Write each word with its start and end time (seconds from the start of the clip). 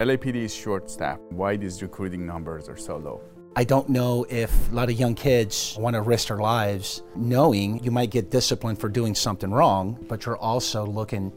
LAPD 0.00 0.36
is 0.36 0.54
short 0.54 0.88
staffed. 0.88 1.22
Why 1.32 1.56
these 1.56 1.82
recruiting 1.82 2.24
numbers 2.24 2.68
are 2.68 2.76
so 2.76 2.98
low? 2.98 3.20
I 3.56 3.64
don't 3.64 3.88
know 3.88 4.24
if 4.30 4.70
a 4.70 4.72
lot 4.72 4.88
of 4.88 4.96
young 4.96 5.16
kids 5.16 5.74
want 5.76 5.94
to 5.94 6.02
risk 6.02 6.28
their 6.28 6.36
lives 6.36 7.02
knowing 7.16 7.82
you 7.82 7.90
might 7.90 8.10
get 8.10 8.30
disciplined 8.30 8.78
for 8.78 8.88
doing 8.88 9.16
something 9.16 9.50
wrong, 9.50 9.98
but 10.08 10.24
you're 10.24 10.36
also 10.36 10.86
looking 10.86 11.36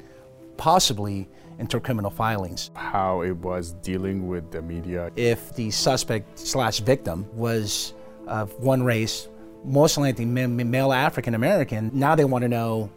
possibly 0.57 1.27
into 1.57 1.79
criminal 1.79 2.11
filings. 2.11 2.69
How 2.75 3.21
it 3.21 3.35
was 3.37 3.71
dealing 3.81 4.27
with 4.27 4.51
the 4.51 4.61
media. 4.61 5.09
If 5.15 5.55
the 5.55 5.71
suspect 5.71 6.37
slash 6.37 6.81
victim 6.81 7.25
was 7.33 7.95
of 8.27 8.53
one 8.59 8.83
race, 8.83 9.27
most 9.65 9.97
likely 9.97 10.25
male 10.25 10.93
African 10.93 11.33
American, 11.33 11.89
now 11.95 12.13
they 12.13 12.25
want 12.25 12.43
to 12.43 12.47
know 12.47 12.91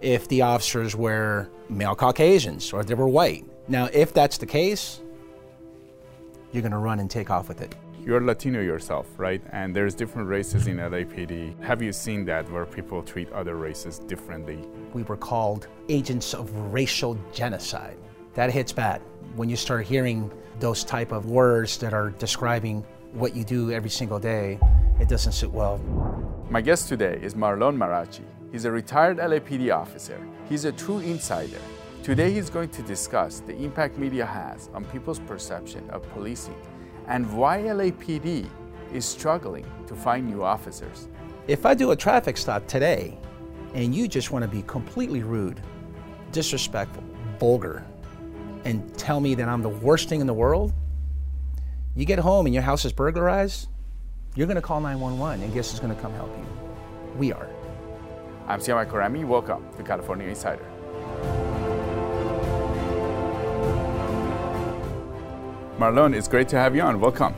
if 0.00 0.28
the 0.28 0.40
officers 0.40 0.96
were 0.96 1.50
male 1.68 1.94
Caucasians 1.94 2.72
or 2.72 2.82
they 2.84 2.94
were 2.94 3.06
white. 3.06 3.44
Now, 3.68 3.90
if 3.92 4.14
that's 4.14 4.38
the 4.38 4.46
case, 4.46 5.02
you're 6.52 6.62
going 6.62 6.72
to 6.72 6.78
run 6.78 7.00
and 7.00 7.10
take 7.10 7.30
off 7.30 7.48
with 7.48 7.60
it. 7.60 7.74
You're 8.04 8.20
Latino 8.20 8.60
yourself, 8.60 9.06
right? 9.18 9.42
And 9.52 9.76
there's 9.76 9.94
different 9.94 10.28
races 10.28 10.66
in 10.66 10.78
LAPD. 10.78 11.60
Have 11.62 11.82
you 11.82 11.92
seen 11.92 12.24
that 12.24 12.50
where 12.50 12.64
people 12.64 13.02
treat 13.02 13.30
other 13.32 13.56
races 13.56 13.98
differently? 13.98 14.58
We 14.94 15.02
were 15.02 15.18
called 15.18 15.68
agents 15.88 16.32
of 16.32 16.50
racial 16.72 17.18
genocide. 17.32 17.98
That 18.34 18.50
hits 18.50 18.72
bad 18.72 19.02
when 19.36 19.50
you 19.50 19.56
start 19.56 19.86
hearing 19.86 20.30
those 20.60 20.82
type 20.82 21.12
of 21.12 21.26
words 21.26 21.76
that 21.78 21.92
are 21.92 22.10
describing 22.10 22.84
what 23.12 23.36
you 23.36 23.44
do 23.44 23.70
every 23.70 23.90
single 23.90 24.18
day. 24.18 24.58
It 24.98 25.08
doesn't 25.08 25.32
sit 25.32 25.50
well. 25.50 25.78
My 26.48 26.60
guest 26.60 26.88
today 26.88 27.18
is 27.22 27.34
Marlon 27.34 27.76
Marrache. 27.76 28.24
He's 28.50 28.64
a 28.64 28.70
retired 28.70 29.18
LAPD 29.18 29.74
officer. 29.74 30.18
He's 30.48 30.64
a 30.64 30.72
true 30.72 30.98
insider 30.98 31.60
Today 32.02 32.32
he's 32.32 32.48
going 32.48 32.70
to 32.70 32.82
discuss 32.82 33.40
the 33.40 33.54
impact 33.54 33.98
media 33.98 34.24
has 34.24 34.70
on 34.72 34.86
people's 34.86 35.18
perception 35.18 35.88
of 35.90 36.02
policing 36.14 36.56
and 37.08 37.30
why 37.36 37.58
LAPD 37.58 38.48
is 38.90 39.04
struggling 39.04 39.66
to 39.86 39.94
find 39.94 40.26
new 40.26 40.42
officers. 40.42 41.08
If 41.46 41.66
I 41.66 41.74
do 41.74 41.90
a 41.90 41.96
traffic 41.96 42.38
stop 42.38 42.66
today 42.66 43.18
and 43.74 43.94
you 43.94 44.08
just 44.08 44.30
want 44.30 44.42
to 44.44 44.48
be 44.48 44.62
completely 44.62 45.22
rude, 45.22 45.60
disrespectful, 46.32 47.04
vulgar, 47.38 47.84
and 48.64 48.96
tell 48.96 49.20
me 49.20 49.34
that 49.34 49.46
I'm 49.46 49.60
the 49.60 49.68
worst 49.68 50.08
thing 50.08 50.22
in 50.22 50.26
the 50.26 50.32
world, 50.32 50.72
you 51.94 52.06
get 52.06 52.18
home 52.18 52.46
and 52.46 52.54
your 52.54 52.62
house 52.62 52.86
is 52.86 52.94
burglarized, 52.94 53.68
you're 54.36 54.46
going 54.46 54.56
to 54.56 54.62
call 54.62 54.80
911 54.80 55.44
and 55.44 55.52
guess 55.52 55.70
who's 55.70 55.80
going 55.80 55.94
to 55.94 56.00
come 56.00 56.14
help 56.14 56.34
you? 56.34 56.46
We 57.18 57.30
are. 57.34 57.50
I'm 58.48 58.58
Siyamak 58.58 58.90
Khorrami. 58.90 59.22
Welcome 59.26 59.66
to 59.76 59.82
California 59.82 60.26
Insider. 60.26 60.64
Marlon, 65.80 66.14
it's 66.14 66.28
great 66.28 66.46
to 66.46 66.58
have 66.58 66.76
you 66.76 66.82
on. 66.82 67.00
Welcome. 67.00 67.34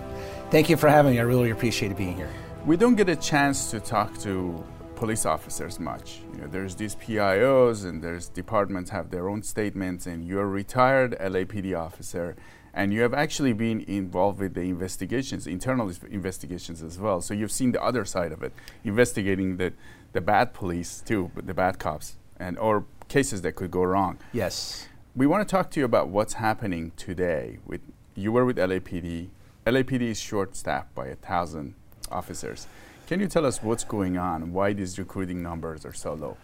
Thank 0.50 0.68
you 0.68 0.76
for 0.76 0.88
having 0.88 1.12
me. 1.12 1.20
I 1.20 1.22
really 1.22 1.50
appreciate 1.50 1.96
being 1.96 2.16
here. 2.16 2.28
We 2.66 2.76
don't 2.76 2.96
get 2.96 3.08
a 3.08 3.14
chance 3.14 3.70
to 3.70 3.78
talk 3.78 4.18
to 4.22 4.64
police 4.96 5.26
officers 5.26 5.78
much. 5.78 6.22
You 6.32 6.40
know, 6.40 6.46
there's 6.48 6.74
these 6.74 6.96
PIOs 6.96 7.84
and 7.84 8.02
there's 8.02 8.26
departments 8.26 8.90
have 8.90 9.12
their 9.12 9.28
own 9.28 9.44
statements, 9.44 10.08
and 10.08 10.26
you're 10.26 10.42
a 10.42 10.48
retired 10.48 11.16
LAPD 11.20 11.78
officer, 11.78 12.34
and 12.74 12.92
you 12.92 13.02
have 13.02 13.14
actually 13.14 13.52
been 13.52 13.82
involved 13.82 14.40
with 14.40 14.54
the 14.54 14.62
investigations, 14.62 15.46
internal 15.46 15.92
investigations 16.10 16.82
as 16.82 16.98
well. 16.98 17.20
So 17.20 17.34
you've 17.34 17.52
seen 17.52 17.70
the 17.70 17.80
other 17.80 18.04
side 18.04 18.32
of 18.32 18.42
it, 18.42 18.52
investigating 18.82 19.56
the, 19.56 19.72
the 20.14 20.20
bad 20.20 20.52
police 20.52 21.00
too, 21.06 21.30
the 21.36 21.54
bad 21.54 21.78
cops, 21.78 22.16
and 22.40 22.58
or 22.58 22.86
cases 23.06 23.42
that 23.42 23.52
could 23.52 23.70
go 23.70 23.84
wrong. 23.84 24.18
Yes. 24.32 24.88
We 25.14 25.28
want 25.28 25.46
to 25.46 25.52
talk 25.56 25.70
to 25.72 25.78
you 25.78 25.86
about 25.86 26.08
what's 26.08 26.32
happening 26.32 26.90
today 26.96 27.60
with 27.64 27.82
you 28.14 28.32
were 28.32 28.44
with 28.44 28.56
LAPD. 28.56 29.28
LAPD 29.66 30.02
is 30.02 30.20
short 30.20 30.56
staffed 30.56 30.94
by 30.94 31.08
a 31.08 31.16
thousand 31.16 31.74
officers. 32.10 32.66
Can 33.06 33.20
you 33.20 33.26
tell 33.26 33.46
us 33.46 33.62
what's 33.62 33.84
going 33.84 34.16
on? 34.16 34.52
Why 34.52 34.72
these 34.72 34.98
recruiting 34.98 35.42
numbers 35.42 35.84
are 35.84 35.92
so 35.92 36.14
low? 36.14 36.36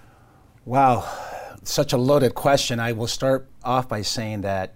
Wow, 0.65 1.09
such 1.63 1.93
a 1.93 1.97
loaded 1.97 2.35
question. 2.35 2.79
I 2.79 2.93
will 2.93 3.07
start 3.07 3.49
off 3.65 3.89
by 3.89 4.03
saying 4.03 4.43
that 4.43 4.75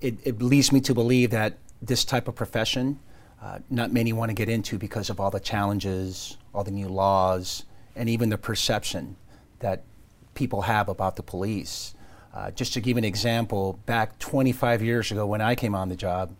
it, 0.00 0.18
it 0.24 0.40
leads 0.40 0.72
me 0.72 0.80
to 0.82 0.94
believe 0.94 1.30
that 1.30 1.58
this 1.80 2.04
type 2.04 2.28
of 2.28 2.34
profession, 2.34 3.00
uh, 3.42 3.58
not 3.68 3.92
many 3.92 4.12
want 4.12 4.30
to 4.30 4.34
get 4.34 4.48
into 4.48 4.78
because 4.78 5.10
of 5.10 5.20
all 5.20 5.30
the 5.30 5.40
challenges, 5.40 6.36
all 6.54 6.64
the 6.64 6.70
new 6.70 6.88
laws, 6.88 7.64
and 7.96 8.08
even 8.08 8.30
the 8.30 8.38
perception 8.38 9.16
that 9.58 9.82
people 10.34 10.62
have 10.62 10.88
about 10.88 11.16
the 11.16 11.22
police. 11.22 11.94
Uh, 12.34 12.50
just 12.50 12.72
to 12.72 12.80
give 12.80 12.96
an 12.96 13.04
example, 13.04 13.78
back 13.84 14.18
25 14.18 14.82
years 14.82 15.10
ago 15.12 15.26
when 15.26 15.42
I 15.42 15.54
came 15.54 15.74
on 15.74 15.90
the 15.90 15.96
job, 15.96 16.34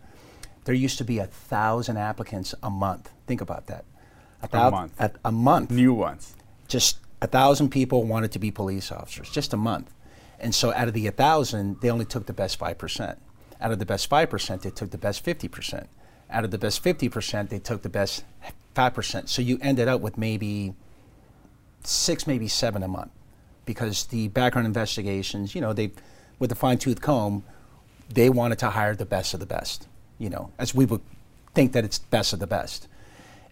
there 0.65 0.73
used 0.73 0.97
to 0.97 1.03
be 1.03 1.19
a 1.19 1.27
thousand 1.27 1.97
applicants 1.97 2.55
a 2.63 2.69
month. 2.69 3.11
Think 3.27 3.41
about 3.41 3.67
that. 3.67 3.85
A, 4.41 4.47
thou- 4.47 4.67
a 4.67 4.71
month. 4.71 4.93
A, 4.99 5.11
a 5.25 5.31
month. 5.31 5.71
New 5.71 5.93
ones. 5.93 6.35
Just 6.67 6.97
a 7.21 7.27
thousand 7.27 7.69
people 7.69 8.03
wanted 8.05 8.31
to 8.31 8.39
be 8.39 8.49
police 8.49 8.91
officers, 8.91 9.29
just 9.29 9.53
a 9.53 9.57
month. 9.57 9.93
And 10.39 10.55
so 10.55 10.73
out 10.73 10.87
of 10.87 10.93
the 10.93 11.05
1,000, 11.05 11.79
they 11.81 11.89
only 11.89 12.05
took 12.05 12.25
the 12.25 12.33
best 12.33 12.59
5%. 12.59 13.17
Out 13.61 13.71
of 13.71 13.79
the 13.79 13.85
best 13.85 14.09
5%, 14.09 14.61
they 14.61 14.71
took 14.71 14.89
the 14.89 14.97
best 14.97 15.23
50%. 15.23 15.87
Out 16.29 16.43
of 16.43 16.51
the 16.51 16.57
best 16.57 16.83
50%, 16.83 17.49
they 17.49 17.59
took 17.59 17.83
the 17.83 17.89
best 17.89 18.25
5%. 18.75 19.29
So 19.29 19.41
you 19.41 19.59
ended 19.61 19.87
up 19.87 20.01
with 20.01 20.17
maybe 20.17 20.73
six, 21.83 22.25
maybe 22.25 22.47
seven 22.47 22.81
a 22.81 22.87
month 22.87 23.11
because 23.65 24.05
the 24.05 24.27
background 24.29 24.65
investigations, 24.65 25.55
you 25.55 25.61
know, 25.61 25.73
they, 25.73 25.91
with 26.39 26.49
the 26.49 26.55
fine 26.55 26.77
tooth 26.77 27.01
comb, 27.01 27.43
they 28.09 28.29
wanted 28.29 28.59
to 28.59 28.69
hire 28.69 28.95
the 28.95 29.05
best 29.05 29.33
of 29.33 29.39
the 29.39 29.45
best, 29.45 29.87
you 30.17 30.29
know, 30.29 30.51
as 30.57 30.75
we 30.75 30.85
would 30.85 31.01
think 31.53 31.73
that 31.73 31.83
it's 31.83 31.99
best 31.99 32.33
of 32.33 32.39
the 32.39 32.47
best. 32.47 32.87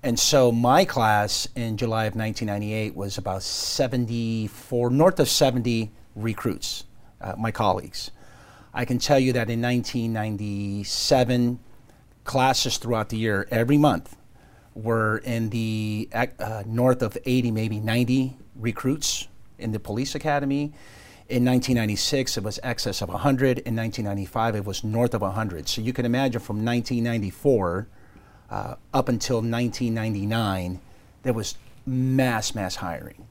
And 0.03 0.19
so 0.19 0.51
my 0.51 0.83
class 0.83 1.47
in 1.55 1.77
July 1.77 2.05
of 2.05 2.15
1998 2.15 2.95
was 2.95 3.17
about 3.17 3.43
74, 3.43 4.89
north 4.89 5.19
of 5.19 5.29
70 5.29 5.91
recruits, 6.15 6.85
uh, 7.21 7.35
my 7.37 7.51
colleagues. 7.51 8.09
I 8.73 8.85
can 8.85 8.97
tell 8.97 9.19
you 9.19 9.33
that 9.33 9.49
in 9.49 9.61
1997, 9.61 11.59
classes 12.23 12.77
throughout 12.77 13.09
the 13.09 13.17
year, 13.17 13.47
every 13.51 13.77
month, 13.77 14.15
were 14.73 15.17
in 15.19 15.49
the 15.49 16.09
uh, 16.13 16.63
north 16.65 17.01
of 17.01 17.17
80, 17.25 17.51
maybe 17.51 17.79
90 17.79 18.37
recruits 18.55 19.27
in 19.61 19.71
the 19.71 19.79
police 19.79 20.15
academy. 20.15 20.73
In 21.29 21.45
1996, 21.45 22.37
it 22.37 22.43
was 22.43 22.59
excess 22.61 23.01
of 23.01 23.09
100. 23.09 23.59
In 23.59 23.75
1995, 23.75 24.55
it 24.55 24.65
was 24.65 24.83
north 24.83 25.13
of 25.13 25.21
100. 25.21 25.69
So 25.69 25.81
you 25.81 25.93
can 25.93 26.05
imagine 26.05 26.41
from 26.41 26.65
1994 26.65 27.87
uh, 28.49 28.75
up 28.93 29.07
until 29.07 29.37
1999, 29.37 30.81
there 31.23 31.33
was 31.33 31.55
mass, 31.85 32.53
mass 32.53 32.75
hiring. 32.75 33.27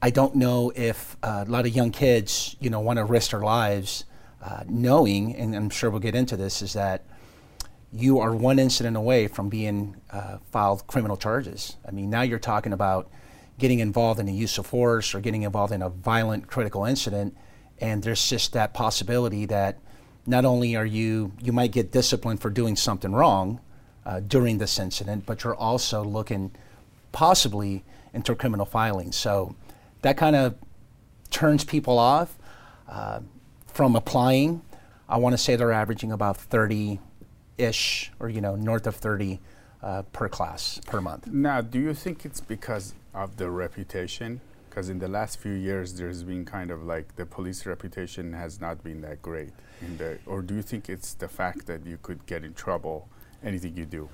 I 0.00 0.10
don't 0.10 0.34
know 0.36 0.72
if 0.74 1.16
uh, 1.22 1.44
a 1.46 1.50
lot 1.50 1.66
of 1.66 1.74
young 1.74 1.90
kids, 1.90 2.56
you 2.60 2.70
know, 2.70 2.80
want 2.80 2.98
to 2.98 3.04
risk 3.04 3.32
their 3.32 3.40
lives, 3.40 4.04
uh, 4.42 4.64
knowing, 4.68 5.34
and 5.36 5.54
I'm 5.54 5.70
sure 5.70 5.90
we'll 5.90 6.00
get 6.00 6.14
into 6.14 6.36
this, 6.36 6.62
is 6.62 6.74
that 6.74 7.04
you 7.92 8.18
are 8.18 8.34
one 8.34 8.58
incident 8.58 8.96
away 8.96 9.26
from 9.26 9.48
being 9.48 9.96
uh, 10.10 10.38
filed 10.50 10.86
criminal 10.86 11.16
charges. 11.16 11.76
I 11.86 11.90
mean, 11.90 12.10
now 12.10 12.22
you're 12.22 12.38
talking 12.38 12.72
about 12.72 13.10
getting 13.58 13.78
involved 13.78 14.20
in 14.20 14.28
a 14.28 14.32
use 14.32 14.58
of 14.58 14.66
force 14.66 15.14
or 15.14 15.20
getting 15.20 15.42
involved 15.42 15.72
in 15.72 15.82
a 15.82 15.88
violent 15.88 16.46
critical 16.46 16.84
incident. 16.84 17.36
And 17.80 18.02
there's 18.02 18.28
just 18.28 18.52
that 18.52 18.74
possibility 18.74 19.46
that 19.46 19.78
not 20.26 20.44
only 20.44 20.76
are 20.76 20.86
you, 20.86 21.32
you 21.40 21.52
might 21.52 21.72
get 21.72 21.92
disciplined 21.92 22.40
for 22.40 22.50
doing 22.50 22.76
something 22.76 23.12
wrong 23.12 23.60
uh, 24.04 24.20
during 24.20 24.58
this 24.58 24.78
incident, 24.78 25.26
but 25.26 25.44
you're 25.44 25.54
also 25.54 26.02
looking 26.02 26.52
possibly 27.12 27.84
into 28.12 28.34
criminal 28.34 28.66
filing. 28.66 29.12
So 29.12 29.54
that 30.02 30.16
kind 30.16 30.36
of 30.36 30.56
turns 31.30 31.64
people 31.64 31.98
off 31.98 32.36
uh, 32.88 33.20
from 33.66 33.96
applying. 33.96 34.62
I 35.08 35.18
want 35.18 35.34
to 35.34 35.38
say 35.38 35.56
they're 35.56 35.72
averaging 35.72 36.12
about 36.12 36.36
30 36.36 37.00
ish 37.58 38.12
or, 38.18 38.28
you 38.28 38.40
know, 38.40 38.56
north 38.56 38.86
of 38.86 38.96
30 38.96 39.40
uh, 39.82 40.02
per 40.12 40.28
class 40.28 40.80
per 40.86 41.00
month. 41.00 41.26
Now, 41.26 41.60
do 41.60 41.78
you 41.78 41.94
think 41.94 42.24
it's 42.24 42.40
because 42.40 42.94
of 43.16 43.36
the 43.36 43.50
reputation? 43.50 44.40
Because 44.68 44.88
in 44.88 44.98
the 44.98 45.08
last 45.08 45.40
few 45.40 45.52
years, 45.52 45.94
there's 45.94 46.22
been 46.22 46.44
kind 46.44 46.70
of 46.70 46.84
like 46.84 47.16
the 47.16 47.24
police 47.24 47.64
reputation 47.66 48.32
has 48.34 48.60
not 48.60 48.84
been 48.84 49.00
that 49.00 49.22
great. 49.22 49.50
The, 49.96 50.18
or 50.26 50.42
do 50.42 50.54
you 50.54 50.62
think 50.62 50.88
it's 50.88 51.14
the 51.14 51.28
fact 51.28 51.66
that 51.66 51.84
you 51.86 51.98
could 52.00 52.26
get 52.26 52.44
in 52.44 52.54
trouble 52.54 53.08
anything 53.42 53.76
you 53.76 53.86
do? 53.86 54.08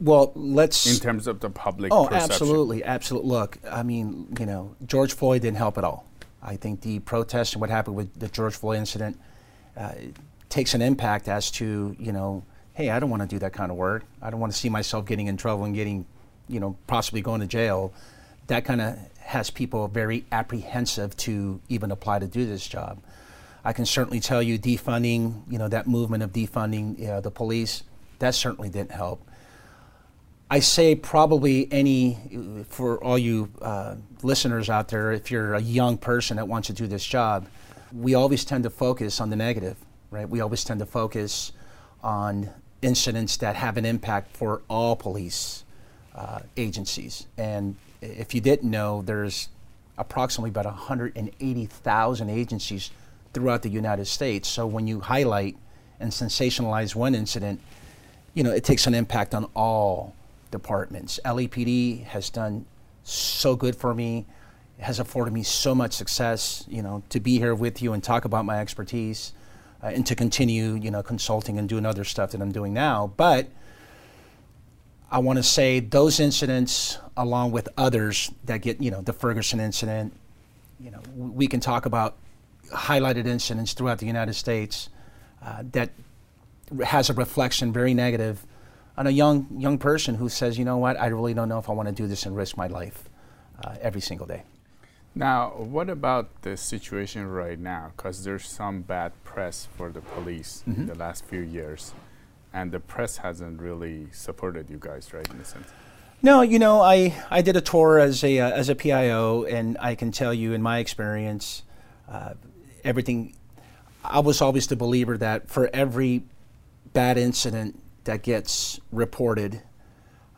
Well, 0.00 0.32
let's. 0.34 0.86
In 0.86 1.00
terms 1.00 1.26
of 1.26 1.40
the 1.40 1.50
public. 1.50 1.92
Oh, 1.92 2.06
perception. 2.06 2.30
absolutely, 2.30 2.84
absolutely. 2.84 3.30
Look, 3.30 3.58
I 3.70 3.82
mean, 3.82 4.34
you 4.38 4.46
know, 4.46 4.76
George 4.86 5.14
Floyd 5.14 5.42
didn't 5.42 5.58
help 5.58 5.76
at 5.78 5.84
all. 5.84 6.06
I 6.42 6.56
think 6.56 6.82
the 6.82 6.98
protests 7.00 7.52
and 7.52 7.60
what 7.60 7.70
happened 7.70 7.96
with 7.96 8.18
the 8.18 8.28
George 8.28 8.54
Floyd 8.54 8.78
incident 8.78 9.18
uh, 9.76 9.92
takes 10.48 10.74
an 10.74 10.82
impact 10.82 11.28
as 11.28 11.50
to 11.52 11.96
you 11.98 12.12
know 12.12 12.44
hey, 12.74 12.90
I 12.90 12.98
don't 12.98 13.10
want 13.10 13.22
to 13.22 13.28
do 13.28 13.38
that 13.38 13.52
kind 13.52 13.70
of 13.70 13.76
work. 13.76 14.04
I 14.20 14.30
don't 14.30 14.40
want 14.40 14.52
to 14.52 14.58
see 14.58 14.68
myself 14.68 15.06
getting 15.06 15.28
in 15.28 15.36
trouble 15.36 15.64
and 15.64 15.74
getting, 15.74 16.04
you 16.48 16.60
know, 16.60 16.76
possibly 16.86 17.20
going 17.20 17.40
to 17.40 17.46
jail. 17.46 17.92
That 18.46 18.64
kind 18.64 18.80
of 18.80 18.98
has 19.18 19.50
people 19.50 19.88
very 19.88 20.24
apprehensive 20.30 21.16
to 21.16 21.60
even 21.68 21.90
apply 21.90 22.18
to 22.18 22.26
do 22.26 22.44
this 22.46 22.66
job. 22.66 23.00
I 23.64 23.72
can 23.72 23.86
certainly 23.86 24.20
tell 24.20 24.42
you 24.42 24.58
defunding, 24.58 25.42
you 25.50 25.58
know, 25.58 25.68
that 25.68 25.86
movement 25.86 26.22
of 26.22 26.32
defunding 26.32 26.98
you 26.98 27.06
know, 27.06 27.20
the 27.20 27.30
police, 27.30 27.82
that 28.18 28.34
certainly 28.34 28.68
didn't 28.68 28.92
help. 28.92 29.26
I 30.50 30.60
say 30.60 30.94
probably 30.94 31.72
any, 31.72 32.64
for 32.68 33.02
all 33.02 33.16
you 33.16 33.50
uh, 33.62 33.96
listeners 34.22 34.68
out 34.68 34.88
there, 34.88 35.12
if 35.12 35.30
you're 35.30 35.54
a 35.54 35.60
young 35.60 35.96
person 35.96 36.36
that 36.36 36.46
wants 36.46 36.66
to 36.66 36.74
do 36.74 36.86
this 36.86 37.04
job, 37.04 37.46
we 37.92 38.14
always 38.14 38.44
tend 38.44 38.64
to 38.64 38.70
focus 38.70 39.20
on 39.20 39.30
the 39.30 39.36
negative, 39.36 39.78
right? 40.10 40.28
We 40.28 40.40
always 40.40 40.62
tend 40.62 40.80
to 40.80 40.86
focus 40.86 41.52
on 42.02 42.50
incidents 42.82 43.38
that 43.38 43.56
have 43.56 43.78
an 43.78 43.86
impact 43.86 44.36
for 44.36 44.60
all 44.68 44.94
police 44.94 45.63
uh, 46.14 46.40
agencies. 46.56 47.26
And 47.36 47.76
if 48.00 48.34
you 48.34 48.40
didn't 48.40 48.70
know, 48.70 49.02
there's 49.02 49.48
approximately 49.98 50.50
about 50.50 50.66
180,000 50.66 52.30
agencies 52.30 52.90
throughout 53.32 53.62
the 53.62 53.68
United 53.68 54.06
States. 54.06 54.48
So 54.48 54.66
when 54.66 54.86
you 54.86 55.00
highlight 55.00 55.56
and 56.00 56.10
sensationalize 56.10 56.94
one 56.94 57.14
incident, 57.14 57.60
you 58.32 58.42
know, 58.42 58.50
it 58.50 58.64
takes 58.64 58.86
an 58.86 58.94
impact 58.94 59.34
on 59.34 59.46
all 59.54 60.14
departments. 60.50 61.20
LAPD 61.24 62.04
has 62.04 62.30
done 62.30 62.64
so 63.04 63.54
good 63.54 63.76
for 63.76 63.94
me, 63.94 64.24
has 64.78 64.98
afforded 64.98 65.32
me 65.32 65.42
so 65.42 65.74
much 65.74 65.92
success, 65.92 66.64
you 66.68 66.82
know, 66.82 67.02
to 67.10 67.20
be 67.20 67.38
here 67.38 67.54
with 67.54 67.82
you 67.82 67.92
and 67.92 68.02
talk 68.02 68.24
about 68.24 68.44
my 68.44 68.58
expertise 68.60 69.32
uh, 69.82 69.88
and 69.88 70.06
to 70.06 70.14
continue, 70.14 70.74
you 70.74 70.90
know, 70.90 71.02
consulting 71.02 71.58
and 71.58 71.68
doing 71.68 71.86
other 71.86 72.04
stuff 72.04 72.32
that 72.32 72.40
I'm 72.40 72.52
doing 72.52 72.72
now. 72.72 73.12
But 73.16 73.48
I 75.14 75.18
want 75.18 75.36
to 75.36 75.44
say 75.44 75.78
those 75.78 76.18
incidents, 76.18 76.98
along 77.16 77.52
with 77.52 77.68
others 77.76 78.32
that 78.46 78.62
get, 78.62 78.82
you 78.82 78.90
know, 78.90 79.00
the 79.00 79.12
Ferguson 79.12 79.60
incident, 79.60 80.12
you 80.80 80.90
know, 80.90 81.00
we 81.14 81.46
can 81.46 81.60
talk 81.60 81.86
about 81.86 82.16
highlighted 82.72 83.24
incidents 83.24 83.74
throughout 83.74 83.98
the 83.98 84.06
United 84.06 84.34
States 84.34 84.88
uh, 85.40 85.62
that 85.70 85.90
has 86.84 87.10
a 87.10 87.14
reflection 87.14 87.72
very 87.72 87.94
negative 87.94 88.44
on 88.96 89.06
a 89.06 89.10
young 89.10 89.46
young 89.56 89.78
person 89.78 90.16
who 90.16 90.28
says, 90.28 90.58
you 90.58 90.64
know 90.64 90.78
what, 90.78 91.00
I 91.00 91.06
really 91.06 91.32
don't 91.32 91.48
know 91.48 91.60
if 91.60 91.70
I 91.70 91.74
want 91.74 91.88
to 91.88 91.94
do 91.94 92.08
this 92.08 92.26
and 92.26 92.36
risk 92.36 92.56
my 92.56 92.66
life 92.66 93.08
uh, 93.62 93.76
every 93.80 94.00
single 94.00 94.26
day. 94.26 94.42
Now, 95.14 95.50
what 95.50 95.90
about 95.90 96.42
the 96.42 96.56
situation 96.56 97.28
right 97.28 97.58
now? 97.58 97.92
Because 97.96 98.24
there's 98.24 98.48
some 98.48 98.82
bad 98.82 99.12
press 99.22 99.68
for 99.76 99.92
the 99.92 100.00
police 100.00 100.64
mm-hmm. 100.66 100.80
in 100.80 100.86
the 100.88 100.96
last 100.96 101.24
few 101.24 101.40
years, 101.40 101.94
and 102.54 102.70
the 102.70 102.80
press 102.80 103.18
hasn't 103.18 103.60
really 103.60 104.06
supported 104.12 104.70
you 104.70 104.78
guys, 104.78 105.12
right, 105.12 105.28
in 105.28 105.40
a 105.40 105.44
sense. 105.44 105.68
No, 106.22 106.40
you 106.40 106.58
know, 106.58 106.80
I, 106.80 107.12
I 107.28 107.42
did 107.42 107.56
a 107.56 107.60
tour 107.60 107.98
as 107.98 108.24
a 108.24 108.38
uh, 108.38 108.50
as 108.50 108.70
a 108.70 108.74
PIO, 108.74 109.44
and 109.44 109.76
I 109.78 109.94
can 109.94 110.10
tell 110.10 110.32
you, 110.32 110.54
in 110.54 110.62
my 110.62 110.78
experience, 110.78 111.64
uh, 112.08 112.34
everything. 112.82 113.36
I 114.02 114.20
was 114.20 114.40
always 114.40 114.66
the 114.66 114.76
believer 114.76 115.18
that 115.18 115.50
for 115.50 115.68
every 115.72 116.24
bad 116.92 117.18
incident 117.18 117.82
that 118.04 118.22
gets 118.22 118.78
reported, 118.92 119.62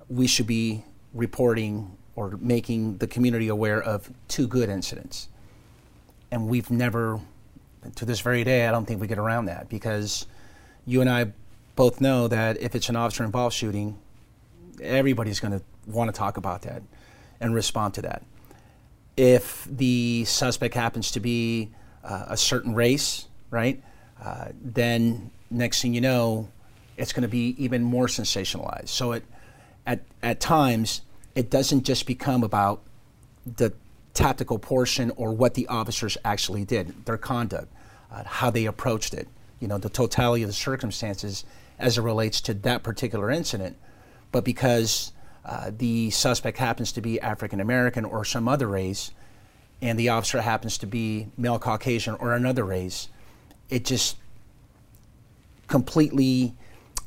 we 0.08 0.26
should 0.26 0.46
be 0.46 0.84
reporting 1.12 1.96
or 2.14 2.38
making 2.40 2.98
the 2.98 3.06
community 3.06 3.48
aware 3.48 3.82
of 3.82 4.10
two 4.28 4.46
good 4.46 4.68
incidents. 4.68 5.28
And 6.30 6.48
we've 6.48 6.70
never, 6.70 7.20
to 7.96 8.04
this 8.04 8.20
very 8.20 8.44
day, 8.44 8.68
I 8.68 8.70
don't 8.70 8.86
think 8.86 9.00
we 9.00 9.08
get 9.08 9.18
around 9.18 9.46
that 9.46 9.68
because 9.68 10.26
you 10.86 11.00
and 11.00 11.10
I 11.10 11.32
both 11.76 12.00
know 12.00 12.26
that 12.26 12.60
if 12.60 12.74
it's 12.74 12.88
an 12.88 12.96
officer 12.96 13.22
involved 13.22 13.54
shooting, 13.54 13.98
everybody's 14.82 15.40
going 15.40 15.58
to 15.58 15.64
want 15.86 16.12
to 16.12 16.18
talk 16.18 16.36
about 16.36 16.62
that 16.62 16.82
and 17.40 17.54
respond 17.54 17.94
to 17.94 18.02
that. 18.02 18.22
If 19.16 19.66
the 19.70 20.24
suspect 20.24 20.74
happens 20.74 21.10
to 21.12 21.20
be 21.20 21.70
uh, 22.02 22.26
a 22.28 22.36
certain 22.36 22.74
race, 22.74 23.26
right, 23.50 23.82
uh, 24.22 24.48
then 24.60 25.30
next 25.50 25.82
thing 25.82 25.94
you 25.94 26.00
know, 26.00 26.48
it's 26.96 27.12
going 27.12 27.22
to 27.22 27.28
be 27.28 27.54
even 27.58 27.82
more 27.82 28.06
sensationalized. 28.06 28.88
So 28.88 29.12
it, 29.12 29.24
at, 29.86 30.00
at 30.22 30.40
times, 30.40 31.02
it 31.34 31.50
doesn't 31.50 31.84
just 31.84 32.06
become 32.06 32.42
about 32.42 32.82
the 33.44 33.72
tactical 34.14 34.58
portion 34.58 35.12
or 35.16 35.32
what 35.32 35.54
the 35.54 35.66
officers 35.68 36.16
actually 36.24 36.64
did, 36.64 37.04
their 37.04 37.18
conduct, 37.18 37.72
uh, 38.10 38.24
how 38.24 38.50
they 38.50 38.64
approached 38.64 39.12
it, 39.12 39.28
you 39.60 39.68
know, 39.68 39.76
the 39.76 39.90
totality 39.90 40.42
of 40.42 40.48
the 40.48 40.54
circumstances 40.54 41.44
as 41.78 41.98
it 41.98 42.02
relates 42.02 42.40
to 42.42 42.54
that 42.54 42.82
particular 42.82 43.30
incident. 43.30 43.76
But 44.32 44.44
because 44.44 45.12
uh, 45.44 45.70
the 45.76 46.10
suspect 46.10 46.58
happens 46.58 46.92
to 46.92 47.00
be 47.00 47.20
African 47.20 47.60
American 47.60 48.04
or 48.04 48.24
some 48.24 48.48
other 48.48 48.66
race, 48.66 49.12
and 49.80 49.98
the 49.98 50.08
officer 50.08 50.40
happens 50.40 50.78
to 50.78 50.86
be 50.86 51.28
male 51.36 51.58
Caucasian 51.58 52.14
or 52.14 52.34
another 52.34 52.64
race, 52.64 53.08
it 53.68 53.84
just 53.84 54.16
completely 55.68 56.54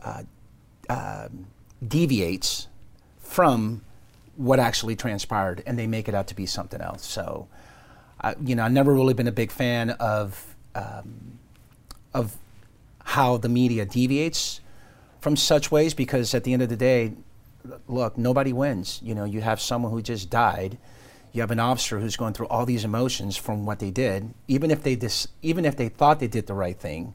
uh, 0.03 0.23
uh, 0.89 1.27
deviates 1.85 2.67
from 3.19 3.81
what 4.35 4.59
actually 4.59 4.95
transpired, 4.95 5.61
and 5.65 5.77
they 5.77 5.87
make 5.87 6.07
it 6.07 6.15
out 6.15 6.27
to 6.27 6.35
be 6.35 6.45
something 6.45 6.79
else. 6.81 7.05
So, 7.05 7.47
uh, 8.21 8.35
you 8.43 8.55
know, 8.55 8.63
I've 8.63 8.71
never 8.71 8.93
really 8.93 9.13
been 9.13 9.27
a 9.27 9.33
big 9.33 9.51
fan 9.51 9.91
of 9.91 10.55
um, 10.75 11.39
of 12.13 12.37
how 13.03 13.37
the 13.37 13.49
media 13.49 13.85
deviates 13.85 14.61
from 15.21 15.35
such 15.35 15.71
ways 15.71 15.93
because 15.93 16.33
at 16.33 16.43
the 16.43 16.53
end 16.53 16.61
of 16.61 16.69
the 16.69 16.77
day, 16.77 17.13
look, 17.87 18.17
nobody 18.17 18.53
wins. 18.53 18.99
You 19.03 19.15
know, 19.15 19.25
you 19.25 19.41
have 19.41 19.59
someone 19.59 19.91
who 19.91 20.01
just 20.01 20.29
died. 20.29 20.77
You 21.31 21.41
have 21.41 21.51
an 21.51 21.59
officer 21.59 21.99
who's 21.99 22.15
going 22.15 22.33
through 22.33 22.47
all 22.47 22.65
these 22.65 22.83
emotions 22.83 23.37
from 23.37 23.65
what 23.65 23.79
they 23.79 23.91
did, 23.91 24.33
even 24.47 24.71
if 24.71 24.81
they 24.81 24.95
dis- 24.95 25.27
even 25.41 25.65
if 25.65 25.75
they 25.75 25.89
thought 25.89 26.19
they 26.19 26.27
did 26.27 26.47
the 26.47 26.53
right 26.53 26.77
thing 26.77 27.13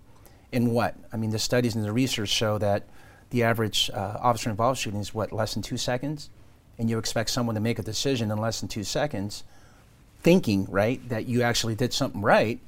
in 0.54 0.70
what? 0.70 0.94
I 1.12 1.16
mean, 1.16 1.30
the 1.30 1.38
studies 1.38 1.74
and 1.74 1.84
the 1.84 1.92
research 1.92 2.28
show 2.28 2.58
that 2.58 2.84
the 3.30 3.42
average 3.42 3.90
uh, 3.92 4.18
officer 4.20 4.48
involved 4.48 4.78
shooting 4.78 5.00
is 5.00 5.12
what, 5.12 5.32
less 5.32 5.54
than 5.54 5.62
two 5.62 5.76
seconds? 5.76 6.30
And 6.78 6.88
you 6.88 6.98
expect 6.98 7.30
someone 7.30 7.56
to 7.56 7.60
make 7.60 7.80
a 7.80 7.82
decision 7.82 8.30
in 8.30 8.38
less 8.38 8.60
than 8.60 8.68
two 8.68 8.84
seconds, 8.84 9.42
thinking, 10.20 10.66
right, 10.70 11.06
that 11.08 11.26
you 11.26 11.42
actually 11.42 11.74
did 11.74 11.92
something 11.92 12.22
right, 12.22 12.60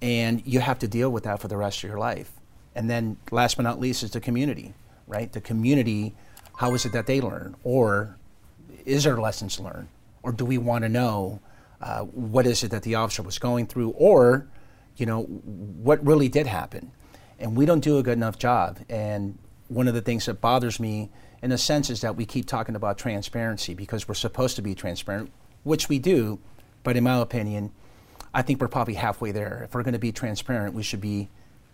and 0.00 0.46
you 0.46 0.60
have 0.60 0.78
to 0.78 0.88
deal 0.88 1.10
with 1.10 1.24
that 1.24 1.40
for 1.40 1.48
the 1.48 1.56
rest 1.56 1.82
of 1.82 1.90
your 1.90 1.98
life. 1.98 2.30
And 2.78 2.88
then, 2.88 3.16
last 3.30 3.56
but 3.56 3.64
not 3.64 3.80
least, 3.80 4.02
is 4.02 4.12
the 4.12 4.20
community, 4.20 4.72
right? 5.08 5.32
The 5.32 5.40
community, 5.40 6.14
how 6.56 6.74
is 6.74 6.86
it 6.86 6.92
that 6.92 7.06
they 7.06 7.20
learn? 7.20 7.56
Or 7.64 8.16
is 8.84 9.04
there 9.04 9.16
lessons 9.16 9.58
learned? 9.58 9.88
Or 10.22 10.30
do 10.32 10.44
we 10.44 10.58
want 10.58 10.84
to 10.84 10.88
know 10.88 11.40
uh, 11.80 12.02
what 12.04 12.46
is 12.46 12.62
it 12.62 12.70
that 12.70 12.84
the 12.84 12.94
officer 12.94 13.22
was 13.22 13.38
going 13.38 13.66
through? 13.66 13.90
Or, 13.90 14.46
you 14.96 15.06
know, 15.06 15.22
what 15.24 16.04
really 16.06 16.28
did 16.28 16.46
happen? 16.46 16.92
and 17.38 17.56
we 17.56 17.66
don't 17.66 17.80
do 17.80 17.98
a 17.98 18.02
good 18.02 18.18
enough 18.18 18.38
job. 18.38 18.78
And 18.88 19.38
one 19.68 19.88
of 19.88 19.94
the 19.94 20.00
things 20.00 20.26
that 20.26 20.40
bothers 20.40 20.80
me, 20.80 21.10
in 21.42 21.52
a 21.52 21.58
sense, 21.58 21.90
is 21.90 22.00
that 22.00 22.16
we 22.16 22.26
keep 22.26 22.46
talking 22.46 22.74
about 22.74 22.98
transparency 22.98 23.74
because 23.74 24.08
we're 24.08 24.14
supposed 24.14 24.56
to 24.56 24.62
be 24.62 24.74
transparent, 24.74 25.30
which 25.62 25.88
we 25.88 25.98
do. 25.98 26.40
But 26.82 26.96
in 26.96 27.04
my 27.04 27.18
opinion, 27.18 27.72
I 28.34 28.42
think 28.42 28.60
we're 28.60 28.68
probably 28.68 28.94
halfway 28.94 29.32
there. 29.32 29.62
If 29.64 29.74
we're 29.74 29.82
going 29.82 29.92
to 29.92 29.98
be 29.98 30.12
transparent, 30.12 30.74
we 30.74 30.82
should 30.82 31.00
be 31.00 31.28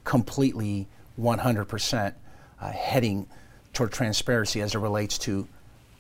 completely 0.05 0.87
100% 1.19 2.15
uh, 2.61 2.71
heading 2.71 3.27
toward 3.73 3.93
transparency 3.93 4.61
as 4.61 4.75
it 4.75 4.79
relates 4.79 5.19
to 5.19 5.49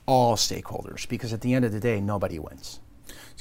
all 0.06 0.36
stakeholders 0.36 1.08
because 1.08 1.32
at 1.32 1.40
the 1.40 1.54
end 1.54 1.64
of 1.64 1.72
the 1.72 1.80
day, 1.80 2.00
nobody 2.00 2.38
wins. 2.38 2.80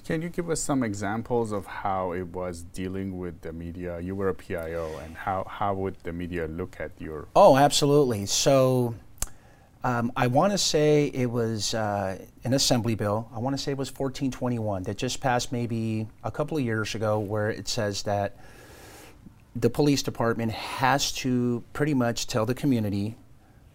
Can 0.05 0.21
you 0.21 0.27
give 0.27 0.49
us 0.49 0.59
some 0.59 0.83
examples 0.83 1.53
of 1.53 1.65
how 1.65 2.11
it 2.11 2.27
was 2.27 2.63
dealing 2.63 3.17
with 3.17 3.39
the 3.39 3.53
media? 3.53 4.01
You 4.01 4.15
were 4.15 4.27
a 4.27 4.33
PIO, 4.33 4.99
and 5.01 5.15
how, 5.15 5.45
how 5.49 5.73
would 5.75 5.95
the 6.03 6.11
media 6.11 6.45
look 6.47 6.75
at 6.81 6.91
your? 6.99 7.29
Oh, 7.37 7.55
absolutely. 7.55 8.25
So 8.25 8.95
um, 9.85 10.11
I 10.17 10.27
want 10.27 10.51
to 10.51 10.57
say 10.57 11.05
it 11.13 11.31
was 11.31 11.73
uh, 11.73 12.17
an 12.43 12.53
assembly 12.53 12.95
bill. 12.95 13.29
I 13.33 13.39
want 13.39 13.55
to 13.55 13.61
say 13.61 13.71
it 13.71 13.77
was 13.77 13.91
1421 13.91 14.83
that 14.83 14.97
just 14.97 15.21
passed 15.21 15.53
maybe 15.53 16.07
a 16.21 16.31
couple 16.31 16.57
of 16.57 16.65
years 16.65 16.95
ago, 16.95 17.19
where 17.19 17.49
it 17.49 17.69
says 17.69 18.03
that 18.03 18.35
the 19.55 19.69
police 19.69 20.01
department 20.01 20.51
has 20.51 21.11
to 21.11 21.63
pretty 21.73 21.93
much 21.93 22.27
tell 22.27 22.45
the 22.45 22.55
community 22.55 23.15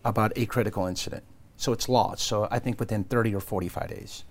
about 0.05 0.33
a 0.37 0.47
critical 0.47 0.87
incident. 0.87 1.25
So 1.57 1.73
it's 1.73 1.89
law. 1.89 2.15
So 2.17 2.49
I 2.51 2.59
think 2.59 2.79
within 2.81 3.05
30 3.05 3.35
or 3.35 3.41
45 3.41 3.89
days. 3.89 4.25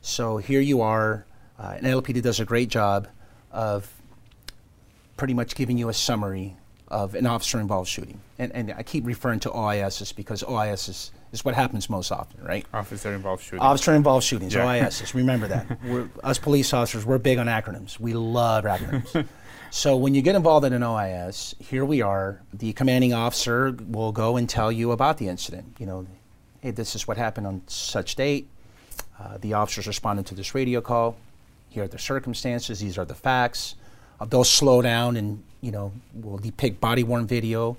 So 0.00 0.36
here 0.36 0.60
you 0.60 0.80
are 0.80 1.26
uh, 1.62 1.74
and 1.76 1.86
LAPD 1.86 2.22
does 2.22 2.40
a 2.40 2.44
great 2.44 2.68
job 2.68 3.08
of 3.52 3.90
pretty 5.16 5.34
much 5.34 5.54
giving 5.54 5.78
you 5.78 5.88
a 5.88 5.94
summary 5.94 6.56
of 6.88 7.14
an 7.14 7.26
officer 7.26 7.60
involved 7.60 7.88
shooting. 7.88 8.20
And, 8.38 8.52
and 8.52 8.74
I 8.76 8.82
keep 8.82 9.06
referring 9.06 9.40
to 9.40 9.50
OISs 9.50 10.14
because 10.14 10.42
OIS 10.42 10.88
is, 10.88 11.12
is 11.32 11.44
what 11.44 11.54
happens 11.54 11.90
most 11.90 12.12
often, 12.12 12.42
right? 12.44 12.64
Officer 12.72 13.12
involved 13.12 13.42
shooting. 13.42 13.60
Officer 13.60 13.94
involved 13.94 14.24
shootings, 14.24 14.54
yeah. 14.54 14.64
OISs. 14.64 15.14
Remember 15.14 15.48
that. 15.48 15.82
we're, 15.84 16.08
us 16.22 16.38
police 16.38 16.72
officers, 16.72 17.04
we're 17.04 17.18
big 17.18 17.38
on 17.38 17.46
acronyms. 17.46 17.98
We 17.98 18.12
love 18.12 18.64
acronyms. 18.64 19.26
so 19.70 19.96
when 19.96 20.14
you 20.14 20.22
get 20.22 20.36
involved 20.36 20.66
in 20.66 20.72
an 20.72 20.82
OIS, 20.82 21.54
here 21.58 21.84
we 21.84 22.02
are. 22.02 22.40
The 22.52 22.72
commanding 22.74 23.14
officer 23.14 23.76
will 23.88 24.12
go 24.12 24.36
and 24.36 24.48
tell 24.48 24.70
you 24.70 24.92
about 24.92 25.18
the 25.18 25.28
incident. 25.28 25.76
You 25.78 25.86
know, 25.86 26.06
hey, 26.60 26.70
this 26.70 26.94
is 26.94 27.08
what 27.08 27.16
happened 27.16 27.46
on 27.46 27.62
such 27.66 28.14
date. 28.14 28.48
Uh, 29.18 29.38
the 29.38 29.54
officers 29.54 29.86
responded 29.86 30.26
to 30.26 30.34
this 30.34 30.54
radio 30.54 30.80
call 30.80 31.16
here 31.72 31.84
are 31.84 31.88
the 31.88 31.98
circumstances, 31.98 32.80
these 32.80 32.98
are 32.98 33.06
the 33.06 33.14
facts. 33.14 33.76
Uh, 34.20 34.26
they'll 34.26 34.44
slow 34.44 34.82
down 34.82 35.16
and 35.16 35.42
you 35.62 35.72
know 35.72 35.92
will 36.12 36.36
depict 36.36 36.80
body 36.80 37.02
worn 37.02 37.26
video 37.26 37.78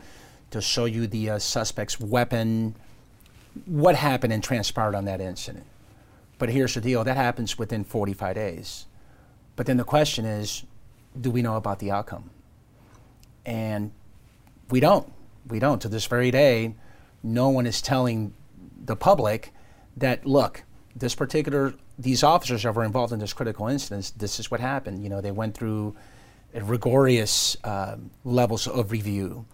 to 0.50 0.62
show 0.62 0.86
you 0.86 1.06
the 1.06 1.32
uh, 1.32 1.40
suspect's 1.40 2.00
weapon, 2.00 2.76
what 3.66 3.96
happened 3.96 4.34
and 4.34 4.44
transpired 4.44 4.96
on 4.96 5.06
that 5.06 5.22
incident. 5.22 5.66
But 6.38 6.50
here's 6.50 6.74
the 6.74 6.82
deal: 6.82 7.04
that 7.04 7.18
happens 7.18 7.58
within 7.58 7.84
45 7.84 8.36
days. 8.36 8.86
But 9.56 9.66
then 9.66 9.78
the 9.78 9.84
question 9.84 10.26
is, 10.26 10.64
do 11.20 11.30
we 11.30 11.42
know 11.42 11.56
about 11.56 11.80
the 11.80 11.92
outcome? 11.92 12.32
And 13.46 13.92
we 14.70 14.80
don't. 14.80 15.12
We 15.48 15.60
don't. 15.60 15.82
To 15.82 15.90
this 15.90 16.06
very 16.06 16.32
day, 16.32 16.76
no 17.22 17.50
one 17.50 17.68
is 17.68 17.82
telling 17.82 18.34
the 18.84 18.96
public 18.96 19.54
that 19.98 20.26
look, 20.26 20.64
this 20.96 21.14
particular 21.14 21.76
these 21.98 22.24
officers 22.24 22.64
that 22.64 22.74
were 22.74 22.84
involved 22.84 23.14
in 23.14 23.20
this 23.20 23.34
critical 23.34 23.68
incident, 23.68 24.14
this 24.18 24.40
is 24.40 24.50
what 24.50 24.60
happened. 24.60 25.04
You 25.04 25.10
know, 25.10 25.22
they 25.22 25.32
went 25.32 25.56
through 25.56 25.96
rigorous 26.54 27.58
uh, 27.64 27.98
levels 28.24 28.68
of 28.68 28.92
review, 28.92 29.46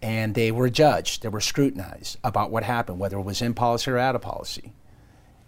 and 0.00 0.34
they 0.34 0.52
were 0.52 0.70
judged, 0.70 1.22
they 1.22 1.28
were 1.28 1.40
scrutinized 1.40 2.18
about 2.22 2.50
what 2.50 2.62
happened, 2.62 2.98
whether 2.98 3.18
it 3.18 3.22
was 3.22 3.42
in 3.42 3.54
policy 3.54 3.90
or 3.90 3.98
out 3.98 4.14
of 4.14 4.22
policy. 4.22 4.72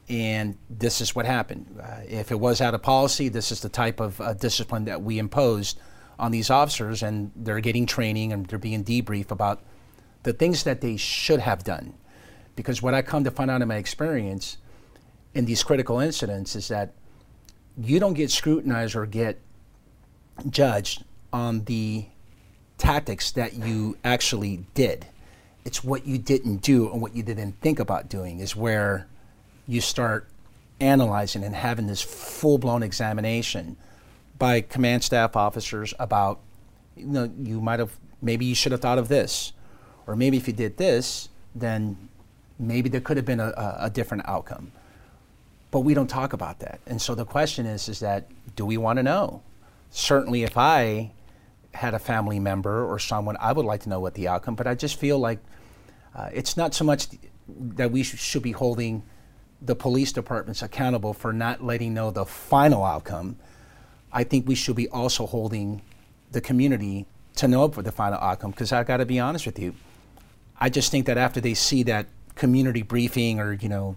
And 0.09 0.59
this 0.69 1.00
is 1.00 1.14
what 1.14 1.25
happened. 1.25 1.78
Uh, 1.80 2.00
if 2.09 2.33
it 2.33 2.40
was 2.40 2.61
out 2.61 2.75
of 2.75 2.83
policy, 2.83 3.28
this 3.28 3.52
is 3.52 3.61
the 3.61 3.69
type 3.69 4.00
of 4.00 4.21
uh, 4.21 4.35
discipline 4.35 4.87
that 4.87 5.02
we 5.02 5.19
imposed 5.19 5.78
on 6.19 6.33
these 6.33 6.50
officers, 6.50 7.02
and 7.02 7.30
they're 7.37 7.61
getting 7.61 7.87
training 7.87 8.33
and 8.33 8.47
they're 8.47 8.59
being 8.59 8.85
debriefed 8.85 9.30
about 9.30 9.62
the 10.25 10.33
things 10.33 10.64
that 10.64 10.80
they 10.80 10.97
should 10.97 11.40
have 11.40 11.62
done. 11.62 11.95
Because 12.57 12.83
what 12.83 12.92
I 12.92 13.02
come 13.02 13.25
to 13.25 13.30
find 13.30 13.50
out 13.50 13.62
in 13.62 13.69
my 13.69 13.76
experience 13.76 14.59
in 15.33 15.45
these 15.45 15.62
critical 15.62 16.00
incidents 16.00 16.57
is 16.57 16.69
that 16.69 16.92
you 17.78 18.00
don't 18.00 18.14
get 18.14 18.30
scrutinized 18.30 18.97
or 18.97 19.07
get 19.07 19.40
judged 20.49 21.04
on 21.33 21.64
the 21.64 22.07
tactics 22.80 23.30
that 23.32 23.52
you 23.54 23.96
actually 24.02 24.64
did. 24.75 25.06
It's 25.64 25.84
what 25.84 26.06
you 26.06 26.18
didn't 26.18 26.62
do 26.62 26.90
and 26.90 27.00
what 27.00 27.14
you 27.14 27.22
didn't 27.22 27.60
think 27.60 27.78
about 27.78 28.08
doing 28.08 28.40
is 28.40 28.56
where 28.56 29.06
you 29.68 29.80
start 29.80 30.26
analyzing 30.80 31.44
and 31.44 31.54
having 31.54 31.87
this 31.87 32.00
full 32.00 32.58
blown 32.58 32.82
examination 32.82 33.76
by 34.38 34.62
command 34.62 35.04
staff 35.04 35.37
officers 35.37 35.92
about, 35.99 36.40
you 36.96 37.06
know, 37.06 37.30
you 37.42 37.60
might 37.60 37.78
have, 37.78 37.99
maybe 38.22 38.46
you 38.46 38.54
should 38.54 38.72
have 38.72 38.80
thought 38.80 38.99
of 38.99 39.08
this. 39.08 39.52
Or 40.06 40.16
maybe 40.16 40.38
if 40.38 40.46
you 40.49 40.54
did 40.54 40.78
this, 40.78 41.28
then 41.54 42.08
maybe 42.58 42.88
there 42.88 43.02
could 43.02 43.18
have 43.18 43.26
been 43.26 43.40
a, 43.40 43.76
a, 43.78 43.90
different 43.90 44.26
outcome. 44.26 44.72
But 45.70 45.80
we 45.80 45.92
don't 45.92 46.08
talk 46.08 46.32
about 46.32 46.60
that. 46.60 46.80
And 46.87 47.00
so 47.00 47.14
the 47.14 47.26
question 47.26 47.66
is, 47.66 47.88
is 47.88 48.00
that 48.00 48.28
do 48.56 48.64
we 48.64 48.78
want 48.78 48.96
to 48.96 49.02
know? 49.02 49.42
Certainly 49.90 50.42
if 50.42 50.56
I 50.56 51.12
had 51.72 51.94
a 51.94 51.98
family 51.98 52.38
member 52.38 52.84
or 52.84 52.98
someone, 52.98 53.36
I 53.40 53.52
would 53.52 53.66
like 53.66 53.82
to 53.82 53.88
know 53.88 54.00
what 54.00 54.14
the 54.14 54.28
outcome, 54.28 54.54
but 54.54 54.66
I 54.66 54.74
just 54.74 54.98
feel 54.98 55.18
like 55.18 55.38
uh, 56.14 56.30
it's 56.32 56.56
not 56.56 56.74
so 56.74 56.84
much 56.84 57.08
that 57.48 57.90
we 57.90 58.02
sh- 58.02 58.18
should 58.18 58.42
be 58.42 58.52
holding 58.52 59.02
the 59.62 59.74
police 59.74 60.12
departments 60.12 60.62
accountable 60.62 61.12
for 61.12 61.32
not 61.32 61.62
letting 61.62 61.94
know 61.94 62.10
the 62.10 62.24
final 62.24 62.84
outcome 62.84 63.36
I 64.12 64.24
think 64.24 64.48
we 64.48 64.54
should 64.54 64.76
be 64.76 64.88
also 64.88 65.26
holding 65.26 65.82
the 66.32 66.40
community 66.40 67.06
to 67.36 67.48
know 67.48 67.68
for 67.68 67.82
the 67.82 67.92
final 67.92 68.18
outcome. 68.18 68.50
Because 68.50 68.72
I 68.72 68.82
got 68.84 68.98
to 68.98 69.06
be 69.06 69.18
honest 69.18 69.46
with 69.46 69.58
you, 69.58 69.74
I 70.58 70.68
just 70.68 70.90
think 70.90 71.06
that 71.06 71.16
after 71.18 71.40
they 71.40 71.54
see 71.54 71.82
that 71.84 72.06
community 72.34 72.82
briefing 72.82 73.38
or 73.38 73.52
you 73.52 73.68
know 73.68 73.96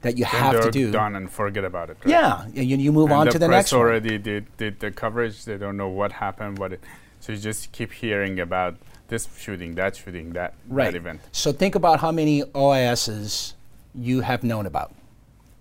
that 0.00 0.18
you 0.18 0.24
then 0.24 0.42
have 0.42 0.60
to 0.62 0.70
do 0.70 0.90
done 0.90 1.16
and 1.16 1.30
forget 1.30 1.64
about 1.64 1.90
it. 1.90 1.96
Right? 2.04 2.10
Yeah, 2.10 2.46
you, 2.52 2.76
you 2.76 2.92
move 2.92 3.10
and 3.10 3.20
on 3.20 3.26
the 3.26 3.32
to 3.32 3.38
the 3.38 3.46
press 3.46 3.64
next 3.64 3.72
already 3.72 4.12
one. 4.12 4.22
did, 4.22 4.56
did 4.56 4.80
the 4.80 4.90
coverage. 4.90 5.44
They 5.44 5.56
don't 5.56 5.76
know 5.76 5.88
what 5.88 6.12
happened. 6.12 6.58
What 6.58 6.74
it, 6.74 6.80
so 7.24 7.32
you 7.32 7.38
just 7.38 7.72
keep 7.72 7.90
hearing 7.90 8.38
about 8.38 8.76
this 9.08 9.26
shooting, 9.38 9.76
that 9.76 9.96
shooting, 9.96 10.34
that 10.34 10.52
right. 10.68 10.92
that 10.92 10.94
event. 10.94 11.22
So 11.32 11.52
think 11.52 11.74
about 11.74 12.00
how 12.00 12.12
many 12.12 12.42
OISs 12.42 13.54
you 13.94 14.20
have 14.20 14.44
known 14.44 14.66
about, 14.66 14.94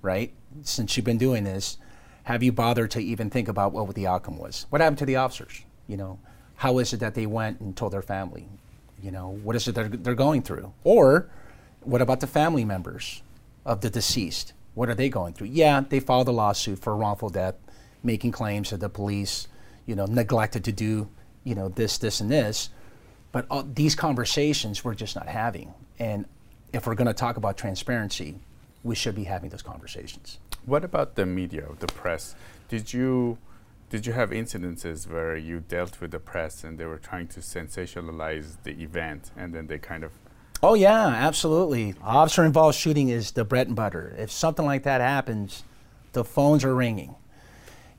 right? 0.02 0.34
Since 0.64 0.98
you've 0.98 1.06
been 1.06 1.18
doing 1.18 1.46
this, 1.46 1.78
have 2.24 2.44
you 2.44 2.52
bothered 2.52 2.92
to 2.92 3.00
even 3.00 3.30
think 3.30 3.48
about 3.48 3.72
what 3.72 3.96
the 3.96 4.08
outcome 4.08 4.38
was? 4.40 4.66
What 4.72 4.82
happened 4.82 4.98
to 4.98 5.06
the 5.06 5.16
officers? 5.16 5.62
You 5.88 5.96
know, 5.96 6.20
how 6.56 6.80
is 6.80 6.92
it 6.92 7.00
that 7.00 7.16
they 7.16 7.26
went 7.26 7.62
and 7.62 7.78
told 7.78 7.94
their 7.94 8.02
family? 8.02 8.46
You 9.02 9.12
know, 9.12 9.40
what 9.42 9.56
is 9.56 9.66
it 9.66 9.74
they're, 9.74 9.88
they're 9.88 10.16
going 10.16 10.42
through? 10.42 10.74
Or 10.84 11.30
what 11.80 12.02
about 12.02 12.20
the 12.20 12.28
family 12.28 12.66
members 12.66 13.22
of 13.66 13.80
the 13.80 13.90
deceased? 13.90 14.52
What 14.74 14.90
are 14.90 14.96
they 14.96 15.08
going 15.08 15.34
through? 15.34 15.48
Yeah, 15.48 15.80
they 15.80 16.02
filed 16.02 16.28
a 16.28 16.32
lawsuit 16.32 16.80
for 16.80 16.94
wrongful 16.94 17.30
death, 17.30 17.56
making 18.04 18.34
claims 18.34 18.72
that 18.72 18.82
the 18.82 18.90
police, 18.90 19.48
you 19.86 19.96
know, 19.96 20.06
neglected 20.06 20.66
to 20.66 20.74
do, 20.74 21.08
you 21.44 21.56
know, 21.56 21.70
this, 21.70 21.98
this, 21.98 22.22
and 22.22 22.30
this. 22.30 22.70
But 23.32 23.46
all, 23.50 23.64
these 23.64 23.96
conversations 23.96 24.84
we're 24.84 24.96
just 24.96 25.16
not 25.16 25.28
having. 25.28 25.74
And 26.00 26.26
if 26.72 26.88
we're 26.88 26.96
going 26.96 27.08
to 27.08 27.14
talk 27.14 27.38
about 27.38 27.58
transparency, 27.58 28.36
we 28.84 28.96
should 28.96 29.16
be 29.16 29.24
having 29.24 29.50
those 29.50 29.62
conversations. 29.62 30.40
What 30.66 30.84
about 30.84 31.16
the 31.16 31.26
media, 31.26 31.68
the 31.80 31.88
press? 31.88 32.36
Did 32.70 32.94
you 32.94 33.38
did 33.90 34.08
you 34.08 34.14
have 34.14 34.32
incidences 34.32 35.08
where 35.08 35.38
you 35.38 35.60
dealt 35.60 36.02
with 36.02 36.10
the 36.10 36.20
press 36.20 36.64
and 36.64 36.80
they 36.80 36.86
were 36.86 36.98
trying 36.98 37.28
to 37.28 37.42
sensationalize 37.42 38.58
the 38.64 38.72
event 38.82 39.30
and 39.38 39.54
then 39.54 39.68
they 39.68 39.78
kind 39.78 40.04
of 40.04 40.12
Oh 40.64 40.76
yeah, 40.76 41.08
absolutely. 41.08 41.94
Officer 42.02 42.46
involved 42.46 42.78
shooting 42.78 43.10
is 43.10 43.32
the 43.32 43.44
bread 43.44 43.68
and 43.68 43.76
butter. 43.76 44.16
If 44.18 44.32
something 44.32 44.66
like 44.66 44.84
that 44.84 45.02
happens, 45.02 45.64
the 46.14 46.24
phones 46.24 46.64
are 46.64 46.74
ringing. 46.74 47.16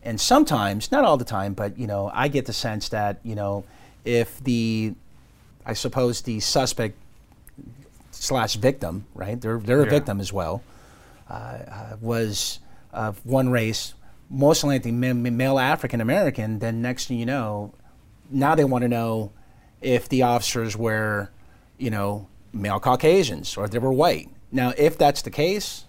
And 0.04 0.20
sometimes, 0.20 0.92
not 0.92 1.04
all 1.04 1.16
the 1.16 1.24
time, 1.24 1.54
but 1.54 1.78
you 1.78 1.86
know, 1.86 2.10
I 2.12 2.28
get 2.28 2.46
the 2.46 2.52
sense 2.52 2.90
that, 2.90 3.18
you 3.24 3.34
know, 3.34 3.64
if 4.04 4.42
the 4.44 4.94
I 5.66 5.72
suppose 5.72 6.20
the 6.22 6.40
suspect 6.40 6.96
slash 8.10 8.56
victim, 8.56 9.06
right? 9.14 9.40
They're 9.40 9.58
they're 9.58 9.82
a 9.82 9.88
victim 9.88 10.20
as 10.20 10.32
well 10.32 10.62
uh, 11.28 11.32
uh, 11.32 11.96
was 12.00 12.60
of 12.92 13.24
one 13.24 13.48
race, 13.48 13.94
most 14.30 14.62
likely 14.64 14.92
male 14.92 15.58
African 15.58 16.00
American, 16.00 16.58
then 16.58 16.82
next 16.82 17.06
thing 17.06 17.18
you 17.18 17.26
know, 17.26 17.72
now 18.30 18.54
they 18.54 18.64
want 18.64 18.82
to 18.82 18.88
know 18.88 19.32
if 19.80 20.08
the 20.08 20.22
officers 20.22 20.76
were, 20.76 21.30
you 21.78 21.90
know, 21.90 22.26
male 22.52 22.80
Caucasians 22.80 23.56
or 23.56 23.68
they 23.68 23.78
were 23.78 23.92
white. 23.92 24.28
Now, 24.52 24.72
if 24.76 24.96
that's 24.96 25.22
the 25.22 25.30
case, 25.30 25.84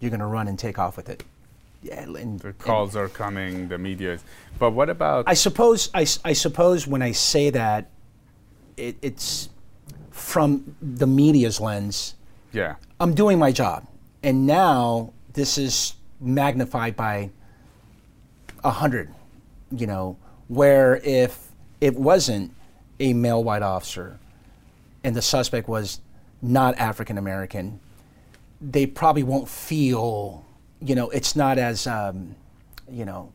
you're 0.00 0.10
going 0.10 0.20
to 0.20 0.26
run 0.26 0.48
and 0.48 0.58
take 0.58 0.78
off 0.78 0.96
with 0.96 1.08
it. 1.08 1.24
Yeah, 1.88 2.02
and, 2.02 2.38
the 2.40 2.52
calls 2.52 2.96
are 2.96 3.08
coming, 3.08 3.68
the 3.68 3.78
media 3.78 4.14
is. 4.14 4.24
But 4.58 4.72
what 4.72 4.90
about? 4.90 5.24
I 5.26 5.34
suppose. 5.34 5.90
I, 5.94 6.06
I 6.24 6.32
suppose 6.32 6.86
when 6.86 7.02
I 7.02 7.12
say 7.12 7.50
that, 7.50 7.88
it, 8.76 8.96
it's 9.02 9.48
from 10.10 10.76
the 10.82 11.06
media's 11.06 11.60
lens. 11.60 12.14
Yeah. 12.52 12.76
I'm 13.00 13.14
doing 13.14 13.38
my 13.38 13.52
job. 13.52 13.86
And 14.22 14.46
now 14.46 15.12
this 15.32 15.58
is 15.58 15.94
magnified 16.20 16.96
by 16.96 17.30
a 18.64 18.70
hundred, 18.70 19.14
you 19.70 19.86
know, 19.86 20.16
where 20.48 20.96
if 21.04 21.48
it 21.80 21.94
wasn't 21.94 22.52
a 22.98 23.12
male 23.12 23.42
white 23.44 23.62
officer 23.62 24.18
and 25.04 25.14
the 25.14 25.22
suspect 25.22 25.68
was 25.68 26.00
not 26.42 26.76
African 26.78 27.16
American, 27.18 27.80
they 28.60 28.86
probably 28.86 29.22
won't 29.22 29.48
feel, 29.48 30.44
you 30.80 30.94
know, 30.94 31.10
it's 31.10 31.34
not 31.36 31.58
as, 31.58 31.86
um, 31.86 32.34
you 32.90 33.04
know, 33.04 33.32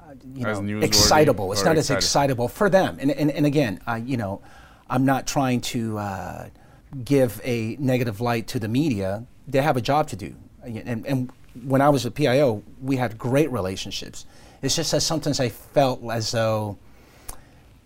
uh, 0.00 0.14
you 0.34 0.46
as 0.46 0.60
know, 0.60 0.80
excitable. 0.80 1.52
It's 1.52 1.64
not 1.64 1.76
as 1.76 1.90
excitable 1.90 2.48
for 2.48 2.68
them. 2.70 2.98
And, 3.00 3.10
and, 3.10 3.30
and 3.30 3.46
again, 3.46 3.80
uh, 3.86 3.94
you 3.94 4.16
know, 4.16 4.40
I'm 4.88 5.04
not 5.04 5.26
trying 5.26 5.60
to 5.62 5.98
uh, 5.98 6.48
give 7.04 7.40
a 7.44 7.76
negative 7.78 8.20
light 8.20 8.46
to 8.48 8.58
the 8.58 8.68
media 8.68 9.26
they 9.46 9.60
have 9.60 9.76
a 9.76 9.80
job 9.80 10.08
to 10.08 10.16
do. 10.16 10.34
And, 10.62 11.06
and 11.06 11.30
when 11.64 11.80
I 11.80 11.88
was 11.88 12.06
a 12.06 12.10
PIO, 12.10 12.62
we 12.80 12.96
had 12.96 13.18
great 13.18 13.50
relationships. 13.52 14.26
It's 14.62 14.76
just 14.76 14.90
that 14.92 15.02
sometimes 15.02 15.40
I 15.40 15.50
felt 15.50 16.02
as 16.10 16.30
though, 16.30 16.78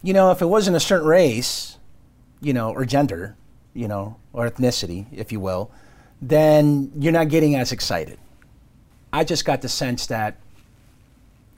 you 0.02 0.12
know, 0.12 0.30
if 0.30 0.40
it 0.40 0.46
wasn't 0.46 0.76
a 0.76 0.80
certain 0.80 1.08
race, 1.08 1.76
you 2.40 2.52
know, 2.52 2.70
or 2.70 2.84
gender, 2.84 3.36
you 3.74 3.88
know, 3.88 4.16
or 4.32 4.48
ethnicity, 4.48 5.06
if 5.12 5.32
you 5.32 5.40
will, 5.40 5.70
then 6.22 6.92
you're 6.96 7.12
not 7.12 7.28
getting 7.28 7.56
as 7.56 7.72
excited. 7.72 8.18
I 9.12 9.24
just 9.24 9.44
got 9.44 9.62
the 9.62 9.68
sense 9.68 10.06
that, 10.06 10.36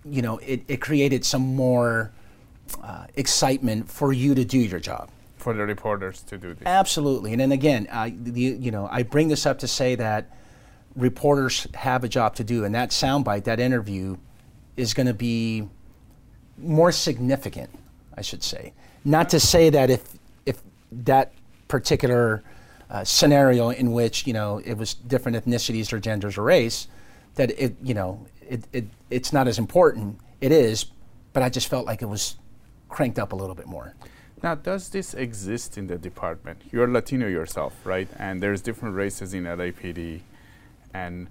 you 0.05 0.23
know, 0.23 0.39
it, 0.39 0.63
it 0.69 0.81
created 0.81 1.25
some 1.25 1.55
more 1.55 2.11
uh, 2.83 3.07
excitement 3.17 3.91
for 3.91 4.13
you 4.13 4.35
to 4.35 4.45
do 4.45 4.59
your 4.59 4.81
job 4.81 5.11
for 5.41 5.55
the 5.55 5.65
reporters 5.65 6.23
to 6.23 6.39
do 6.39 6.55
this. 6.55 6.67
Absolutely, 6.67 7.33
and 7.33 7.41
then 7.41 7.53
again, 7.53 7.89
uh, 7.91 8.11
the, 8.13 8.41
you 8.41 8.71
know, 8.71 8.89
I 8.91 9.03
bring 9.03 9.29
this 9.29 9.47
up 9.47 9.59
to 9.61 9.69
say 9.69 9.95
that 9.97 10.37
reporters 10.95 11.67
have 11.75 12.05
a 12.05 12.09
job 12.09 12.37
to 12.37 12.45
do, 12.45 12.65
and 12.65 12.75
that 12.75 12.91
soundbite, 12.91 13.45
that 13.45 13.59
interview, 13.59 14.17
is 14.77 14.95
going 14.95 15.07
to 15.07 15.15
be 15.15 15.69
more 16.59 16.93
significant, 16.93 17.71
I 18.17 18.23
should 18.23 18.43
say. 18.43 18.73
Not 19.05 19.31
to 19.31 19.41
say 19.41 19.71
that 19.71 19.91
if 19.91 20.03
if 20.47 20.61
that 20.93 21.33
particular 21.69 22.43
uh, 22.91 23.05
scenario 23.05 23.71
in 23.71 23.93
which 23.93 24.27
you 24.27 24.33
know 24.33 24.59
it 24.65 24.75
was 24.75 24.95
different 24.95 25.43
ethnicities 25.43 25.93
or 25.93 25.99
genders 25.99 26.37
or 26.37 26.43
race, 26.43 26.87
that 27.35 27.51
it 27.59 27.77
you 27.83 27.95
know 27.95 28.27
it, 28.49 28.65
it 28.73 28.87
it's 29.11 29.33
not 29.33 29.49
as 29.49 29.59
important. 29.59 30.19
It 30.41 30.53
is, 30.53 30.87
but 31.33 31.43
I 31.43 31.49
just 31.49 31.69
felt 31.69 31.87
like 31.87 32.03
it 32.03 32.07
was 32.09 32.37
cranked 32.89 33.19
up 33.19 33.33
a 33.33 33.37
little 33.37 33.55
bit 33.55 33.67
more. 33.67 33.95
Now, 34.43 34.55
does 34.55 34.89
this 34.89 35.13
exist 35.13 35.77
in 35.77 35.87
the 35.87 35.99
department? 35.99 36.63
You're 36.73 36.89
Latino 36.89 37.29
yourself, 37.29 37.75
right? 37.85 38.09
And 38.19 38.43
there's 38.43 38.63
different 38.63 38.95
races 38.95 39.35
in 39.35 39.45
LAPD. 39.45 40.21
And 40.95 41.29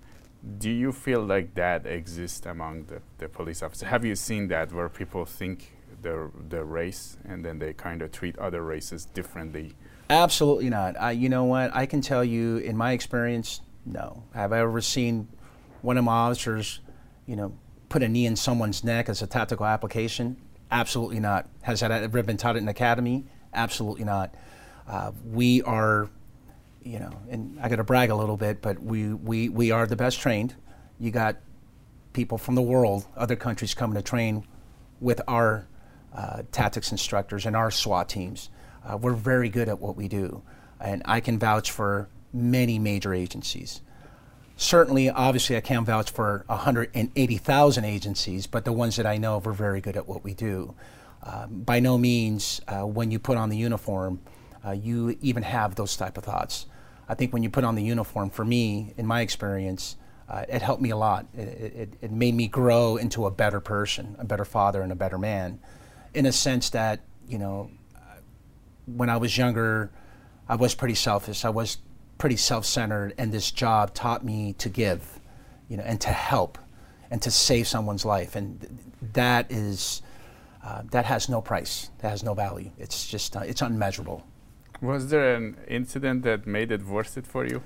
do 0.59 0.69
you 0.69 0.91
feel 0.91 1.21
like 1.21 1.55
that 1.55 1.87
exists 1.87 2.45
among 2.45 2.85
the, 2.85 3.01
the 3.17 3.27
police 3.27 3.63
officers? 3.63 3.89
Have 3.89 4.05
you 4.05 4.15
seen 4.15 4.47
that 4.49 4.71
where 4.71 4.89
people 4.89 5.25
think 5.25 5.73
their, 6.03 6.29
their 6.49 6.65
race 6.65 7.17
and 7.27 7.43
then 7.43 7.57
they 7.57 7.73
kind 7.73 8.03
of 8.03 8.11
treat 8.11 8.37
other 8.37 8.61
races 8.61 9.05
differently? 9.05 9.73
Absolutely 10.11 10.69
not. 10.69 10.99
I, 10.99 11.11
you 11.11 11.29
know 11.29 11.45
what? 11.45 11.75
I 11.75 11.87
can 11.87 12.01
tell 12.01 12.23
you, 12.23 12.57
in 12.57 12.77
my 12.77 12.91
experience, 12.91 13.61
no. 13.85 14.23
Have 14.35 14.53
I 14.53 14.59
ever 14.59 14.81
seen 14.81 15.27
one 15.81 15.97
of 15.97 16.03
my 16.03 16.11
officers, 16.11 16.79
you 17.25 17.35
know, 17.35 17.53
put 17.89 18.03
a 18.03 18.07
knee 18.07 18.25
in 18.25 18.35
someone's 18.35 18.83
neck 18.83 19.09
as 19.09 19.21
a 19.21 19.27
tactical 19.27 19.65
application? 19.65 20.37
Absolutely 20.71 21.19
not. 21.19 21.49
Has 21.61 21.79
that 21.79 21.91
ever 21.91 22.23
been 22.23 22.37
taught 22.37 22.55
in 22.55 22.63
an 22.63 22.69
academy? 22.69 23.25
Absolutely 23.53 24.05
not. 24.05 24.33
Uh, 24.87 25.11
we 25.25 25.61
are, 25.63 26.09
you 26.83 26.99
know, 26.99 27.11
and 27.29 27.59
I 27.59 27.69
got 27.69 27.77
to 27.77 27.83
brag 27.83 28.09
a 28.09 28.15
little 28.15 28.37
bit, 28.37 28.61
but 28.61 28.81
we, 28.81 29.13
we, 29.13 29.49
we 29.49 29.71
are 29.71 29.87
the 29.87 29.95
best 29.95 30.19
trained. 30.19 30.55
You 30.99 31.11
got 31.11 31.37
people 32.13 32.37
from 32.37 32.55
the 32.55 32.61
world, 32.61 33.05
other 33.15 33.35
countries 33.35 33.73
coming 33.73 33.95
to 33.95 34.01
train 34.01 34.45
with 34.99 35.21
our 35.27 35.67
uh, 36.13 36.43
tactics 36.51 36.91
instructors 36.91 37.45
and 37.45 37.55
our 37.55 37.71
SWAT 37.71 38.09
teams. 38.09 38.49
Uh, 38.83 38.97
we're 38.97 39.13
very 39.13 39.49
good 39.49 39.69
at 39.69 39.79
what 39.79 39.95
we 39.95 40.07
do, 40.07 40.41
and 40.79 41.01
I 41.05 41.19
can 41.19 41.37
vouch 41.37 41.71
for 41.71 42.09
many 42.33 42.79
major 42.79 43.13
agencies 43.13 43.81
certainly, 44.59 45.09
obviously, 45.09 45.57
I 45.57 45.61
can't 45.61 45.85
vouch 45.85 46.11
for 46.11 46.43
180,000 46.47 47.85
agencies, 47.85 48.45
but 48.45 48.65
the 48.65 48.73
ones 48.73 48.97
that 48.97 49.05
I 49.05 49.17
know 49.17 49.41
are 49.43 49.53
very 49.53 49.81
good 49.81 49.95
at 49.95 50.07
what 50.07 50.23
we 50.23 50.33
do. 50.33 50.75
Um, 51.23 51.61
by 51.61 51.79
no 51.79 51.97
means, 51.97 52.61
uh, 52.67 52.85
when 52.85 53.09
you 53.09 53.19
put 53.19 53.37
on 53.37 53.49
the 53.49 53.57
uniform, 53.57 54.21
uh, 54.65 54.71
you 54.71 55.17
even 55.21 55.43
have 55.43 55.75
those 55.75 55.95
type 55.95 56.17
of 56.17 56.23
thoughts. 56.23 56.65
I 57.07 57.15
think 57.15 57.33
when 57.33 57.41
you 57.41 57.49
put 57.49 57.63
on 57.63 57.75
the 57.75 57.83
uniform, 57.83 58.29
for 58.29 58.45
me, 58.45 58.93
in 58.97 59.05
my 59.05 59.21
experience, 59.21 59.95
uh, 60.27 60.45
it 60.47 60.61
helped 60.61 60.81
me 60.81 60.91
a 60.91 60.97
lot. 60.97 61.25
It, 61.33 61.39
it, 61.39 61.93
it, 62.01 62.11
made 62.11 62.35
me 62.35 62.47
grow 62.47 62.97
into 62.97 63.25
a 63.25 63.31
better 63.31 63.59
person, 63.59 64.15
a 64.19 64.25
better 64.25 64.45
father, 64.45 64.81
and 64.81 64.91
a 64.91 64.95
better 64.95 65.17
man, 65.17 65.59
in 66.13 66.25
a 66.25 66.31
sense 66.31 66.69
that 66.71 66.99
you 67.27 67.37
know, 67.37 67.71
when 68.85 69.09
I 69.09 69.17
was 69.17 69.37
younger, 69.37 69.91
I 70.47 70.55
was 70.55 70.75
pretty 70.75 70.95
selfish. 70.95 71.45
I 71.45 71.49
was 71.49 71.77
pretty 72.19 72.35
self-centered, 72.35 73.15
and 73.17 73.31
this 73.31 73.49
job 73.49 73.95
taught 73.95 74.23
me 74.23 74.53
to 74.59 74.69
give, 74.69 75.19
you 75.67 75.77
know, 75.77 75.83
and 75.83 75.99
to 76.01 76.09
help, 76.09 76.59
and 77.09 77.19
to 77.23 77.31
save 77.31 77.67
someone's 77.67 78.05
life, 78.05 78.35
and 78.35 78.79
that 79.13 79.51
is 79.51 80.03
uh, 80.63 80.83
that 80.91 81.05
has 81.05 81.29
no 81.29 81.41
price. 81.41 81.89
That 81.99 82.09
has 82.09 82.21
no 82.21 82.35
value. 82.35 82.69
It's 82.77 83.07
just 83.07 83.35
uh, 83.35 83.39
it's 83.39 83.63
unmeasurable. 83.63 84.23
Was 84.81 85.09
there 85.09 85.33
an 85.33 85.57
incident 85.67 86.23
that 86.23 86.45
made 86.45 86.71
it 86.71 86.85
worth 86.85 87.17
it 87.17 87.25
for 87.25 87.45
you? 87.45 87.63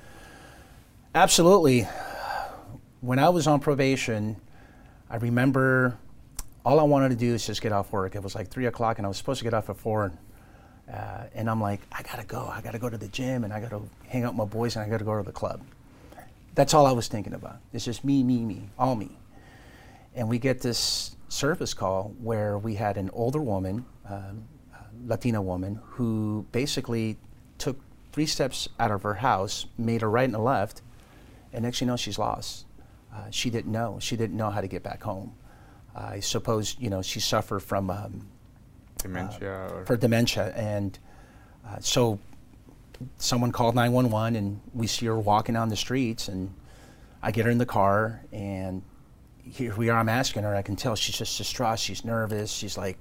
Absolutely. 1.14 1.88
When 3.02 3.20
I 3.20 3.30
was 3.30 3.46
on 3.48 3.60
probation, 3.60 4.38
I 5.10 5.18
remember 5.18 5.98
all 6.66 6.80
I 6.80 6.84
wanted 6.84 7.10
to 7.10 7.16
do 7.16 7.34
is 7.34 7.46
just 7.46 7.62
get 7.62 7.72
off 7.72 7.92
work. 7.92 8.16
It 8.16 8.24
was 8.24 8.36
like 8.36 8.48
three 8.50 8.68
o'clock, 8.68 8.98
and 8.98 9.06
I 9.06 9.10
was 9.10 9.18
supposed 9.18 9.40
to 9.40 9.44
get 9.44 9.54
off 9.54 9.70
at 9.70 9.78
four. 9.78 10.14
Uh, 10.92 11.24
and 11.34 11.50
I'm 11.50 11.62
like, 11.62 11.82
I 11.92 12.04
gotta 12.04 12.26
go. 12.26 12.52
I 12.54 12.62
gotta 12.62 12.80
go 12.80 12.90
to 12.90 12.98
the 12.98 13.08
gym 13.08 13.44
and 13.44 13.54
I 13.54 13.60
gotta 13.60 13.82
hang 14.08 14.24
out 14.24 14.34
with 14.34 14.38
my 14.38 14.46
boys 14.46 14.76
and 14.76 14.86
I 14.86 14.90
gotta 14.90 15.06
go 15.06 15.18
to 15.18 15.24
the 15.24 15.32
club. 15.32 15.62
That's 16.56 16.74
all 16.74 16.86
I 16.86 16.92
was 16.92 17.08
thinking 17.08 17.34
about. 17.34 17.58
It's 17.72 17.86
just 17.86 18.04
me, 18.04 18.24
me, 18.24 18.44
me, 18.44 18.70
all 18.78 18.96
me. 18.96 19.18
And 20.14 20.30
we 20.30 20.38
get 20.38 20.62
this 20.62 21.16
service 21.30 21.74
call 21.74 22.14
where 22.22 22.58
we 22.58 22.76
had 22.76 22.98
an 22.98 23.10
older 23.14 23.42
woman, 23.42 23.86
uh, 24.08 24.34
Latina 25.06 25.42
woman, 25.42 25.80
who 25.84 26.46
basically 26.52 27.18
took 27.58 27.78
three 28.12 28.28
steps 28.28 28.70
out 28.80 28.92
of 28.92 29.04
her 29.04 29.16
house, 29.16 29.66
made 29.78 30.04
a 30.04 30.08
right 30.08 30.26
and 30.26 30.36
a 30.36 30.40
left, 30.40 30.82
and 31.52 31.64
next 31.64 31.82
you 31.82 31.88
know 31.88 31.98
she's 31.98 32.20
lost. 32.20 32.66
Uh, 33.14 33.30
she 33.32 33.50
didn't 33.50 33.72
know. 33.72 33.98
She 34.00 34.16
didn't 34.16 34.38
know 34.38 34.50
how 34.50 34.62
to 34.62 34.68
get 34.68 34.84
back 34.84 35.04
home. 35.04 35.34
I 35.96 36.20
suppose 36.20 36.76
you 36.80 36.90
know 36.90 37.02
she 37.02 37.20
suffered 37.20 37.62
from 37.62 37.90
um, 37.90 38.28
dementia 39.04 39.66
uh, 39.66 39.86
for 39.86 39.96
dementia, 39.98 40.52
and 40.56 40.98
uh, 41.68 41.78
so 41.80 42.20
someone 43.18 43.52
called 43.52 43.76
911, 43.76 44.36
and 44.36 44.60
we 44.74 44.88
see 44.88 45.06
her 45.06 45.20
walking 45.20 45.56
on 45.56 45.70
the 45.70 45.76
streets, 45.76 46.28
and 46.28 46.54
I 47.22 47.32
get 47.32 47.46
her 47.46 47.52
in 47.52 47.58
the 47.58 47.66
car, 47.66 48.22
and 48.32 48.82
here 49.44 49.76
we 49.76 49.90
are. 49.90 50.00
I'm 50.00 50.10
asking 50.10 50.44
her. 50.44 50.56
I 50.56 50.62
can 50.62 50.76
tell 50.76 50.96
she's 50.96 51.18
just 51.18 51.38
distraught. 51.38 51.80
She's 51.80 52.06
nervous. 52.06 52.52
She's 52.52 52.78
like 52.78 52.98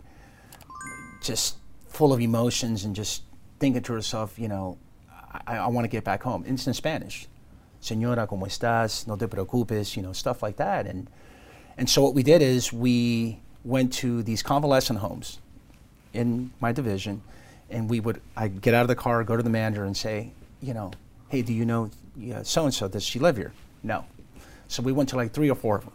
just 1.22 1.56
full 1.88 2.12
of 2.12 2.20
emotions, 2.20 2.84
and 2.84 2.94
just 2.94 3.22
thinking 3.58 3.82
to 3.82 3.92
herself, 3.92 4.38
you 4.38 4.48
know, 4.48 4.78
I, 5.46 5.56
I 5.58 5.66
want 5.68 5.84
to 5.84 5.88
get 5.88 6.04
back 6.04 6.22
home. 6.22 6.44
it's 6.46 6.66
in 6.66 6.74
Spanish. 6.74 7.28
Señora, 7.80 8.28
¿cómo 8.28 8.46
estás? 8.46 9.06
No 9.06 9.16
te 9.16 9.26
preocupes, 9.26 9.96
you 9.96 10.02
know, 10.02 10.12
stuff 10.12 10.42
like 10.42 10.56
that. 10.56 10.86
And, 10.86 11.10
and 11.76 11.90
so 11.90 12.02
what 12.02 12.14
we 12.14 12.22
did 12.22 12.40
is 12.40 12.72
we 12.72 13.40
went 13.64 13.92
to 13.92 14.22
these 14.22 14.42
convalescent 14.42 15.00
homes 15.00 15.40
in 16.12 16.50
my 16.60 16.72
division, 16.72 17.22
and 17.70 17.88
we 17.88 18.00
would 18.00 18.20
I'd 18.36 18.60
get 18.60 18.74
out 18.74 18.82
of 18.82 18.88
the 18.88 18.94
car, 18.94 19.24
go 19.24 19.36
to 19.36 19.42
the 19.42 19.50
manager, 19.50 19.84
and 19.84 19.96
say, 19.96 20.32
you 20.60 20.74
know, 20.74 20.92
hey, 21.28 21.42
do 21.42 21.52
you 21.52 21.64
know 21.64 21.90
so 22.42 22.64
and 22.64 22.74
so? 22.74 22.88
Does 22.88 23.02
she 23.02 23.18
live 23.18 23.36
here? 23.36 23.52
No. 23.82 24.04
So 24.68 24.82
we 24.82 24.92
went 24.92 25.08
to 25.10 25.16
like 25.16 25.32
three 25.32 25.50
or 25.50 25.54
four 25.54 25.76
of 25.76 25.84
them. 25.84 25.94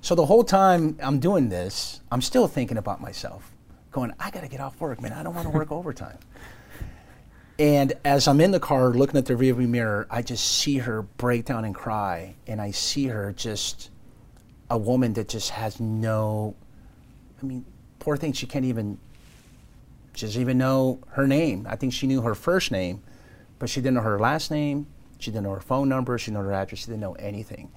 So 0.00 0.14
the 0.14 0.26
whole 0.26 0.44
time 0.44 0.98
I'm 1.02 1.18
doing 1.18 1.48
this, 1.48 2.00
I'm 2.12 2.22
still 2.22 2.46
thinking 2.46 2.76
about 2.76 3.00
myself, 3.00 3.50
going, 3.90 4.12
I 4.20 4.30
got 4.30 4.42
to 4.42 4.48
get 4.48 4.60
off 4.60 4.80
work, 4.80 5.00
man. 5.00 5.12
I 5.12 5.22
don't 5.22 5.34
want 5.34 5.50
to 5.50 5.52
work 5.56 5.72
overtime. 5.72 6.18
And 7.58 7.94
as 8.04 8.28
I'm 8.28 8.40
in 8.40 8.50
the 8.50 8.60
car 8.60 8.90
looking 8.90 9.16
at 9.16 9.26
the 9.26 9.34
rearview 9.34 9.68
mirror, 9.68 10.06
I 10.10 10.22
just 10.22 10.58
see 10.58 10.78
her 10.78 11.02
break 11.02 11.46
down 11.46 11.64
and 11.64 11.74
cry, 11.74 12.34
and 12.46 12.60
I 12.60 12.70
see 12.70 13.06
her 13.06 13.32
just 13.32 13.90
a 14.68 14.76
woman 14.76 15.14
that 15.14 15.28
just 15.28 15.50
has 15.50 15.80
no. 15.80 16.54
I 17.42 17.46
mean, 17.46 17.64
poor 17.98 18.16
thing, 18.16 18.32
she 18.32 18.46
can't 18.46 18.64
even 18.64 18.98
she 20.16 20.24
doesn't 20.24 20.40
even 20.40 20.56
know 20.56 21.00
her 21.08 21.26
name. 21.26 21.66
I 21.68 21.76
think 21.76 21.92
she 21.92 22.06
knew 22.06 22.22
her 22.22 22.34
first 22.34 22.70
name, 22.70 23.02
but 23.58 23.68
she 23.68 23.82
didn't 23.82 23.96
know 23.96 24.00
her 24.00 24.18
last 24.18 24.50
name. 24.50 24.86
She 25.18 25.30
didn't 25.30 25.44
know 25.44 25.52
her 25.52 25.60
phone 25.60 25.90
number. 25.90 26.16
She 26.16 26.30
didn't 26.30 26.42
know 26.42 26.48
her 26.48 26.54
address. 26.54 26.80
She 26.80 26.86
didn't 26.86 27.00
know 27.00 27.12
anything. 27.14 27.70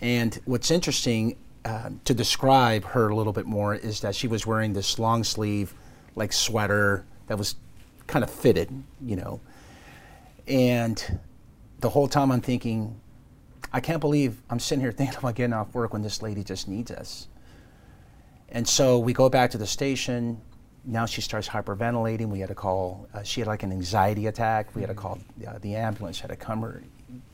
And 0.00 0.36
what's 0.46 0.72
interesting 0.72 1.36
uh, 1.64 1.90
to 2.04 2.12
describe 2.12 2.84
her 2.86 3.08
a 3.08 3.14
little 3.14 3.32
bit 3.32 3.46
more 3.46 3.76
is 3.76 4.00
that 4.00 4.16
she 4.16 4.26
was 4.26 4.44
wearing 4.44 4.72
this 4.72 4.98
long 4.98 5.22
sleeve, 5.22 5.74
like 6.16 6.32
sweater 6.32 7.06
that 7.28 7.38
was 7.38 7.54
kind 8.08 8.24
of 8.24 8.30
fitted, 8.30 8.68
you 9.00 9.14
know. 9.14 9.40
And 10.48 11.20
the 11.78 11.90
whole 11.90 12.08
time 12.08 12.32
I'm 12.32 12.40
thinking, 12.40 13.00
I 13.72 13.78
can't 13.78 14.00
believe 14.00 14.42
I'm 14.50 14.58
sitting 14.58 14.82
here 14.82 14.92
thinking 14.92 15.18
about 15.18 15.36
getting 15.36 15.52
off 15.52 15.72
work 15.72 15.92
when 15.92 16.02
this 16.02 16.20
lady 16.20 16.42
just 16.42 16.66
needs 16.66 16.90
us. 16.90 17.28
And 18.48 18.66
so 18.66 18.98
we 18.98 19.12
go 19.12 19.28
back 19.28 19.52
to 19.52 19.58
the 19.58 19.68
station 19.68 20.40
now 20.86 21.04
she 21.04 21.20
starts 21.20 21.48
hyperventilating. 21.48 22.28
We 22.28 22.38
had 22.38 22.48
to 22.48 22.54
call, 22.54 23.08
uh, 23.12 23.22
she 23.22 23.40
had 23.40 23.48
like 23.48 23.64
an 23.64 23.72
anxiety 23.72 24.26
attack. 24.26 24.74
We 24.74 24.82
had 24.82 24.88
to 24.88 24.94
call 24.94 25.18
uh, 25.46 25.58
the 25.60 25.74
ambulance, 25.74 26.20
had 26.20 26.30
to 26.30 26.36
come 26.36 26.62
her, 26.62 26.82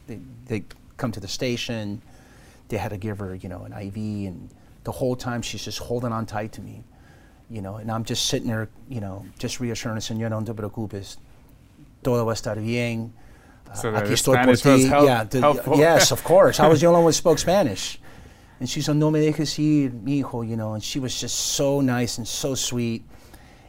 they, 0.06 0.18
they 0.46 0.64
come 0.96 1.12
to 1.12 1.20
the 1.20 1.28
station. 1.28 2.00
They 2.68 2.78
had 2.78 2.90
to 2.90 2.96
give 2.96 3.18
her, 3.18 3.34
you 3.34 3.48
know, 3.48 3.64
an 3.64 3.72
IV. 3.72 3.96
And 3.96 4.48
the 4.84 4.92
whole 4.92 5.14
time 5.14 5.42
she's 5.42 5.64
just 5.64 5.78
holding 5.78 6.12
on 6.12 6.24
tight 6.24 6.52
to 6.52 6.62
me, 6.62 6.82
you 7.50 7.60
know, 7.60 7.76
and 7.76 7.90
I'm 7.90 8.04
just 8.04 8.26
sitting 8.26 8.48
there, 8.48 8.68
you 8.88 9.00
know, 9.00 9.26
just 9.38 9.60
reassuring 9.60 9.96
her, 9.96 10.00
señor, 10.00 10.30
no 10.30 10.42
te 10.42 10.54
preocupes, 10.54 11.18
todo 12.02 12.24
va 12.24 12.32
a 12.32 12.34
estar 12.34 12.56
bien. 12.56 13.12
Uh, 13.70 13.74
so 13.74 13.92
aquí 13.92 14.12
estoy 14.12 14.42
por 14.44 14.56
ti. 14.56 14.86
Help, 14.86 15.04
yeah, 15.04 15.24
the, 15.24 15.74
yes, 15.76 16.10
of 16.10 16.24
course. 16.24 16.58
I 16.58 16.68
was 16.68 16.80
the 16.80 16.86
only 16.86 16.98
one 16.98 17.08
who 17.08 17.12
spoke 17.12 17.38
Spanish. 17.46 17.98
And 18.60 18.68
she's 18.68 18.88
on 18.88 18.98
no 18.98 19.10
me 19.10 19.20
dejes 19.20 19.58
ir, 19.58 19.90
mi 19.90 20.22
hijo, 20.22 20.42
you 20.42 20.56
know, 20.56 20.74
and 20.74 20.82
she 20.82 20.98
was 21.00 21.20
just 21.20 21.36
so 21.36 21.80
nice 21.80 22.18
and 22.18 22.26
so 22.26 22.54
sweet. 22.54 23.02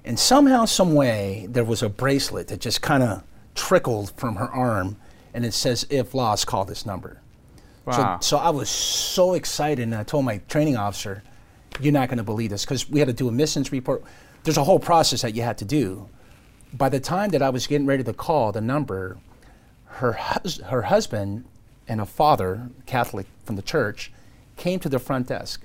And 0.05 0.19
somehow, 0.19 0.65
some 0.65 0.93
way, 0.93 1.47
there 1.49 1.63
was 1.63 1.81
a 1.81 1.89
bracelet 1.89 2.49
that 2.49 2.59
just 2.59 2.81
kind 2.81 3.03
of 3.03 3.23
trickled 3.55 4.11
from 4.17 4.35
her 4.35 4.49
arm, 4.51 4.97
and 5.33 5.45
it 5.45 5.53
says, 5.53 5.85
"If 5.89 6.13
lost, 6.13 6.45
call 6.47 6.65
this 6.65 6.85
number." 6.85 7.21
Wow. 7.85 8.19
So, 8.19 8.37
so 8.37 8.43
I 8.43 8.49
was 8.49 8.69
so 8.69 9.33
excited, 9.33 9.83
and 9.83 9.95
I 9.95 10.03
told 10.03 10.25
my 10.25 10.39
training 10.49 10.75
officer, 10.77 11.23
"You're 11.79 11.93
not 11.93 12.09
going 12.09 12.17
to 12.17 12.23
believe 12.23 12.49
this," 12.49 12.65
because 12.65 12.89
we 12.89 12.99
had 12.99 13.07
to 13.07 13.13
do 13.13 13.27
a 13.27 13.31
missions 13.31 13.71
report. 13.71 14.03
There's 14.43 14.57
a 14.57 14.63
whole 14.63 14.79
process 14.79 15.21
that 15.21 15.35
you 15.35 15.41
had 15.41 15.57
to 15.59 15.65
do. 15.65 16.09
By 16.73 16.89
the 16.89 16.99
time 16.99 17.29
that 17.29 17.41
I 17.41 17.49
was 17.49 17.67
getting 17.67 17.87
ready 17.87 18.03
to 18.03 18.13
call 18.13 18.51
the 18.51 18.61
number, 18.61 19.17
her 19.85 20.13
hus- 20.13 20.59
her 20.65 20.83
husband 20.83 21.45
and 21.87 22.01
a 22.01 22.05
father, 22.05 22.69
Catholic 22.85 23.27
from 23.45 23.55
the 23.55 23.61
church, 23.61 24.11
came 24.57 24.79
to 24.79 24.89
the 24.89 24.99
front 24.99 25.27
desk, 25.27 25.61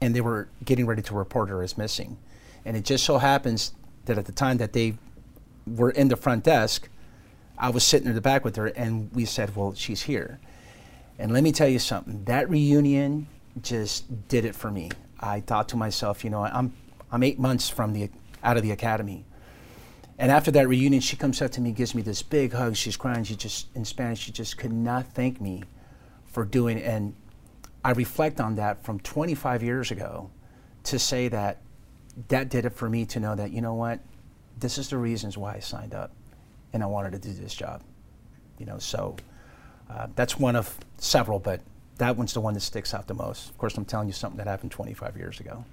and 0.00 0.14
they 0.14 0.20
were 0.20 0.48
getting 0.64 0.86
ready 0.86 1.02
to 1.02 1.14
report 1.14 1.48
her 1.48 1.62
as 1.62 1.76
missing. 1.76 2.18
And 2.64 2.76
it 2.76 2.84
just 2.84 3.04
so 3.04 3.18
happens 3.18 3.72
that 4.04 4.18
at 4.18 4.26
the 4.26 4.32
time 4.32 4.58
that 4.58 4.72
they 4.72 4.94
were 5.66 5.90
in 5.90 6.08
the 6.08 6.16
front 6.16 6.44
desk, 6.44 6.88
I 7.58 7.70
was 7.70 7.84
sitting 7.84 8.08
in 8.08 8.14
the 8.14 8.20
back 8.20 8.44
with 8.44 8.56
her, 8.56 8.66
and 8.66 9.10
we 9.12 9.24
said, 9.24 9.54
Well, 9.54 9.74
she's 9.74 10.02
here. 10.02 10.40
And 11.18 11.32
let 11.32 11.42
me 11.42 11.52
tell 11.52 11.68
you 11.68 11.78
something 11.78 12.24
that 12.24 12.48
reunion 12.50 13.28
just 13.60 14.28
did 14.28 14.44
it 14.44 14.54
for 14.54 14.70
me. 14.70 14.90
I 15.20 15.40
thought 15.40 15.68
to 15.68 15.76
myself, 15.76 16.24
you 16.24 16.30
know, 16.30 16.42
I'm 16.42 16.72
I'm 17.10 17.22
eight 17.22 17.38
months 17.38 17.68
from 17.68 17.92
the 17.92 18.10
out 18.42 18.56
of 18.56 18.62
the 18.62 18.70
academy. 18.70 19.24
And 20.18 20.30
after 20.30 20.50
that 20.52 20.68
reunion, 20.68 21.00
she 21.00 21.16
comes 21.16 21.40
up 21.42 21.50
to 21.52 21.60
me, 21.60 21.72
gives 21.72 21.94
me 21.94 22.02
this 22.02 22.22
big 22.22 22.52
hug. 22.52 22.76
She's 22.76 22.96
crying. 22.96 23.24
She 23.24 23.34
just, 23.34 23.66
in 23.74 23.84
Spanish, 23.84 24.20
she 24.20 24.32
just 24.32 24.56
could 24.56 24.72
not 24.72 25.06
thank 25.06 25.40
me 25.40 25.64
for 26.26 26.44
doing. 26.44 26.80
And 26.80 27.14
I 27.84 27.92
reflect 27.92 28.40
on 28.40 28.56
that 28.56 28.84
from 28.84 29.00
25 29.00 29.62
years 29.62 29.90
ago 29.90 30.30
to 30.84 30.98
say 30.98 31.28
that 31.28 31.58
that 32.28 32.48
did 32.48 32.64
it 32.64 32.74
for 32.74 32.88
me 32.88 33.06
to 33.06 33.20
know 33.20 33.34
that, 33.34 33.52
you 33.52 33.60
know 33.60 33.74
what, 33.74 34.00
this 34.58 34.78
is 34.78 34.90
the 34.90 34.98
reasons 34.98 35.38
why 35.38 35.54
I 35.54 35.60
signed 35.60 35.94
up 35.94 36.12
and 36.72 36.82
I 36.82 36.86
wanted 36.86 37.12
to 37.12 37.18
do 37.18 37.32
this 37.32 37.54
job. 37.54 37.82
You 38.58 38.66
know, 38.66 38.78
so 38.78 39.16
uh, 39.90 40.08
that's 40.14 40.38
one 40.38 40.56
of 40.56 40.76
several, 40.98 41.38
but 41.38 41.60
that 41.98 42.16
one's 42.16 42.32
the 42.32 42.40
one 42.40 42.54
that 42.54 42.60
sticks 42.60 42.94
out 42.94 43.06
the 43.06 43.14
most. 43.14 43.50
Of 43.50 43.58
course, 43.58 43.76
I'm 43.76 43.84
telling 43.84 44.08
you 44.08 44.12
something 44.12 44.38
that 44.38 44.46
happened 44.46 44.70
25 44.70 45.16
years 45.16 45.40
ago. 45.40 45.64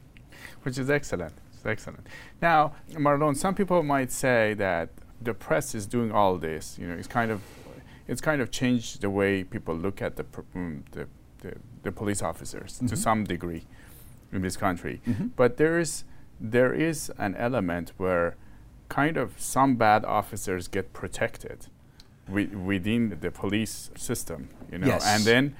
Which 0.63 0.77
is 0.77 0.89
excellent. 0.89 1.33
It's 1.53 1.65
excellent. 1.65 2.07
Now, 2.41 2.73
Marlon, 2.93 3.35
some 3.35 3.55
people 3.55 3.83
might 3.83 4.11
say 4.11 4.53
that 4.55 4.89
the 5.21 5.33
press 5.33 5.75
is 5.75 5.85
doing 5.85 6.11
all 6.11 6.37
this. 6.37 6.77
You 6.79 6.87
know, 6.87 6.95
it's 6.95 7.07
kind 7.07 7.31
of, 7.31 7.41
it's 8.07 8.21
kind 8.21 8.41
of 8.41 8.51
changed 8.51 9.01
the 9.01 9.09
way 9.09 9.43
people 9.43 9.75
look 9.75 10.01
at 10.01 10.15
the 10.15 10.25
um, 10.55 10.83
the, 10.91 11.07
the, 11.39 11.53
the, 11.83 11.91
police 11.91 12.21
officers 12.21 12.75
mm-hmm. 12.75 12.87
to 12.87 12.95
some 12.95 13.23
degree 13.23 13.63
in 14.31 14.41
this 14.41 14.55
country. 14.55 15.01
Mm-hmm. 15.07 15.27
But 15.35 15.57
there 15.57 15.79
is 15.79 16.05
there 16.39 16.73
is 16.73 17.11
an 17.17 17.35
element 17.35 17.91
where 17.97 18.35
kind 18.87 19.17
of 19.17 19.39
some 19.39 19.75
bad 19.75 20.05
officers 20.05 20.67
get 20.67 20.93
protected 20.93 21.67
wi- 22.27 22.55
within 22.55 23.17
the 23.21 23.31
police 23.31 23.91
system, 23.95 24.49
you 24.71 24.77
know, 24.77 24.87
yes. 24.87 25.05
and 25.05 25.23
then 25.23 25.55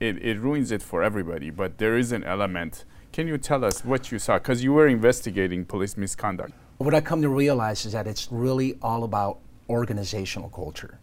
it, 0.00 0.22
it 0.22 0.38
ruins 0.40 0.72
it 0.72 0.82
for 0.82 1.02
everybody. 1.02 1.50
But 1.50 1.78
there 1.78 1.96
is 1.96 2.12
an 2.12 2.24
element. 2.24 2.84
Can 3.12 3.28
you 3.28 3.38
tell 3.38 3.64
us 3.64 3.84
what 3.84 4.10
you 4.10 4.18
saw? 4.18 4.38
Because 4.38 4.64
you 4.64 4.72
were 4.72 4.88
investigating 4.88 5.64
police 5.64 5.96
misconduct. 5.96 6.52
What 6.78 6.94
I 6.94 7.00
come 7.00 7.22
to 7.22 7.28
realize 7.28 7.86
is 7.86 7.92
that 7.92 8.06
it's 8.06 8.28
really 8.32 8.76
all 8.82 9.04
about 9.04 9.38
organizational 9.68 10.48
culture, 10.48 10.98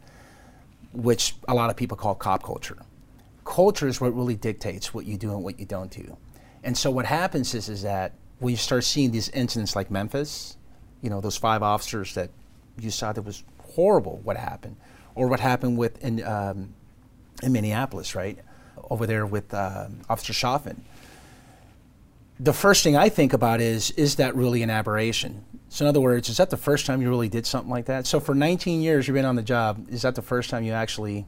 which 0.91 1.35
a 1.47 1.53
lot 1.53 1.69
of 1.69 1.77
people 1.77 1.95
call 1.95 2.15
cop 2.15 2.43
culture. 2.43 2.77
Culture 3.45 3.87
is 3.87 4.01
what 4.01 4.15
really 4.15 4.35
dictates 4.35 4.93
what 4.93 5.05
you 5.05 5.17
do 5.17 5.31
and 5.33 5.43
what 5.43 5.59
you 5.59 5.65
don't 5.65 5.91
do. 5.91 6.17
And 6.63 6.77
so 6.77 6.91
what 6.91 7.05
happens 7.05 7.53
is, 7.53 7.69
is 7.69 7.83
that 7.83 8.13
when 8.39 8.51
you 8.51 8.57
start 8.57 8.83
seeing 8.83 9.11
these 9.11 9.29
incidents 9.29 9.75
like 9.75 9.91
Memphis, 9.91 10.57
you 11.01 11.09
know, 11.09 11.21
those 11.21 11.37
five 11.37 11.61
officers 11.61 12.13
that 12.15 12.29
you 12.79 12.91
saw 12.91 13.11
that 13.13 13.21
was 13.21 13.43
horrible 13.61 14.19
what 14.23 14.37
happened, 14.37 14.77
or 15.15 15.27
what 15.27 15.39
happened 15.39 15.77
with 15.77 16.03
in, 16.03 16.23
um, 16.23 16.73
in 17.43 17.51
Minneapolis, 17.51 18.15
right? 18.15 18.39
Over 18.89 19.05
there 19.05 19.25
with 19.25 19.53
um, 19.53 20.01
Officer 20.09 20.33
Chauvin. 20.33 20.81
The 22.39 22.53
first 22.53 22.83
thing 22.83 22.95
I 22.95 23.09
think 23.09 23.33
about 23.33 23.59
is, 23.59 23.91
is 23.91 24.15
that 24.15 24.33
really 24.35 24.63
an 24.63 24.69
aberration? 24.69 25.43
So, 25.67 25.85
in 25.85 25.89
other 25.89 25.99
words, 25.99 26.29
is 26.29 26.37
that 26.37 26.49
the 26.49 26.57
first 26.57 26.85
time 26.85 27.01
you 27.01 27.09
really 27.09 27.27
did 27.27 27.45
something 27.45 27.69
like 27.69 27.85
that? 27.85 28.07
So, 28.07 28.19
for 28.19 28.33
19 28.33 28.81
years 28.81 29.07
you've 29.07 29.15
been 29.15 29.25
on 29.25 29.35
the 29.35 29.43
job, 29.43 29.85
is 29.89 30.03
that 30.03 30.15
the 30.15 30.21
first 30.21 30.49
time 30.49 30.63
you 30.63 30.71
actually, 30.71 31.25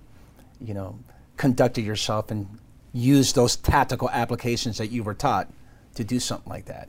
you 0.60 0.74
know, 0.74 0.98
conducted 1.36 1.82
yourself 1.82 2.32
and 2.32 2.48
used 2.94 3.36
those 3.36 3.58
tactical 3.58 4.10
applications 4.10 4.78
that 4.78 4.88
you 4.88 5.04
were 5.04 5.14
taught 5.14 5.52
to 5.96 6.04
do 6.06 6.20
something 6.20 6.50
like 6.50 6.66
that? 6.66 6.88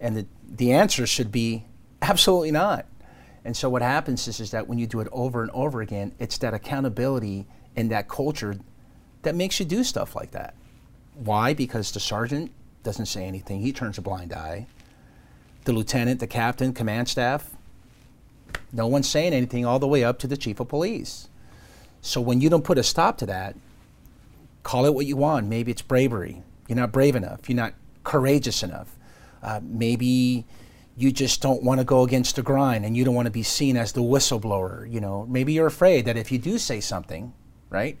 And 0.00 0.16
the, 0.16 0.26
the 0.48 0.72
answer 0.72 1.06
should 1.06 1.32
be 1.32 1.64
absolutely 2.02 2.50
not. 2.50 2.86
And 3.44 3.56
so 3.56 3.68
what 3.68 3.82
happens 3.82 4.26
is, 4.26 4.40
is 4.40 4.50
that 4.50 4.66
when 4.66 4.78
you 4.78 4.86
do 4.86 5.00
it 5.00 5.08
over 5.12 5.42
and 5.42 5.50
over 5.52 5.80
again, 5.80 6.12
it's 6.18 6.38
that 6.38 6.52
accountability 6.52 7.46
and 7.76 7.90
that 7.90 8.08
culture 8.08 8.58
that 9.22 9.34
makes 9.34 9.60
you 9.60 9.66
do 9.66 9.84
stuff 9.84 10.16
like 10.16 10.32
that. 10.32 10.54
Why? 11.14 11.54
Because 11.54 11.92
the 11.92 12.00
sergeant 12.00 12.50
doesn't 12.82 13.06
say 13.06 13.24
anything. 13.24 13.60
He 13.60 13.72
turns 13.72 13.98
a 13.98 14.02
blind 14.02 14.32
eye. 14.32 14.66
The 15.64 15.72
lieutenant, 15.72 16.20
the 16.20 16.26
captain, 16.26 16.72
command 16.72 17.08
staff, 17.08 17.50
no 18.72 18.86
one's 18.86 19.08
saying 19.08 19.32
anything 19.32 19.64
all 19.64 19.78
the 19.78 19.88
way 19.88 20.04
up 20.04 20.18
to 20.20 20.26
the 20.26 20.36
chief 20.36 20.60
of 20.60 20.68
police. 20.68 21.28
So 22.00 22.20
when 22.20 22.40
you 22.40 22.50
don't 22.50 22.64
put 22.64 22.78
a 22.78 22.82
stop 22.82 23.18
to 23.18 23.26
that, 23.26 23.56
call 24.62 24.86
it 24.86 24.94
what 24.94 25.06
you 25.06 25.16
want. 25.16 25.46
Maybe 25.46 25.72
it's 25.72 25.82
bravery. 25.82 26.42
You're 26.68 26.76
not 26.76 26.92
brave 26.92 27.16
enough. 27.16 27.48
You're 27.48 27.56
not 27.56 27.74
courageous 28.04 28.62
enough. 28.62 28.95
Uh, 29.46 29.60
maybe 29.62 30.44
you 30.96 31.12
just 31.12 31.40
don't 31.40 31.62
want 31.62 31.78
to 31.78 31.84
go 31.84 32.02
against 32.02 32.36
the 32.36 32.42
grind 32.42 32.84
and 32.84 32.96
you 32.96 33.04
don't 33.04 33.14
want 33.14 33.26
to 33.26 33.32
be 33.32 33.44
seen 33.44 33.76
as 33.76 33.92
the 33.92 34.02
whistleblower. 34.02 34.90
You 34.92 35.00
know, 35.00 35.24
maybe 35.26 35.52
you're 35.52 35.68
afraid 35.68 36.04
that 36.06 36.16
if 36.16 36.32
you 36.32 36.38
do 36.38 36.58
say 36.58 36.80
something, 36.80 37.32
right, 37.70 37.96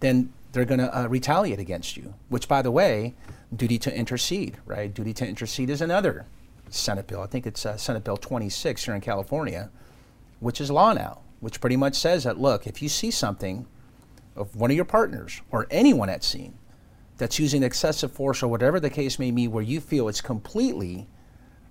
then 0.00 0.32
they're 0.52 0.64
going 0.64 0.80
to 0.80 0.98
uh, 0.98 1.06
retaliate 1.08 1.58
against 1.58 1.96
you. 1.96 2.14
Which, 2.30 2.48
by 2.48 2.62
the 2.62 2.70
way, 2.70 3.14
duty 3.54 3.78
to 3.80 3.94
intercede, 3.94 4.56
right? 4.64 4.92
Duty 4.92 5.12
to 5.14 5.28
intercede 5.28 5.68
is 5.68 5.82
another 5.82 6.26
Senate 6.70 7.06
bill. 7.06 7.20
I 7.20 7.26
think 7.26 7.46
it's 7.46 7.66
uh, 7.66 7.76
Senate 7.76 8.02
Bill 8.02 8.16
26 8.16 8.84
here 8.86 8.94
in 8.94 9.02
California, 9.02 9.70
which 10.40 10.58
is 10.58 10.70
law 10.70 10.94
now, 10.94 11.20
which 11.40 11.60
pretty 11.60 11.76
much 11.76 11.96
says 11.96 12.24
that 12.24 12.38
look, 12.38 12.66
if 12.66 12.80
you 12.80 12.88
see 12.88 13.10
something 13.10 13.66
of 14.34 14.56
one 14.56 14.70
of 14.70 14.76
your 14.76 14.86
partners 14.86 15.42
or 15.50 15.66
anyone 15.70 16.08
at 16.08 16.24
scene 16.24 16.54
that's 17.22 17.38
using 17.38 17.62
excessive 17.62 18.10
force 18.10 18.42
or 18.42 18.48
whatever 18.48 18.80
the 18.80 18.90
case 18.90 19.16
may 19.16 19.30
be, 19.30 19.46
where 19.46 19.62
you 19.62 19.80
feel 19.80 20.08
it's 20.08 20.20
completely 20.20 21.06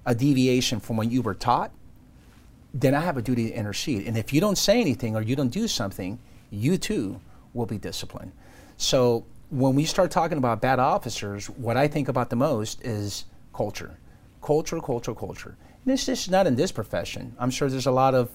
a 0.06 0.16
deviation 0.16 0.80
from 0.80 0.96
what 0.96 1.12
you 1.12 1.22
were 1.22 1.34
taught, 1.34 1.72
then 2.74 2.96
I 2.96 3.02
have 3.02 3.18
a 3.18 3.22
duty 3.22 3.50
to 3.50 3.54
intercede. 3.54 4.08
And 4.08 4.18
if 4.18 4.32
you 4.32 4.40
don't 4.40 4.58
say 4.58 4.80
anything 4.80 5.14
or 5.14 5.22
you 5.22 5.36
don't 5.36 5.50
do 5.50 5.68
something, 5.68 6.20
you 6.52 6.78
too 6.78 7.20
will 7.54 7.66
be 7.66 7.78
disciplined. 7.78 8.32
So 8.78 9.26
when 9.50 9.76
we 9.76 9.84
start 9.84 10.10
talking 10.10 10.38
about 10.38 10.62
bad 10.62 10.80
officers, 10.80 11.50
what 11.50 11.76
I 11.76 11.90
think 11.90 12.08
about 12.08 12.30
the 12.30 12.38
most 12.38 12.82
is 12.86 13.26
culture. 13.54 13.98
Culture, 14.42 14.80
culture, 14.80 15.14
culture. 15.14 15.58
And 15.84 15.94
it's 15.94 16.06
just 16.06 16.32
not 16.32 16.48
in 16.48 16.56
this 16.56 16.72
profession. 16.72 17.36
I'm 17.38 17.52
sure 17.52 17.70
there's 17.70 17.88
a 17.88 17.92
lot 17.92 18.16
of 18.16 18.32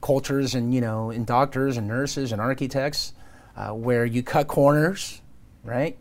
cultures 0.00 0.54
and, 0.54 0.72
you 0.72 0.80
know, 0.80 1.10
in 1.10 1.24
doctors 1.24 1.76
and 1.78 1.88
nurses 1.88 2.30
and 2.30 2.40
architects 2.40 3.12
uh, 3.56 3.70
where 3.70 4.04
you 4.04 4.22
cut 4.22 4.46
corners, 4.46 5.20
right? 5.64 5.98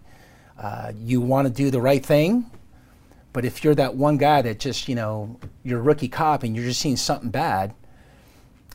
Uh, 0.61 0.91
you 1.03 1.19
want 1.19 1.47
to 1.47 1.51
do 1.51 1.71
the 1.71 1.81
right 1.81 2.05
thing, 2.05 2.45
but 3.33 3.43
if 3.43 3.63
you're 3.63 3.73
that 3.73 3.95
one 3.95 4.17
guy 4.17 4.43
that 4.43 4.59
just, 4.59 4.87
you 4.87 4.93
know, 4.93 5.39
you're 5.63 5.79
a 5.79 5.81
rookie 5.81 6.07
cop 6.07 6.43
and 6.43 6.55
you're 6.55 6.65
just 6.65 6.79
seeing 6.79 6.95
something 6.97 7.31
bad, 7.31 7.73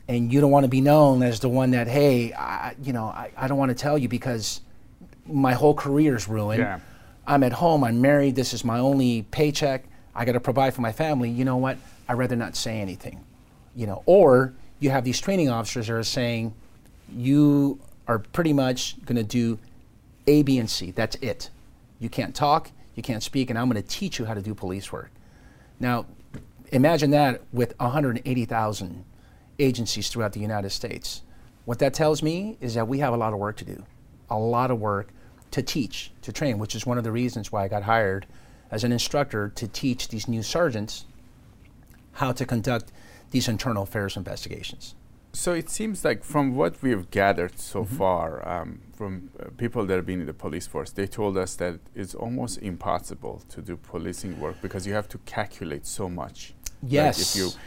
and 0.09 0.33
you 0.33 0.41
don't 0.41 0.51
want 0.51 0.65
to 0.65 0.69
be 0.69 0.81
known 0.81 1.23
as 1.23 1.39
the 1.39 1.47
one 1.47 1.71
that, 1.71 1.87
hey, 1.87 2.33
I, 2.33 2.75
you 2.83 2.91
know, 2.91 3.05
I, 3.05 3.31
I 3.37 3.47
don't 3.47 3.57
want 3.57 3.69
to 3.69 3.75
tell 3.75 3.97
you 3.97 4.09
because 4.09 4.59
my 5.25 5.53
whole 5.53 5.73
career 5.73 6.15
is 6.17 6.27
ruined. 6.27 6.59
Yeah. 6.59 6.79
I'm 7.25 7.43
at 7.43 7.53
home, 7.53 7.83
I'm 7.85 8.01
married, 8.01 8.35
this 8.35 8.53
is 8.53 8.65
my 8.65 8.79
only 8.79 9.21
paycheck, 9.31 9.85
I 10.13 10.25
got 10.25 10.33
to 10.33 10.39
provide 10.41 10.73
for 10.73 10.81
my 10.81 10.91
family. 10.91 11.29
You 11.29 11.45
know 11.45 11.57
what? 11.57 11.77
I'd 12.09 12.17
rather 12.17 12.35
not 12.35 12.55
say 12.55 12.79
anything. 12.79 13.23
You 13.75 13.87
know, 13.87 14.03
or 14.05 14.53
you 14.79 14.89
have 14.89 15.03
these 15.05 15.21
training 15.21 15.49
officers 15.49 15.87
that 15.87 15.93
are 15.93 16.03
saying, 16.03 16.53
you 17.15 17.79
are 18.07 18.19
pretty 18.19 18.51
much 18.53 18.95
going 19.05 19.17
to 19.17 19.23
do 19.23 19.59
A, 20.25 20.43
B, 20.43 20.57
and 20.57 20.69
C. 20.69 20.91
That's 20.91 21.15
it. 21.17 21.49
You 21.99 22.09
can't 22.09 22.35
talk, 22.35 22.71
you 22.95 23.03
can't 23.03 23.23
speak, 23.23 23.49
and 23.49 23.57
I'm 23.57 23.69
going 23.69 23.81
to 23.81 23.87
teach 23.87 24.19
you 24.19 24.25
how 24.25 24.33
to 24.33 24.41
do 24.41 24.53
police 24.53 24.91
work. 24.91 25.11
Now, 25.79 26.05
imagine 26.71 27.11
that 27.11 27.41
with 27.51 27.77
180,000 27.79 29.05
agencies 29.59 30.09
throughout 30.09 30.33
the 30.33 30.39
United 30.39 30.69
States. 30.69 31.21
What 31.65 31.79
that 31.79 31.93
tells 31.93 32.23
me 32.23 32.57
is 32.61 32.75
that 32.75 32.87
we 32.87 32.99
have 32.99 33.13
a 33.13 33.17
lot 33.17 33.33
of 33.33 33.39
work 33.39 33.57
to 33.57 33.65
do, 33.65 33.83
a 34.29 34.37
lot 34.37 34.71
of 34.71 34.79
work 34.79 35.09
to 35.51 35.61
teach, 35.61 36.11
to 36.21 36.31
train, 36.31 36.59
which 36.59 36.75
is 36.75 36.85
one 36.85 36.97
of 36.97 37.03
the 37.03 37.11
reasons 37.11 37.51
why 37.51 37.63
I 37.63 37.67
got 37.67 37.83
hired 37.83 38.25
as 38.71 38.83
an 38.83 38.91
instructor 38.91 39.49
to 39.49 39.67
teach 39.67 40.09
these 40.09 40.27
new 40.27 40.43
sergeants 40.43 41.05
how 42.13 42.31
to 42.31 42.45
conduct 42.45 42.91
these 43.31 43.47
internal 43.47 43.83
affairs 43.83 44.17
investigations. 44.17 44.95
So 45.33 45.53
it 45.53 45.69
seems 45.69 46.03
like 46.03 46.23
from 46.23 46.55
what 46.55 46.81
we've 46.81 47.09
gathered 47.11 47.59
so 47.59 47.83
mm-hmm. 47.83 47.95
far, 47.95 48.47
um, 48.47 48.81
from 48.97 49.29
uh, 49.39 49.45
people 49.57 49.85
that 49.85 49.95
have 49.95 50.05
been 50.05 50.21
in 50.21 50.25
the 50.25 50.33
police 50.33 50.65
force, 50.65 50.89
they 50.89 51.05
told 51.05 51.37
us 51.37 51.55
that 51.55 51.79
it's 51.93 52.15
almost 52.15 52.57
impossible 52.57 53.43
to 53.49 53.61
do 53.61 53.77
policing 53.77 54.39
work 54.39 54.55
because 54.61 54.87
you 54.87 54.93
have 54.93 55.07
to 55.09 55.19
calculate 55.19 55.85
so 55.85 56.09
much. 56.09 56.55
Yes. 56.81 57.17
Like 57.17 57.27
if 57.27 57.35
you, 57.35 57.59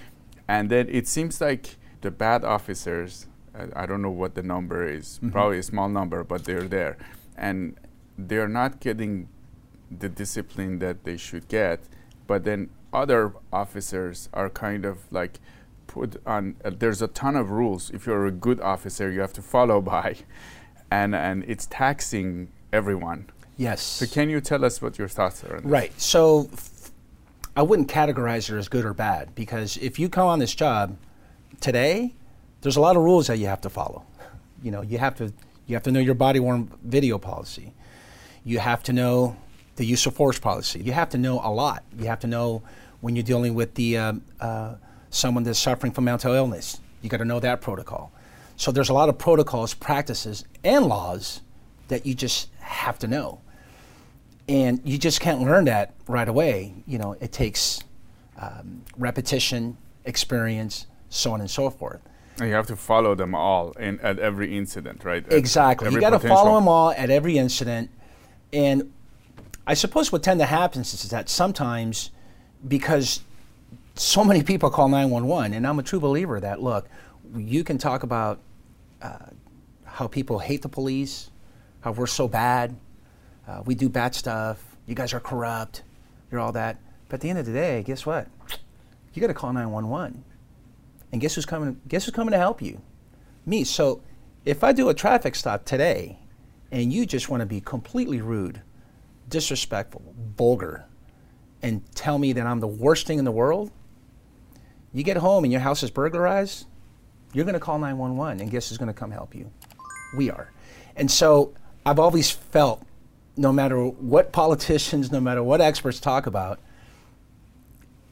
and 0.49 0.69
then 0.69 0.89
it 0.89 1.07
seems 1.07 1.41
like 1.41 1.77
the 2.01 2.11
bad 2.11 2.45
officers, 2.45 3.29
uh, 3.55 3.67
I 3.77 3.87
don't 3.87 4.03
know 4.03 4.11
what 4.11 4.35
the 4.35 4.43
number 4.43 4.89
is, 4.89 5.19
mm-hmm. 5.19 5.31
probably 5.31 5.59
a 5.59 5.63
small 5.63 5.89
number, 5.89 6.25
but 6.25 6.45
they're 6.45 6.69
there, 6.69 6.99
and 7.37 7.77
they're 8.19 8.49
not 8.49 8.81
getting 8.81 9.29
the 9.91 10.09
discipline 10.09 10.81
that 10.81 11.05
they 11.05 11.17
should 11.17 11.47
get. 11.47 11.81
But 12.27 12.43
then 12.45 12.71
other 12.93 13.35
officers 13.53 14.29
are 14.33 14.51
kind 14.51 14.85
of 14.85 14.99
like 15.13 15.39
put 15.87 16.21
on 16.27 16.57
uh, 16.65 16.71
there's 16.77 17.03
a 17.03 17.09
ton 17.09 17.35
of 17.35 17.51
rules 17.51 17.91
if 17.91 18.07
you're 18.07 18.27
a 18.27 18.31
good 18.31 18.61
officer 18.61 19.11
you 19.11 19.21
have 19.21 19.33
to 19.33 19.43
follow 19.43 19.81
by 19.97 20.17
and 20.91 21.15
and 21.15 21.45
it's 21.47 21.67
taxing 21.67 22.49
everyone 22.73 23.29
yes 23.57 23.81
so 23.83 24.07
can 24.07 24.31
you 24.31 24.41
tell 24.41 24.65
us 24.65 24.81
what 24.81 24.99
your 24.99 25.09
thoughts 25.09 25.45
are 25.45 25.61
right 25.65 25.99
so 26.01 26.49
f- 26.53 26.91
I 27.57 27.63
wouldn't 27.63 27.89
categorize 27.89 28.51
it 28.53 28.57
as 28.57 28.69
good 28.69 28.85
or 28.85 28.95
bad 28.95 29.35
because 29.35 29.77
if 29.79 29.99
you 29.99 30.09
come 30.09 30.27
on 30.27 30.39
this 30.39 30.55
job 30.55 30.97
today 31.61 32.15
there's 32.63 32.77
a 32.77 32.81
lot 32.81 32.97
of 32.97 33.03
rules 33.03 33.27
that 33.27 33.39
you 33.39 33.47
have 33.47 33.61
to 33.63 33.71
follow 33.71 34.05
you 34.63 34.71
know 34.71 34.83
you 34.83 34.99
have 34.99 35.17
to 35.17 35.33
you 35.67 35.75
have 35.77 35.83
to 35.85 35.93
know 35.93 36.01
your 36.01 36.15
body 36.15 36.41
worn 36.41 36.71
video 36.85 37.19
policy 37.19 37.73
you 38.45 38.59
have 38.59 38.83
to 38.85 38.93
know 38.93 39.37
the 39.77 39.87
use 39.87 40.05
of 40.05 40.15
force 40.15 40.39
policy. 40.39 40.83
You 40.83 40.93
have 40.93 41.09
to 41.11 41.19
know 41.19 41.41
a 41.43 41.51
lot. 41.51 41.83
You 41.99 42.07
have 42.07 42.21
to 42.21 42.27
know 42.27 42.63
when 43.01 43.17
you're 43.17 43.23
dealing 43.23 43.55
with 43.55 43.75
the 43.75 43.97
um, 43.97 44.23
uh, 44.39 44.75
someone 45.09 45.43
that's 45.43 45.59
suffering 45.59 45.91
from 45.93 46.05
mental 46.05 46.35
illness. 46.35 46.81
You 47.01 47.09
got 47.09 47.17
to 47.19 47.25
know 47.25 47.41
that 47.41 47.63
protocol. 47.63 48.13
So 48.61 48.71
there's 48.71 48.91
a 48.91 48.93
lot 48.93 49.09
of 49.09 49.17
protocols, 49.17 49.73
practices, 49.73 50.45
and 50.63 50.85
laws 50.85 51.41
that 51.89 52.05
you 52.05 52.15
just 52.15 52.51
have 52.59 52.99
to 52.99 53.07
know, 53.07 53.41
and 54.51 54.83
you 54.85 54.99
just 54.99 55.19
can't 55.19 55.41
learn 55.41 55.65
that 55.65 55.95
right 56.07 56.29
away. 56.29 56.75
You 56.87 56.99
know, 56.99 57.17
it 57.23 57.33
takes 57.33 57.81
um, 58.39 58.83
repetition, 58.99 59.79
experience, 60.05 60.87
so 61.09 61.33
on 61.33 61.41
and 61.41 61.51
so 61.51 61.71
forth. 61.71 62.03
And 62.39 62.51
you 62.51 62.55
have 62.55 62.67
to 62.67 62.77
follow 62.77 63.15
them 63.15 63.35
all 63.35 63.71
in, 63.79 63.99
at 64.01 64.19
every 64.19 64.55
incident, 64.59 65.07
right? 65.07 65.25
Exactly. 65.33 65.91
You 65.91 65.99
got 65.99 66.11
to 66.11 66.29
follow 66.29 66.57
them 66.57 66.69
all 66.69 66.91
at 66.91 67.09
every 67.09 67.39
incident. 67.39 67.91
And 68.53 68.93
I 69.67 69.73
suppose 69.73 70.13
what 70.13 70.23
tend 70.23 70.39
to 70.41 70.47
happen 70.47 70.83
is 70.83 71.09
that 71.09 71.31
sometimes, 71.31 72.11
because 72.69 73.23
so 73.95 74.23
many 74.23 74.43
people 74.43 74.69
call 74.69 74.91
911, 74.91 75.55
and 75.55 75.67
I'm 75.67 75.79
a 75.79 75.83
true 75.83 76.01
believer 76.01 76.39
that, 76.41 76.63
look, 76.63 76.91
you 77.35 77.65
can 77.65 77.79
talk 77.79 78.03
about 78.03 78.39
uh, 79.03 79.19
how 79.85 80.07
people 80.07 80.39
hate 80.39 80.63
the 80.63 80.69
police, 80.69 81.31
how 81.81 81.93
we're 81.93 82.07
so 82.07 82.29
bad, 82.29 82.77
uh, 83.47 83.63
we 83.65 83.75
do 83.75 83.89
bad 83.89 84.15
stuff, 84.15 84.63
you 84.87 84.95
guys 84.95 85.13
are 85.13 85.21
corrupt, 85.21 85.83
you're 86.31 86.41
all 86.41 86.53
that. 86.53 86.79
But 87.09 87.17
at 87.17 87.21
the 87.23 87.31
end 87.31 87.39
of 87.39 87.47
the 87.47 87.53
day, 87.53 87.83
guess 87.83 88.07
what? 88.07 88.29
You 89.13 89.21
got 89.21 89.27
to 89.27 89.35
call 89.35 89.53
911. 89.53 90.25
And 91.13 91.21
guess 91.21 91.35
who's 91.35 91.47
coming? 91.47 91.81
Guess 91.89 92.05
who's 92.05 92.15
coming 92.15 92.33
to 92.33 92.39
help 92.39 92.63
you? 92.63 92.81
Me. 93.45 93.65
So 93.65 94.03
if 94.45 94.63
I 94.63 94.73
do 94.73 94.89
a 94.89 94.95
traffic 94.95 95.35
stop 95.35 95.65
today, 95.65 96.19
and 96.71 96.93
you 96.93 97.05
just 97.05 97.29
want 97.29 97.41
to 97.41 97.47
be 97.47 97.61
completely 97.61 98.21
rude, 98.21 98.63
disrespectful, 99.29 100.03
vulgar, 100.37 100.85
and 101.63 101.83
tell 101.95 102.19
me 102.19 102.33
that 102.33 102.47
I'm 102.47 102.61
the 102.61 102.69
worst 102.69 103.07
thing 103.07 103.19
in 103.19 103.25
the 103.25 103.33
world, 103.33 103.71
you 104.93 105.03
get 105.03 105.17
home 105.17 105.45
and 105.45 105.53
your 105.53 105.61
house 105.61 105.83
is 105.83 105.91
burglarized, 105.91 106.67
you're 107.33 107.45
going 107.45 107.55
to 107.55 107.61
call 107.61 107.79
911, 107.79 108.41
and 108.41 108.51
guess 108.51 108.69
who's 108.69 108.79
going 108.79 108.89
to 108.89 108.95
come 108.95 109.11
help 109.11 109.35
you? 109.35 109.51
We 110.17 110.31
are. 110.31 110.51
And 110.97 111.11
so 111.11 111.55
I've 111.87 111.99
always 111.99 112.31
felt, 112.31 112.83
no 113.37 113.53
matter 113.53 113.85
what 113.85 114.33
politicians, 114.33 115.13
no 115.13 115.21
matter 115.21 115.43
what 115.43 115.61
experts 115.61 116.01
talk 116.01 116.27
about, 116.27 116.59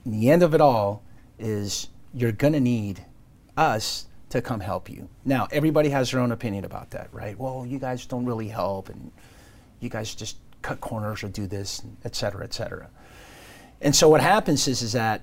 the 0.07 0.31
end 0.31 0.43
of 0.43 0.55
it 0.55 0.61
all 0.61 1.03
is 1.39 1.89
you're 2.15 2.33
going 2.33 2.53
to 2.53 2.61
need 2.61 3.05
us 3.57 4.07
to 4.31 4.41
come 4.41 4.61
help 4.61 4.89
you. 4.89 5.09
Now, 5.25 5.49
everybody 5.51 5.89
has 5.91 6.11
their 6.11 6.21
own 6.21 6.33
opinion 6.33 6.65
about 6.65 6.91
that, 6.91 7.09
right? 7.13 7.39
Well, 7.39 7.65
you 7.67 7.79
guys 7.79 8.07
don't 8.07 8.25
really 8.25 8.49
help, 8.49 8.89
and 8.89 9.11
you 9.81 9.89
guys 9.89 10.15
just 10.15 10.37
cut 10.63 10.81
corners 10.81 11.23
or 11.23 11.29
do 11.29 11.47
this, 11.47 11.83
et 12.05 12.15
cetera, 12.15 12.45
et 12.45 12.53
cetera. 12.53 12.89
And 13.81 13.95
so 13.95 14.09
what 14.09 14.21
happens 14.21 14.67
is, 14.69 14.83
is 14.83 14.93
that 14.93 15.23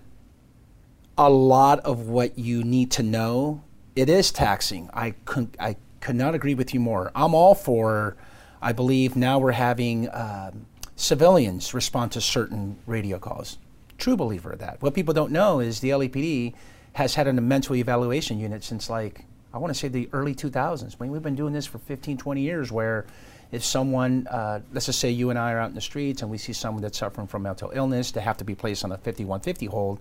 a 1.18 1.30
lot 1.30 1.80
of 1.80 2.08
what 2.08 2.38
you 2.38 2.64
need 2.64 2.92
to 2.92 3.04
know, 3.04 3.62
it 3.96 4.10
is 4.10 4.32
taxing. 4.32 4.90
I 4.94 5.12
could, 5.26 5.56
I 5.60 5.78
could 6.02 6.16
not 6.16 6.36
agree 6.36 6.56
with 6.56 6.74
you 6.74 6.80
more. 6.80 7.12
I'm 7.16 7.34
all 7.34 7.56
for, 7.56 8.16
I 8.62 8.74
believe 8.74 9.16
now 9.16 9.40
we're 9.40 9.52
having 9.52 10.10
um, 10.14 10.66
civilians 10.96 11.74
respond 11.74 12.12
to 12.14 12.22
certain 12.22 12.78
radio 12.86 13.20
calls. 13.20 13.58
True 13.98 14.18
believer 14.18 14.52
of 14.52 14.60
that. 14.60 14.82
What 14.82 14.94
people 14.94 15.14
don't 15.14 15.32
know 15.32 15.60
is 15.60 15.80
the 15.80 15.90
LAPD 15.92 16.54
has 16.94 17.16
had 17.16 17.28
a 17.28 17.34
mental 17.34 17.76
evaluation 17.76 18.40
unit 18.40 18.64
since 18.64 18.90
like, 18.90 19.26
I 19.54 19.58
want 19.58 19.74
to 19.74 19.80
say 19.80 19.88
the 19.88 20.10
early 20.12 20.36
2000s. 20.36 20.96
I 21.00 21.04
mean, 21.04 21.12
we've 21.12 21.24
been 21.24 21.36
doing 21.36 21.54
this 21.54 21.66
for 21.66 21.80
15, 21.80 22.18
20 22.18 22.42
years 22.42 22.72
where 22.72 23.06
if 23.52 23.64
someone, 23.64 24.28
uh, 24.28 24.60
let's 24.74 24.88
just 24.88 25.00
say 25.00 25.10
you 25.10 25.30
and 25.30 25.40
I 25.40 25.54
are 25.54 25.60
out 25.60 25.70
in 25.70 25.76
the 25.76 25.82
streets 25.82 26.22
and 26.22 26.30
we 26.30 26.38
see 26.38 26.52
someone 26.52 26.82
that's 26.82 26.98
suffering 26.98 27.28
from 27.28 27.44
mental 27.44 27.72
illness 27.74 28.12
to 28.12 28.22
have 28.22 28.38
to 28.38 28.44
be 28.44 28.56
placed 28.56 28.84
on 28.84 28.92
a 28.92 28.98
5150 28.98 29.66
hold, 29.68 30.00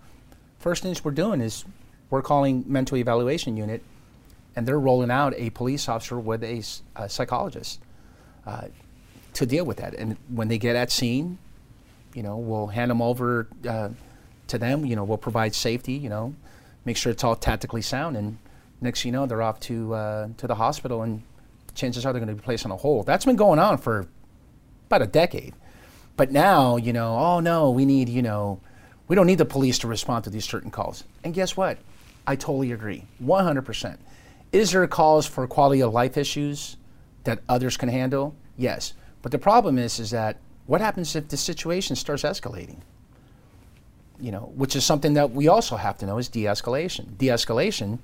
first 0.59 0.83
things 0.83 1.04
we're 1.04 1.12
doing 1.12 1.40
is 1.40 1.64
we're 2.14 2.22
calling 2.22 2.64
mental 2.68 2.96
evaluation 2.96 3.57
unit 3.57 3.83
and 4.55 4.68
they're 4.68 4.79
rolling 4.79 5.11
out 5.11 5.35
a 5.37 5.50
police 5.50 5.88
officer 5.88 6.16
with 6.16 6.44
a 6.44 6.62
psychologist 7.09 7.81
uh, 8.46 8.68
to 9.33 9.44
deal 9.44 9.64
with 9.64 9.79
that. 9.79 9.94
And 9.94 10.16
when 10.29 10.46
they 10.46 10.57
get 10.57 10.77
at 10.77 10.92
scene, 10.92 11.38
you 12.14 12.22
know, 12.22 12.37
we'll 12.37 12.68
hand 12.68 12.88
them 12.92 13.03
over 13.03 13.48
uh, 13.68 13.88
to 14.46 14.59
them. 14.59 14.87
You 14.87 14.94
know, 14.94 15.03
we'll 15.03 15.18
provide 15.18 15.57
safety. 15.57 15.94
You 15.94 16.09
know, 16.09 16.37
make 16.85 16.96
sure 16.96 17.11
it's 17.11 17.24
all 17.24 17.35
tactically 17.35 17.83
sound, 17.83 18.16
and 18.16 18.38
next 18.81 19.05
you 19.05 19.11
know, 19.11 19.27
they're 19.27 19.42
off 19.42 19.59
to 19.61 19.92
uh, 19.94 20.29
to 20.37 20.46
the 20.46 20.55
hospital, 20.55 21.03
and 21.03 21.20
chances 21.74 22.07
are 22.07 22.12
they're 22.12 22.20
going 22.20 22.29
to 22.29 22.40
be 22.40 22.44
placed 22.44 22.64
on 22.64 22.70
a 22.70 22.77
hold. 22.77 23.07
That's 23.07 23.24
been 23.24 23.35
going 23.35 23.59
on 23.59 23.79
for 23.79 24.07
about 24.87 25.03
a 25.03 25.09
decade. 25.09 25.53
But 26.16 26.31
now, 26.31 26.77
you 26.77 26.92
know, 26.92 27.18
oh 27.18 27.40
no, 27.40 27.72
we 27.72 27.85
need, 27.85 28.09
you 28.09 28.22
know, 28.22 28.61
we 29.09 29.16
don't 29.16 29.27
need 29.27 29.38
the 29.38 29.44
police 29.44 29.81
to 29.81 29.88
respond 29.88 30.22
to 30.24 30.31
these 30.31 30.44
certain 30.44 30.70
calls. 30.70 31.03
And 31.24 31.35
guess 31.35 31.57
what? 31.57 31.79
I 32.26 32.37
totally 32.37 32.72
agree, 32.72 33.04
100%. 33.22 33.98
Is 34.52 34.70
there 34.70 34.82
a 34.82 34.88
cause 34.88 35.26
for 35.26 35.46
quality 35.46 35.82
of 35.82 35.92
life 35.92 36.16
issues 36.16 36.76
that 37.24 37.40
others 37.48 37.76
can 37.76 37.88
handle? 37.88 38.34
Yes. 38.56 38.94
But 39.22 39.32
the 39.32 39.38
problem 39.38 39.78
is, 39.78 39.98
is 39.98 40.10
that 40.10 40.38
what 40.66 40.80
happens 40.80 41.14
if 41.16 41.28
the 41.28 41.37
situation 41.37 41.96
starts 41.96 42.22
escalating? 42.22 42.78
You 44.20 44.32
know, 44.32 44.52
which 44.54 44.76
is 44.76 44.84
something 44.84 45.14
that 45.14 45.32
we 45.32 45.48
also 45.48 45.76
have 45.76 45.98
to 45.98 46.06
know 46.06 46.18
is 46.18 46.28
de-escalation. 46.28 47.18
De-escalation 47.18 47.98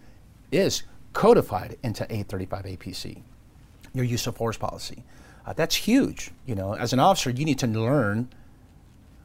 is 0.50 0.82
codified 1.12 1.76
into 1.82 2.04
835 2.04 2.64
APC, 2.64 3.22
your 3.94 4.04
use 4.04 4.26
of 4.26 4.36
force 4.36 4.56
policy. 4.56 5.04
Uh, 5.46 5.52
that's 5.52 5.74
huge. 5.74 6.30
You 6.46 6.54
know, 6.54 6.74
as 6.74 6.92
an 6.92 6.98
officer, 6.98 7.30
you 7.30 7.44
need 7.44 7.58
to 7.60 7.66
learn 7.66 8.28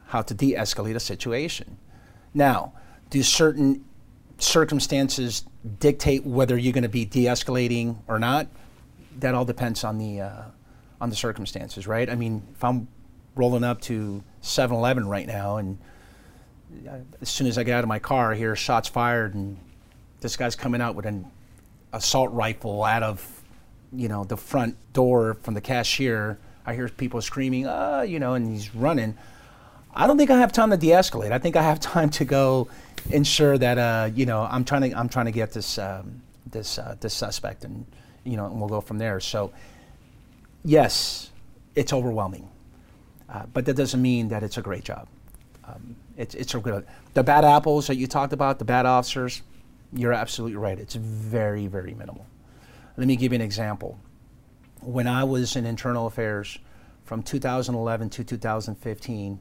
how 0.07 0.21
to 0.21 0.33
de-escalate 0.33 0.95
a 0.95 0.99
situation. 0.99 1.77
Now, 2.33 2.73
do 3.09 3.23
certain 3.23 3.83
circumstances 4.37 5.43
dictate 5.79 6.25
whether 6.25 6.57
you're 6.57 6.73
going 6.73 6.83
to 6.83 6.89
be 6.89 7.05
de-escalating 7.05 7.97
or 8.07 8.19
not? 8.19 8.47
That 9.19 9.33
all 9.33 9.45
depends 9.45 9.83
on 9.83 9.97
the 9.97 10.21
uh, 10.21 10.43
on 10.99 11.09
the 11.09 11.15
circumstances, 11.15 11.87
right? 11.87 12.09
I 12.09 12.15
mean, 12.15 12.43
if 12.53 12.63
I'm 12.63 12.87
rolling 13.35 13.63
up 13.63 13.81
to 13.81 14.23
7-Eleven 14.41 15.07
right 15.07 15.27
now, 15.27 15.57
and 15.57 15.77
uh, 16.87 16.97
as 17.21 17.29
soon 17.29 17.47
as 17.47 17.57
I 17.57 17.63
get 17.63 17.75
out 17.77 17.83
of 17.83 17.87
my 17.87 17.99
car, 17.99 18.33
I 18.33 18.35
hear 18.35 18.55
shots 18.55 18.89
fired, 18.89 19.35
and 19.35 19.57
this 20.21 20.35
guy's 20.35 20.55
coming 20.55 20.81
out 20.81 20.95
with 20.95 21.05
an 21.05 21.25
assault 21.93 22.31
rifle 22.33 22.83
out 22.83 23.03
of 23.03 23.43
you 23.93 24.09
know 24.09 24.23
the 24.23 24.37
front 24.37 24.75
door 24.93 25.35
from 25.35 25.53
the 25.53 25.61
cashier. 25.61 26.37
I 26.65 26.73
hear 26.73 26.89
people 26.89 27.21
screaming, 27.21 27.67
"Ah!" 27.67 28.01
You 28.01 28.19
know, 28.19 28.33
and 28.33 28.49
he's 28.49 28.75
running. 28.75 29.17
I 29.95 30.07
don't 30.07 30.17
think 30.17 30.29
I 30.29 30.39
have 30.39 30.51
time 30.51 30.71
to 30.71 30.77
de-escalate. 30.77 31.31
I 31.31 31.39
think 31.39 31.55
I 31.55 31.63
have 31.63 31.79
time 31.95 32.09
to 32.11 32.25
go 32.25 32.67
ensure 33.11 33.57
that 33.57 33.77
uh, 33.77 34.09
you 34.13 34.25
know 34.25 34.41
I'm 34.41 34.65
trying 34.65 34.89
to 34.89 34.97
I'm 34.97 35.09
trying 35.09 35.25
to 35.25 35.31
get 35.31 35.51
this 35.51 35.77
um, 35.77 36.21
this 36.45 36.77
uh, 36.77 36.95
this 36.99 37.13
suspect, 37.13 37.63
and 37.63 37.85
you 38.23 38.37
know, 38.37 38.45
and 38.45 38.59
we'll 38.59 38.69
go 38.69 38.81
from 38.81 38.97
there. 38.97 39.19
So, 39.19 39.53
yes, 40.63 41.31
it's 41.75 41.93
overwhelming, 41.93 42.49
uh, 43.29 43.43
but 43.53 43.65
that 43.65 43.75
doesn't 43.75 44.01
mean 44.01 44.29
that 44.29 44.43
it's 44.43 44.57
a 44.57 44.61
great 44.61 44.83
job. 44.83 45.07
Um, 45.63 45.95
it's 46.17 46.35
it's 46.35 46.53
a 46.53 46.59
good. 46.59 46.85
The 47.13 47.23
bad 47.23 47.45
apples 47.45 47.87
that 47.87 47.95
you 47.95 48.07
talked 48.07 48.33
about, 48.33 48.59
the 48.59 48.65
bad 48.65 48.85
officers, 48.85 49.41
you're 49.93 50.13
absolutely 50.13 50.57
right. 50.57 50.77
It's 50.77 50.95
very 50.95 51.67
very 51.67 51.93
minimal. 51.93 52.25
Let 52.97 53.07
me 53.07 53.15
give 53.15 53.31
you 53.31 53.37
an 53.37 53.41
example. 53.41 53.99
When 54.81 55.07
I 55.07 55.23
was 55.23 55.55
in 55.55 55.65
internal 55.65 56.05
affairs 56.05 56.59
from 57.05 57.23
2011 57.23 58.09
to 58.11 58.23
2015, 58.23 59.39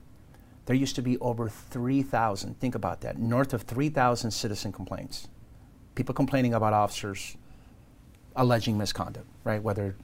there 0.66 0.76
used 0.76 0.96
to 0.96 1.02
be 1.02 1.18
over 1.18 1.48
3,000, 1.48 2.58
think 2.58 2.74
about 2.74 3.02
that, 3.02 3.18
north 3.18 3.52
of 3.52 3.62
3,000 3.62 4.30
citizen 4.30 4.72
complaints. 4.72 5.28
People 5.94 6.14
complaining 6.14 6.54
about 6.54 6.72
officers 6.72 7.36
alleging 8.36 8.76
misconduct, 8.78 9.26
right? 9.44 9.62
Whether 9.62 9.96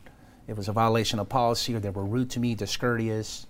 it 0.46 0.56
was 0.56 0.68
a 0.68 0.72
violation 0.72 1.18
of 1.18 1.28
policy 1.28 1.74
or 1.74 1.80
they 1.80 1.90
were 1.90 2.04
rude 2.04 2.30
to 2.30 2.40
me, 2.40 2.54
discourteous, 2.54 3.46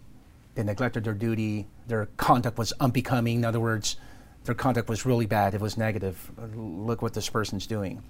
they 0.55 0.62
neglected 0.62 1.05
their 1.05 1.14
duty, 1.14 1.66
their 1.87 2.07
conduct 2.16 2.59
was 2.59 2.73
unbecoming. 2.81 3.37
In 3.37 3.44
other 3.44 3.61
words, 3.61 3.96
their 4.44 4.55
conduct 4.55 4.88
was 4.88 5.05
really 5.05 5.27
bad, 5.27 5.55
it 5.55 5.61
was 5.61 5.77
negative. 5.77 6.31
Look 6.55 7.03
what 7.03 7.14
this 7.14 7.29
person's 7.29 7.66
doing. 7.66 8.03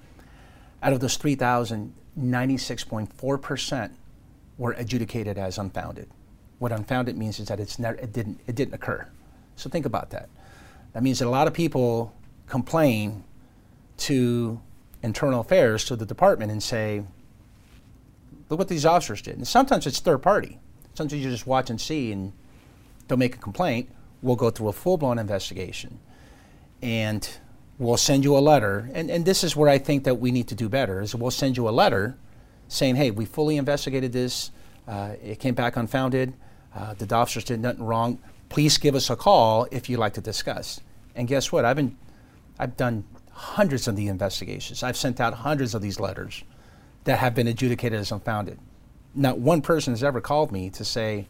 Out 0.83 0.93
of 0.93 1.01
those 1.01 1.17
3,000, 1.17 1.93
96.4% 2.19 3.91
were 4.59 4.73
adjudicated 4.73 5.39
as 5.39 5.59
unfounded. 5.59 6.11
What 6.61 6.73
unfounded 6.73 7.17
means 7.17 7.41
is 7.41 7.49
that 7.49 7.59
it's 7.59 7.79
never, 7.79 7.97
it, 7.99 8.13
didn't, 8.13 8.39
it 8.47 8.55
didn't 8.55 8.75
occur. 8.75 9.09
So 9.57 9.71
think 9.71 9.87
about 9.87 10.11
that. 10.11 10.29
That 10.93 11.03
means 11.03 11.19
that 11.21 11.27
a 11.27 11.31
lot 11.31 11.47
of 11.47 11.55
people 11.55 12.15
complain 12.47 13.25
to 13.97 14.61
internal 15.03 15.41
affairs, 15.41 15.87
to 15.87 15.97
the 15.97 16.05
department, 16.05 16.53
and 16.53 16.63
say, 16.63 17.03
look 18.51 18.59
what 18.59 18.69
these 18.69 18.85
officers 18.85 19.23
did. 19.23 19.37
And 19.37 19.49
sometimes 19.49 19.87
it's 19.87 20.01
third 20.01 20.19
party. 20.19 20.59
Sometimes 20.93 21.25
you 21.25 21.31
just 21.31 21.47
watch 21.47 21.71
and 21.71 21.81
see 21.81 22.13
and 22.13 22.35
don't 23.09 23.19
make 23.19 23.35
a 23.35 23.39
complaint. 23.39 23.89
We'll 24.21 24.37
go 24.37 24.51
through 24.51 24.69
a 24.69 24.75
full 24.75 24.99
blown 24.99 25.19
investigation. 25.19 25.99
And 26.83 27.27
we'll 27.79 27.97
send 27.97 28.23
you 28.23 28.37
a 28.37 28.41
letter. 28.41 28.91
And, 28.93 29.11
and 29.11 29.25
this 29.25 29.43
is 29.45 29.57
where 29.57 29.71
I 29.71 29.79
think 29.79 30.05
that 30.05 30.17
we 30.17 30.31
need 30.31 30.49
to 30.49 30.55
do 30.55 30.69
better 30.69 31.01
is 31.01 31.15
we'll 31.15 31.31
send 31.31 31.57
you 31.57 31.71
a 31.71 31.71
letter 31.71 32.19
saying, 32.69 32.97
hey, 32.97 33.11
we 33.11 33.25
fully 33.25 33.57
investigated 33.57 34.13
this. 34.13 34.51
Uh, 34.87 35.15
it 35.23 35.41
came 35.41 35.55
back 35.55 35.77
unfounded. 35.77 36.35
Uh, 36.75 36.95
the 36.95 37.15
officers 37.15 37.45
did 37.45 37.61
nothing 37.61 37.85
wrong. 37.85 38.19
Please 38.49 38.79
give 38.79 38.95
us 38.95 39.11
a 39.11 39.17
call 39.17 39.67
if 39.71 39.89
you'd 39.89 39.99
like 39.99 40.15
to 40.15 40.21
discuss. 40.21 40.81
And 41.15 41.27
guess 41.27 41.51
what? 41.53 41.65
I've 41.65 41.77
been, 41.77 41.97
I've 42.59 42.77
done 42.77 43.05
hundreds 43.33 43.89
of 43.89 43.97
the 43.97 44.09
investigations. 44.09 44.83
I've 44.83 44.97
sent 44.97 45.21
out 45.21 45.35
hundreds 45.35 45.75
of 45.75 45.83
these 45.83 45.99
letters 45.99 46.45
that 47.05 47.19
have 47.19 47.35
been 47.35 47.47
adjudicated 47.47 47.99
as 47.99 48.13
unfounded. 48.13 48.59
Not 49.15 49.39
one 49.39 49.63
person 49.63 49.93
has 49.93 50.05
ever 50.05 50.21
called 50.21 50.53
me 50.53 50.71
to 50.71 50.85
say, 50.85 51.27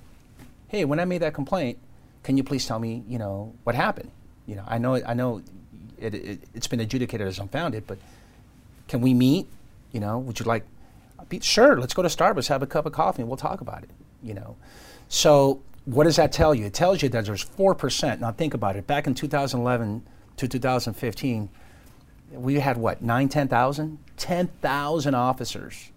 "Hey, 0.69 0.85
when 0.85 1.01
I 1.01 1.05
made 1.05 1.23
that 1.23 1.33
complaint, 1.33 1.79
can 2.23 2.37
you 2.37 2.45
please 2.45 2.67
tell 2.67 2.79
me, 2.79 3.05
you 3.09 3.19
know, 3.19 3.55
what 3.65 3.75
happened?" 3.75 4.11
You 4.47 4.57
know, 4.57 4.65
I 4.67 4.79
know, 4.79 4.97
I 4.97 5.15
know, 5.15 5.43
it, 5.97 6.15
it, 6.15 6.41
it's 6.55 6.67
been 6.67 6.81
adjudicated 6.81 7.27
as 7.27 7.39
unfounded, 7.39 7.87
but 7.87 7.99
can 8.89 9.01
we 9.01 9.15
meet? 9.15 9.47
You 9.93 10.01
know, 10.01 10.19
would 10.19 10.41
you 10.41 10.45
like? 10.45 10.65
Sure, 11.41 11.79
let's 11.79 11.95
go 11.95 12.03
to 12.03 12.09
Starbucks, 12.09 12.49
have 12.49 12.63
a 12.63 12.67
cup 12.67 12.87
of 12.87 12.93
coffee, 12.93 13.23
and 13.23 13.29
we'll 13.29 13.37
talk 13.37 13.61
about 13.61 13.85
it. 13.85 13.91
You 14.23 14.35
know, 14.35 14.57
so 15.11 15.61
what 15.87 16.05
does 16.05 16.17
that 16.17 16.31
tell 16.31 16.55
you? 16.55 16.67
It 16.67 16.73
tells 16.73 17.03
you 17.03 17.09
that 17.11 17.27
there's 17.27 17.43
four 17.43 17.75
percent. 17.75 18.21
Now 18.21 18.31
think 18.31 18.55
about 18.55 18.77
it. 18.77 18.87
Back 18.87 19.07
in 19.07 19.15
2011 19.15 20.07
to 20.37 20.49
2015, 20.49 21.49
we 22.33 22.61
had 22.61 22.77
what 22.77 23.03
nine, 23.03 23.29
ten 23.29 23.49
thousand, 23.49 23.99
ten 24.17 24.47
thousand 24.63 25.17
officers 25.17 25.91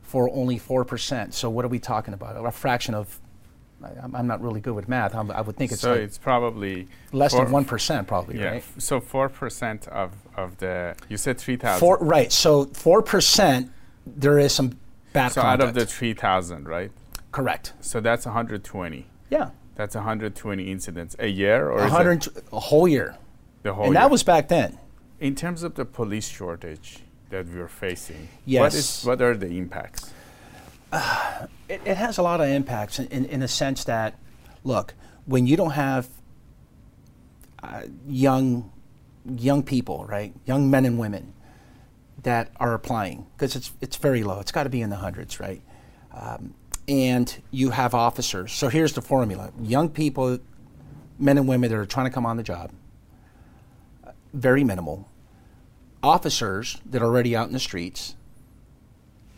for 0.00 0.30
only 0.30 0.56
four 0.58 0.86
percent. 0.86 1.34
So 1.34 1.50
what 1.50 1.66
are 1.66 1.68
we 1.68 1.78
talking 1.78 2.14
about? 2.14 2.44
A 2.44 2.50
fraction 2.50 2.94
of. 2.94 3.20
I, 3.84 4.18
am 4.18 4.26
not 4.26 4.40
really 4.40 4.62
good 4.62 4.74
with 4.74 4.88
math. 4.88 5.14
I'm, 5.14 5.30
i 5.30 5.42
would 5.42 5.54
think 5.56 5.70
it's 5.70 5.82
so. 5.82 5.92
Like 5.92 6.00
it's 6.00 6.16
probably 6.16 6.88
less 7.12 7.34
than 7.34 7.50
one 7.50 7.66
percent, 7.66 8.08
probably, 8.08 8.38
yeah, 8.38 8.52
right? 8.52 8.64
So 8.78 9.00
four 9.00 9.28
percent 9.28 9.86
of 9.88 10.12
of 10.34 10.56
the 10.56 10.96
you 11.10 11.18
said 11.18 11.36
three 11.36 11.56
thousand. 11.56 11.80
Four, 11.80 11.98
right. 11.98 12.32
So 12.32 12.64
four 12.66 13.02
percent. 13.02 13.70
There 14.06 14.38
is 14.38 14.54
some 14.54 14.78
bad. 15.12 15.32
So 15.32 15.42
conduct. 15.42 15.62
out 15.62 15.68
of 15.68 15.74
the 15.74 15.84
three 15.84 16.14
thousand, 16.14 16.66
right? 16.66 16.90
Correct. 17.36 17.74
So 17.82 18.00
that's 18.00 18.24
120. 18.24 19.04
Yeah. 19.28 19.50
That's 19.74 19.94
120 19.94 20.72
incidents 20.72 21.14
a 21.18 21.26
year, 21.26 21.68
or 21.68 21.80
100 21.80 22.28
a 22.50 22.58
whole 22.58 22.88
year. 22.88 23.18
The 23.62 23.74
whole. 23.74 23.84
And 23.84 23.92
year? 23.92 24.00
that 24.00 24.10
was 24.10 24.22
back 24.22 24.48
then. 24.48 24.78
In 25.20 25.34
terms 25.34 25.62
of 25.62 25.74
the 25.74 25.84
police 25.84 26.26
shortage 26.26 27.00
that 27.28 27.46
we're 27.46 27.68
facing, 27.68 28.28
yes. 28.46 28.60
what, 28.60 28.74
is, 28.74 29.04
what 29.04 29.20
are 29.20 29.36
the 29.36 29.48
impacts? 29.48 30.14
Uh, 30.90 31.46
it, 31.68 31.82
it, 31.84 31.98
has 31.98 32.16
a 32.16 32.22
lot 32.22 32.40
of 32.40 32.48
impacts 32.48 32.98
in, 33.00 33.06
in, 33.08 33.26
in 33.26 33.40
the 33.40 33.48
sense 33.48 33.84
that, 33.84 34.18
look, 34.64 34.94
when 35.26 35.46
you 35.46 35.58
don't 35.58 35.72
have 35.72 36.08
uh, 37.62 37.82
young, 38.08 38.72
young 39.26 39.62
people, 39.62 40.06
right, 40.08 40.32
young 40.46 40.70
men 40.70 40.86
and 40.86 40.98
women 40.98 41.34
that 42.22 42.50
are 42.56 42.72
applying, 42.72 43.26
because 43.36 43.54
it's, 43.56 43.72
it's 43.82 43.96
very 43.96 44.24
low, 44.24 44.40
it's 44.40 44.52
got 44.52 44.62
to 44.62 44.70
be 44.70 44.80
in 44.80 44.88
the 44.88 44.96
hundreds, 44.96 45.38
right? 45.38 45.60
Um, 46.14 46.54
and 46.88 47.42
you 47.50 47.70
have 47.70 47.94
officers. 47.94 48.52
So 48.52 48.68
here's 48.68 48.92
the 48.92 49.02
formula 49.02 49.52
young 49.60 49.88
people, 49.88 50.38
men 51.18 51.38
and 51.38 51.48
women 51.48 51.70
that 51.70 51.76
are 51.76 51.86
trying 51.86 52.06
to 52.06 52.12
come 52.12 52.26
on 52.26 52.36
the 52.36 52.42
job, 52.42 52.70
very 54.32 54.64
minimal. 54.64 55.08
Officers 56.02 56.78
that 56.86 57.02
are 57.02 57.06
already 57.06 57.34
out 57.34 57.48
in 57.48 57.52
the 57.52 57.58
streets, 57.58 58.14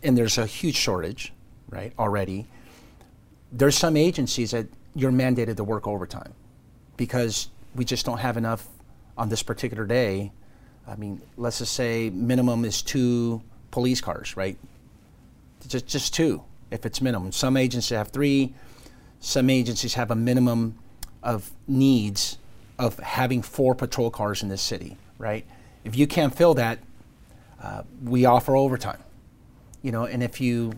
and 0.03 0.17
there's 0.17 0.37
a 0.37 0.45
huge 0.45 0.75
shortage, 0.75 1.33
right, 1.69 1.93
already. 1.97 2.45
There's 3.51 3.77
some 3.77 3.97
agencies 3.97 4.51
that 4.51 4.67
you're 4.93 5.11
mandated 5.11 5.55
to 5.57 5.63
work 5.63 5.87
overtime 5.87 6.33
because 6.97 7.49
we 7.75 7.85
just 7.85 8.05
don't 8.05 8.19
have 8.19 8.37
enough 8.37 8.67
on 9.17 9.29
this 9.29 9.41
particular 9.41 9.85
day. 9.85 10.31
I 10.87 10.95
mean, 10.95 11.21
let's 11.37 11.59
just 11.59 11.73
say 11.73 12.11
minimum 12.11 12.65
is 12.65 12.81
two 12.81 13.41
police 13.71 14.01
cars, 14.01 14.37
right? 14.37 14.57
Just, 15.67 15.87
just 15.87 16.13
two 16.13 16.43
if 16.71 16.85
it's 16.85 17.01
minimum. 17.01 17.31
Some 17.31 17.57
agencies 17.57 17.95
have 17.97 18.09
three. 18.09 18.53
Some 19.19 19.49
agencies 19.49 19.95
have 19.95 20.11
a 20.11 20.15
minimum 20.15 20.77
of 21.21 21.51
needs 21.67 22.37
of 22.77 22.97
having 22.99 23.41
four 23.41 23.75
patrol 23.75 24.09
cars 24.09 24.41
in 24.41 24.49
this 24.49 24.61
city, 24.61 24.97
right? 25.17 25.45
If 25.83 25.97
you 25.97 26.07
can't 26.07 26.33
fill 26.33 26.53
that, 26.53 26.79
uh, 27.61 27.83
we 28.03 28.25
offer 28.25 28.55
overtime. 28.55 29.03
You 29.81 29.91
know, 29.91 30.05
and 30.05 30.23
if 30.23 30.39
you 30.39 30.73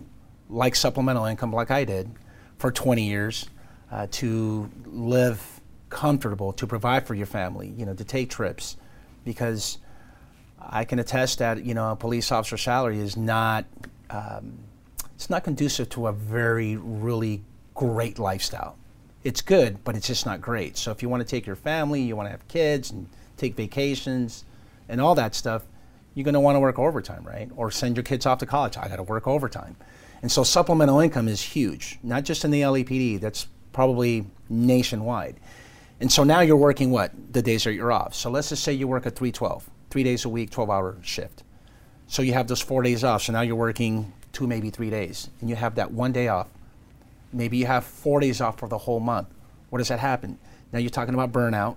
like 0.48 0.74
supplemental 0.74 1.24
income 1.24 1.52
like 1.52 1.70
I 1.70 1.84
did 1.84 2.10
for 2.58 2.70
20 2.72 3.06
years, 3.06 3.48
uh, 3.90 4.06
to 4.10 4.70
live 4.86 5.60
comfortable, 5.90 6.52
to 6.54 6.66
provide 6.66 7.06
for 7.06 7.14
your 7.14 7.26
family, 7.26 7.72
you 7.76 7.84
know, 7.84 7.94
to 7.94 8.04
take 8.04 8.30
trips, 8.30 8.76
because 9.24 9.78
I 10.60 10.84
can 10.84 10.98
attest 10.98 11.38
that 11.38 11.64
you 11.64 11.74
know 11.74 11.92
a 11.92 11.96
police 11.96 12.32
officer 12.32 12.56
salary 12.56 12.98
is 12.98 13.16
not 13.16 13.64
um, 14.10 14.58
it's 15.14 15.30
not 15.30 15.44
conducive 15.44 15.88
to 15.90 16.06
a 16.06 16.12
very 16.12 16.76
really 16.76 17.42
great 17.74 18.18
lifestyle 18.18 18.76
it's 19.24 19.40
good, 19.40 19.82
but 19.84 19.94
it's 19.96 20.06
just 20.06 20.26
not 20.26 20.40
great. 20.40 20.76
So 20.76 20.90
if 20.90 21.02
you 21.02 21.08
want 21.08 21.22
to 21.22 21.28
take 21.28 21.46
your 21.46 21.56
family, 21.56 22.02
you 22.02 22.16
want 22.16 22.26
to 22.26 22.30
have 22.30 22.46
kids 22.48 22.90
and 22.90 23.08
take 23.36 23.54
vacations 23.54 24.44
and 24.88 25.00
all 25.00 25.14
that 25.14 25.34
stuff, 25.34 25.64
you're 26.14 26.24
going 26.24 26.34
to 26.34 26.40
want 26.40 26.56
to 26.56 26.60
work 26.60 26.78
overtime, 26.78 27.24
right? 27.24 27.48
Or 27.56 27.70
send 27.70 27.96
your 27.96 28.02
kids 28.02 28.26
off 28.26 28.38
to 28.38 28.46
college. 28.46 28.76
I 28.76 28.88
got 28.88 28.96
to 28.96 29.02
work 29.02 29.26
overtime. 29.26 29.76
And 30.22 30.30
so 30.30 30.44
supplemental 30.44 31.00
income 31.00 31.28
is 31.28 31.40
huge, 31.40 31.98
not 32.02 32.24
just 32.24 32.44
in 32.44 32.50
the 32.50 32.62
LAPD, 32.62 33.20
that's 33.20 33.46
probably 33.72 34.26
nationwide. 34.48 35.36
And 36.00 36.10
so 36.10 36.24
now 36.24 36.40
you're 36.40 36.56
working 36.56 36.90
what? 36.90 37.12
The 37.32 37.42
days 37.42 37.64
that 37.64 37.74
you're 37.74 37.92
off. 37.92 38.14
So 38.14 38.28
let's 38.28 38.48
just 38.48 38.62
say 38.62 38.72
you 38.72 38.88
work 38.88 39.06
a 39.06 39.10
312, 39.10 39.70
three 39.90 40.02
days 40.02 40.24
a 40.24 40.28
week, 40.28 40.50
12 40.50 40.68
hour 40.68 40.96
shift. 41.02 41.44
So 42.08 42.22
you 42.22 42.34
have 42.34 42.48
those 42.48 42.60
four 42.60 42.82
days 42.82 43.04
off. 43.04 43.22
So 43.22 43.32
now 43.32 43.40
you're 43.40 43.56
working 43.56 44.12
two, 44.32 44.46
maybe 44.46 44.70
three 44.70 44.90
days, 44.90 45.30
and 45.40 45.48
you 45.50 45.56
have 45.56 45.74
that 45.76 45.92
one 45.92 46.12
day 46.12 46.28
off 46.28 46.48
Maybe 47.32 47.56
you 47.56 47.66
have 47.66 47.84
four 47.84 48.20
days 48.20 48.40
off 48.40 48.58
for 48.58 48.68
the 48.68 48.78
whole 48.78 49.00
month. 49.00 49.28
What 49.70 49.78
does 49.78 49.88
that 49.88 50.00
happen? 50.00 50.38
Now 50.72 50.78
you're 50.78 50.90
talking 50.90 51.14
about 51.14 51.32
burnout 51.32 51.76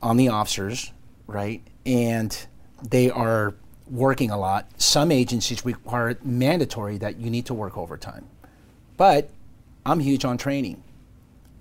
on 0.00 0.16
the 0.16 0.28
officers, 0.28 0.92
right? 1.26 1.60
And 1.84 2.46
they 2.82 3.10
are 3.10 3.54
working 3.90 4.30
a 4.30 4.38
lot. 4.38 4.68
Some 4.80 5.10
agencies 5.10 5.64
require 5.64 6.16
mandatory 6.22 6.98
that 6.98 7.18
you 7.18 7.30
need 7.30 7.46
to 7.46 7.54
work 7.54 7.76
overtime. 7.76 8.26
But 8.96 9.30
I'm 9.84 9.98
huge 10.00 10.24
on 10.24 10.38
training. 10.38 10.82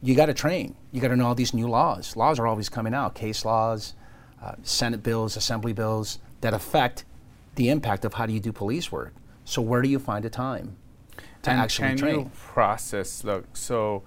You 0.03 0.13
got 0.13 0.27
to 0.27 0.33
train. 0.33 0.75
You 0.91 1.01
got 1.01 1.07
to 1.07 1.15
know 1.15 1.25
all 1.25 1.35
these 1.35 1.53
new 1.53 1.67
laws. 1.67 2.15
Laws 2.15 2.37
are 2.37 2.45
always 2.45 2.69
coming 2.69 2.93
out 2.93 3.15
case 3.15 3.43
laws, 3.43 3.95
uh, 4.43 4.53
Senate 4.61 5.01
bills, 5.01 5.35
Assembly 5.35 5.73
bills 5.73 6.19
that 6.41 6.53
affect 6.53 7.05
the 7.55 7.69
impact 7.69 8.05
of 8.05 8.13
how 8.13 8.27
do 8.27 8.33
you 8.33 8.39
do 8.39 8.51
police 8.51 8.91
work. 8.91 9.13
So, 9.47 9.61
where 9.61 9.81
do 9.81 9.89
you 9.89 9.97
find 9.97 10.25
the 10.25 10.29
time? 10.29 10.75
to 11.47 11.51
and 11.51 11.61
actually 11.61 11.87
can 11.87 11.97
train. 11.97 12.19
you 12.19 12.31
process 12.35 13.23
look 13.23 13.45
so 13.55 14.03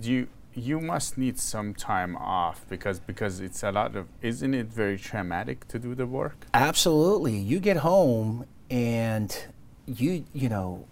you 0.00 0.28
you 0.54 0.80
must 0.80 1.16
need 1.16 1.38
some 1.38 1.74
time 1.74 2.16
off 2.16 2.64
because 2.68 3.00
because 3.00 3.40
it's 3.40 3.62
a 3.62 3.72
lot 3.72 3.96
of 3.96 4.06
isn't 4.20 4.54
it 4.54 4.66
very 4.66 4.98
traumatic 4.98 5.66
to 5.68 5.78
do 5.78 5.94
the 5.94 6.06
work 6.06 6.46
absolutely 6.54 7.36
you 7.36 7.58
get 7.58 7.78
home 7.78 8.44
and 8.70 9.44
you 9.86 10.24
you 10.32 10.48
know 10.48 10.84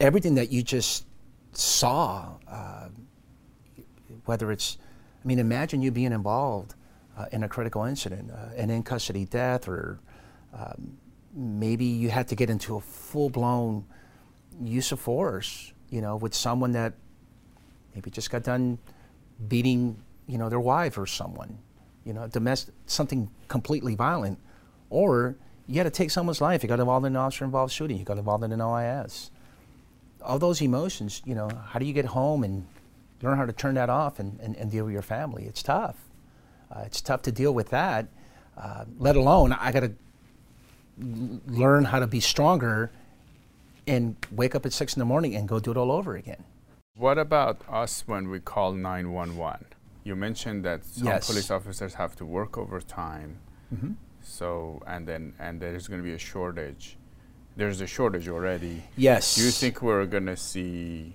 everything 0.00 0.34
that 0.34 0.52
you 0.52 0.62
just 0.62 1.06
saw 1.52 2.36
uh, 2.48 2.88
whether 4.26 4.52
it's 4.52 4.78
i 5.24 5.26
mean 5.26 5.38
imagine 5.38 5.80
you 5.82 5.90
being 5.90 6.12
involved 6.12 6.74
uh, 7.16 7.24
in 7.32 7.42
a 7.42 7.48
critical 7.48 7.84
incident 7.84 8.30
uh, 8.30 8.54
an 8.56 8.70
in 8.70 8.82
custody 8.82 9.24
death 9.24 9.66
or 9.66 9.98
um, 10.54 10.98
maybe 11.36 11.84
you 11.84 12.08
had 12.08 12.28
to 12.28 12.34
get 12.34 12.48
into 12.48 12.76
a 12.76 12.80
full-blown 12.80 13.84
use 14.62 14.90
of 14.90 14.98
force, 14.98 15.72
you 15.90 16.00
know, 16.00 16.16
with 16.16 16.34
someone 16.34 16.72
that 16.72 16.94
maybe 17.94 18.10
just 18.10 18.30
got 18.30 18.42
done 18.42 18.78
beating, 19.48 20.02
you 20.26 20.38
know, 20.38 20.48
their 20.48 20.60
wife 20.60 20.96
or 20.96 21.06
someone, 21.06 21.58
you 22.04 22.14
know, 22.14 22.26
domestic, 22.26 22.74
something 22.86 23.30
completely 23.48 23.94
violent, 23.94 24.38
or 24.88 25.36
you 25.66 25.76
had 25.76 25.84
to 25.84 25.90
take 25.90 26.10
someone's 26.10 26.40
life. 26.40 26.62
You 26.62 26.68
got 26.68 26.80
involved 26.80 27.04
in 27.04 27.12
an 27.12 27.16
officer-involved 27.16 27.72
shooting. 27.72 27.98
You 27.98 28.04
got 28.04 28.18
involved 28.18 28.44
in 28.44 28.52
an 28.52 28.60
OIS. 28.60 29.30
All 30.22 30.38
those 30.38 30.62
emotions, 30.62 31.22
you 31.26 31.34
know, 31.34 31.50
how 31.68 31.78
do 31.78 31.84
you 31.84 31.92
get 31.92 32.06
home 32.06 32.44
and 32.44 32.66
learn 33.22 33.36
how 33.36 33.44
to 33.44 33.52
turn 33.52 33.74
that 33.74 33.90
off 33.90 34.18
and, 34.18 34.40
and, 34.40 34.56
and 34.56 34.70
deal 34.70 34.84
with 34.84 34.94
your 34.94 35.02
family? 35.02 35.44
It's 35.44 35.62
tough. 35.62 35.96
Uh, 36.74 36.82
it's 36.86 37.00
tough 37.00 37.22
to 37.22 37.32
deal 37.32 37.52
with 37.52 37.68
that. 37.70 38.08
Uh, 38.56 38.84
let 38.98 39.16
alone, 39.16 39.52
I 39.52 39.70
got 39.70 39.80
to 39.80 39.92
learn 40.98 41.84
how 41.84 41.98
to 41.98 42.06
be 42.06 42.20
stronger 42.20 42.90
and 43.86 44.16
wake 44.30 44.54
up 44.54 44.66
at 44.66 44.72
six 44.72 44.94
in 44.94 45.00
the 45.00 45.04
morning 45.04 45.34
and 45.34 45.48
go 45.48 45.60
do 45.60 45.70
it 45.70 45.76
all 45.76 45.92
over 45.92 46.16
again. 46.16 46.44
What 46.96 47.18
about 47.18 47.60
us 47.68 48.04
when 48.06 48.30
we 48.30 48.40
call 48.40 48.72
911? 48.72 49.66
You 50.04 50.16
mentioned 50.16 50.64
that 50.64 50.84
some 50.84 51.08
yes. 51.08 51.26
police 51.26 51.50
officers 51.50 51.94
have 51.94 52.16
to 52.16 52.24
work 52.24 52.56
overtime. 52.56 53.38
Mm-hmm. 53.74 53.92
So 54.22 54.82
and 54.86 55.06
then 55.06 55.34
and 55.38 55.60
there's 55.60 55.88
going 55.88 56.00
to 56.00 56.04
be 56.04 56.14
a 56.14 56.18
shortage. 56.18 56.96
There's 57.56 57.80
a 57.80 57.86
shortage 57.86 58.28
already. 58.28 58.82
Yes. 58.96 59.36
Do 59.36 59.42
you 59.42 59.50
think 59.50 59.82
we're 59.82 60.06
going 60.06 60.26
to 60.26 60.36
see 60.36 61.14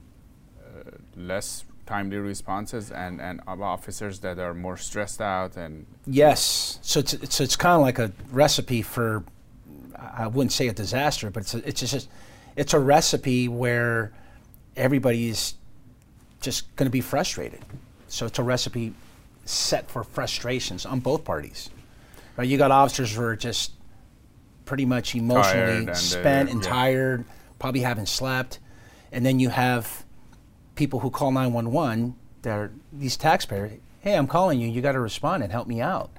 uh, 0.60 0.92
less 1.16 1.66
timely 1.86 2.18
responses 2.18 2.92
and 2.92 3.20
and 3.20 3.42
officers 3.48 4.20
that 4.20 4.40
are 4.40 4.54
more 4.54 4.78
stressed 4.78 5.22
out 5.22 5.58
and? 5.58 5.86
Yes. 6.06 6.80
So 6.82 7.00
it's 7.00 7.14
it's, 7.14 7.40
it's 7.42 7.56
kind 7.56 7.76
of 7.76 7.82
like 7.82 8.00
a 8.00 8.12
recipe 8.32 8.82
for 8.82 9.24
I 10.02 10.28
wouldn't 10.28 10.52
say 10.52 10.68
a 10.68 10.74
disaster, 10.74 11.30
but 11.30 11.42
it's 11.42 11.54
a, 11.54 11.68
it's 11.68 11.80
just 11.80 12.10
it's 12.56 12.74
a 12.74 12.80
recipe 12.80 13.48
where 13.48 14.12
everybody's 14.76 15.56
just 16.42 16.76
going 16.76 16.88
to 16.88 16.92
be 16.92 17.02
frustrated. 17.02 17.62
So 18.08 18.26
it's 18.26 18.40
a 18.40 18.44
recipe 18.44 18.94
set 19.46 19.90
for 19.90 20.04
frustrations 20.04 20.86
on 20.86 21.00
both 21.00 21.24
parties. 21.24 21.70
Right? 22.36 22.48
You 22.48 22.58
got 22.58 22.72
officers 22.72 23.16
who 23.16 23.24
are 23.24 23.36
just 23.36 23.72
pretty 24.66 24.86
much 24.86 25.16
emotionally 25.16 25.78
and, 25.78 25.90
uh, 25.90 25.94
spent 25.94 26.50
and 26.50 26.64
yeah. 26.64 26.70
tired, 26.70 27.26
probably 27.60 27.82
haven't 27.82 28.08
slept, 28.08 28.60
and 29.12 29.26
then 29.26 29.40
you 29.40 29.50
have 29.50 30.04
people 30.76 31.00
who 31.00 31.10
call 31.10 31.32
911 31.32 32.16
that 32.42 32.58
are 32.58 32.72
these 32.92 33.18
taxpayers. 33.18 33.74
Hey, 34.00 34.16
I'm 34.16 34.28
calling 34.28 34.60
you. 34.60 34.68
You 34.68 34.82
got 34.82 34.94
to 34.94 35.00
respond 35.00 35.44
and 35.44 35.52
help 35.52 35.68
me 35.68 35.82
out. 35.82 36.10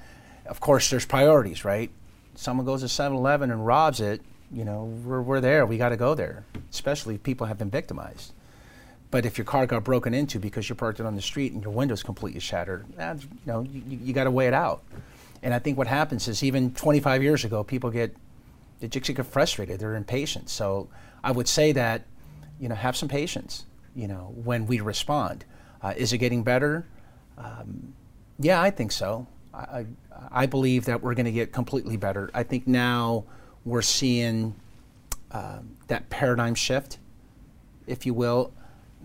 Of 0.47 0.61
course, 0.61 0.91
there's 0.91 1.05
priorities, 1.05 1.65
right? 1.65 1.91
Someone 2.35 2.67
goes 2.67 2.81
to 2.81 2.87
7-Eleven 2.87 3.51
and 3.51 3.67
robs 3.67 4.01
it. 4.01 4.23
You 4.51 4.65
know, 4.65 4.85
we're, 5.05 5.23
we're 5.23 5.41
there. 5.41 5.65
We 5.67 5.79
got 5.79 5.91
to 5.91 5.97
go 5.97 6.15
there, 6.15 6.45
especially 6.71 7.15
if 7.15 7.23
people 7.23 7.47
have 7.47 7.59
been 7.59 7.71
victimized. 7.71 8.33
But 9.11 9.27
if 9.27 9.37
your 9.37 9.45
car 9.45 9.67
got 9.67 9.85
broken 9.85 10.15
into 10.15 10.39
because 10.39 10.69
you 10.69 10.75
parked 10.75 11.01
it 11.01 11.07
on 11.07 11.17
the 11.17 11.23
street 11.23 11.53
and 11.53 11.63
your 11.63 11.73
window's 11.73 12.03
completely 12.03 12.41
shattered, 12.41 12.87
you 12.99 13.29
know, 13.47 13.61
you, 13.61 13.83
you 13.87 14.13
got 14.13 14.25
to 14.25 14.31
weigh 14.31 14.49
it 14.49 14.55
out. 14.55 14.83
And 15.43 15.53
I 15.53 15.59
think 15.59 15.77
what 15.77 15.87
happens 15.87 16.29
is 16.29 16.43
even 16.43 16.73
25 16.73 17.23
years 17.23 17.45
ago, 17.45 17.63
people 17.63 17.91
get 17.91 18.17
they 18.83 18.89
just 18.89 19.15
get 19.15 19.25
frustrated. 19.25 19.79
They're 19.79 19.95
impatient. 19.95 20.51
So 20.51 20.89
I 21.23 21.31
would 21.31 21.47
say 21.47 21.71
that, 21.73 22.03
you 22.59 22.69
know, 22.69 22.75
have 22.75 22.97
some 22.97 23.09
patience. 23.09 23.65
You 23.95 24.09
know, 24.09 24.33
when 24.43 24.67
we 24.67 24.81
respond, 24.81 25.45
uh, 25.83 25.95
is 25.97 26.13
it 26.13 26.19
getting 26.19 26.43
better? 26.43 26.87
Um, 27.39 27.95
yeah, 28.39 28.61
I 28.61 28.71
think 28.71 28.91
so. 28.91 29.27
I, 29.55 29.87
I 30.31 30.47
believe 30.47 30.85
that 30.87 31.03
we're 31.03 31.15
going 31.15 31.27
to 31.27 31.33
get 31.33 31.53
completely 31.53 31.97
better. 31.97 32.31
I 32.35 32.43
think 32.43 32.67
now 32.67 33.25
we're 33.65 33.83
seeing 33.83 34.55
um, 35.31 35.77
that 35.89 36.09
paradigm 36.11 36.55
shift, 36.55 36.99
if 37.87 38.07
you 38.07 38.15
will, 38.15 38.53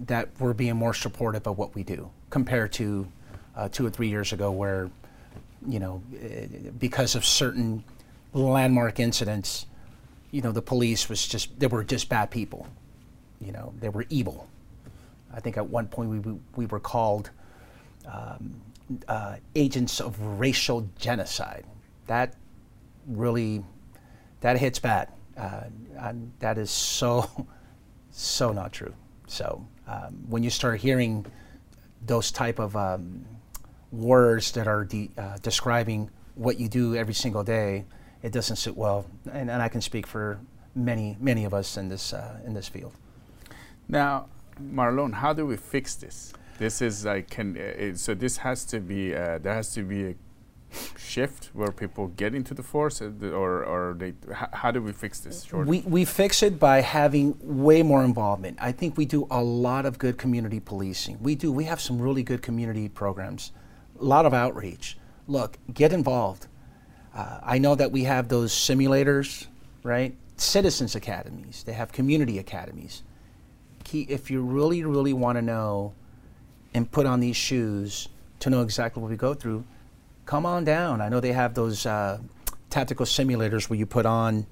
that 0.06 0.30
we're 0.40 0.54
being 0.54 0.76
more 0.76 0.94
supportive 0.94 1.48
of 1.48 1.58
what 1.58 1.74
we 1.76 1.84
do 1.84 2.10
compared 2.30 2.74
to 2.74 3.08
uh, 3.56 3.70
two 3.70 3.86
or 3.86 3.90
three 3.90 4.10
years 4.10 4.34
ago, 4.34 4.52
where, 4.52 4.90
you 5.68 5.80
know, 5.80 6.02
eh, 6.22 6.46
because 6.78 7.16
of 7.16 7.26
certain 7.26 7.84
landmark 8.34 9.00
incidents, 9.00 9.66
you 10.32 10.42
know, 10.42 10.52
the 10.52 10.62
police 10.62 11.10
was 11.10 11.28
just, 11.28 11.58
they 11.60 11.68
were 11.68 11.84
just 11.84 12.10
bad 12.10 12.30
people. 12.30 12.68
You 13.40 13.52
know, 13.52 13.74
they 13.80 13.90
were 13.90 14.06
evil. 14.10 14.48
I 15.34 15.40
think 15.40 15.58
at 15.58 15.68
one 15.68 15.88
point 15.88 16.10
we, 16.10 16.20
we, 16.20 16.40
we 16.56 16.66
were 16.66 16.80
called 16.80 17.30
um, 18.12 18.62
uh, 19.08 19.38
agents 19.56 20.00
of 20.00 20.20
racial 20.20 20.90
genocide. 20.98 21.66
That 22.08 22.36
really, 23.08 23.64
that 24.42 24.58
hits 24.58 24.80
bad. 24.80 25.10
Uh, 25.38 25.64
that 26.40 26.58
is 26.58 26.72
so, 26.72 27.48
so 28.12 28.52
not 28.52 28.74
true. 28.74 28.94
So 29.28 29.66
um, 29.88 30.24
when 30.28 30.44
you 30.44 30.50
start 30.50 30.80
hearing 30.80 31.26
those 32.06 32.32
type 32.32 32.60
of 32.60 32.76
um, 32.76 33.26
words 33.92 34.52
that 34.52 34.68
are 34.68 34.86
de- 34.86 35.10
uh, 35.18 35.38
describing 35.42 36.10
what 36.36 36.60
you 36.60 36.68
do 36.68 36.96
every 36.96 37.14
single 37.14 37.44
day, 37.44 37.86
it 38.24 38.32
doesn't 38.32 38.56
sit 38.56 38.76
well. 38.76 39.06
And, 39.32 39.50
and 39.50 39.62
I 39.62 39.68
can 39.68 39.82
speak 39.82 40.08
for 40.08 40.40
many, 40.76 41.18
many 41.20 41.46
of 41.46 41.54
us 41.54 41.78
in 41.78 41.90
this 41.90 42.14
uh, 42.14 42.40
in 42.46 42.54
this 42.54 42.68
field. 42.68 42.94
Now, 43.88 44.28
Marlon, 44.62 45.14
how 45.14 45.34
do 45.34 45.46
we 45.46 45.58
fix 45.58 45.96
this? 45.96 46.34
This 46.58 46.82
is 46.82 47.06
like, 47.06 47.30
can, 47.30 47.58
uh, 47.58 47.96
so 47.96 48.14
this 48.14 48.38
has 48.38 48.66
to 48.66 48.80
be, 48.80 49.16
uh, 49.16 49.38
there 49.38 49.54
has 49.54 49.74
to 49.74 49.84
be 49.84 50.06
a 50.06 50.16
shift 50.98 51.50
where 51.54 51.72
people 51.72 52.08
get 52.08 52.36
into 52.36 52.54
the 52.54 52.64
force, 52.64 53.02
uh, 53.02 53.12
or, 53.22 53.64
or 53.64 53.96
they, 53.98 54.14
how 54.34 54.72
do 54.72 54.82
we 54.82 54.92
fix 54.92 55.20
this? 55.20 55.52
We, 55.52 55.82
we 55.82 56.04
fix 56.04 56.44
it 56.44 56.60
by 56.60 56.82
having 56.82 57.38
way 57.42 57.84
more 57.84 58.04
involvement. 58.04 58.58
I 58.60 58.72
think 58.72 58.98
we 58.98 59.06
do 59.06 59.28
a 59.30 59.42
lot 59.42 59.86
of 59.86 59.98
good 59.98 60.18
community 60.18 60.60
policing. 60.60 61.20
We 61.22 61.36
do. 61.36 61.52
We 61.52 61.66
have 61.66 61.80
some 61.80 62.02
really 62.02 62.24
good 62.24 62.42
community 62.42 62.90
programs, 62.90 63.52
a 64.00 64.04
lot 64.04 64.26
of 64.26 64.34
outreach. 64.34 64.98
Look, 65.28 65.58
get 65.74 65.94
involved. 65.94 66.48
Uh, 67.16 67.40
I 67.44 67.58
know 67.58 67.76
that 67.76 67.92
we 67.92 68.04
have 68.04 68.28
those 68.28 68.52
simulators, 68.52 69.48
right? 69.84 70.16
Citizens 70.38 70.96
academies. 70.96 71.64
They 71.64 71.74
have 71.74 71.92
community 71.92 72.40
academies. 72.40 73.04
Key, 73.84 74.06
if 74.10 74.30
you 74.30 74.42
really, 74.42 74.84
really 74.84 75.14
want 75.14 75.38
to 75.38 75.42
know 75.42 75.94
and 76.78 76.90
put 76.90 77.08
on 77.08 77.20
these 77.20 77.36
shoes 77.36 78.08
to 78.40 78.52
know 78.52 78.62
exactly 78.62 79.02
what 79.02 79.10
we 79.10 79.18
go 79.18 79.34
through, 79.34 79.66
come 80.28 80.46
on 80.46 80.64
down. 80.64 81.02
I 81.02 81.10
know 81.10 81.20
they 81.20 81.34
have 81.34 81.56
those 81.56 81.88
uh, 81.88 82.20
tactical 82.70 83.06
simulators 83.06 83.68
where 83.68 83.80
you 83.80 83.88
put 83.88 84.06
on, 84.06 84.46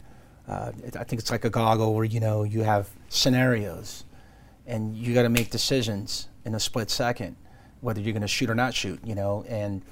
uh, 0.47 0.71
I 0.99 1.03
think 1.03 1.21
it's 1.21 1.29
like 1.29 1.45
a 1.45 1.51
goggle 1.51 1.93
where 1.93 2.03
you 2.03 2.19
know 2.19 2.43
you 2.43 2.63
have 2.63 2.89
scenarios, 3.09 4.05
and 4.65 4.95
you 4.97 5.13
got 5.13 5.21
to 5.21 5.29
make 5.29 5.51
decisions 5.51 6.27
in 6.45 6.55
a 6.55 6.59
split 6.59 6.89
second, 6.89 7.35
whether 7.81 8.01
you're 8.01 8.13
going 8.13 8.21
to 8.21 8.27
shoot 8.27 8.49
or 8.49 8.55
not 8.55 8.73
shoot. 8.73 8.99
You 9.05 9.13
know, 9.13 9.45
and 9.47 9.83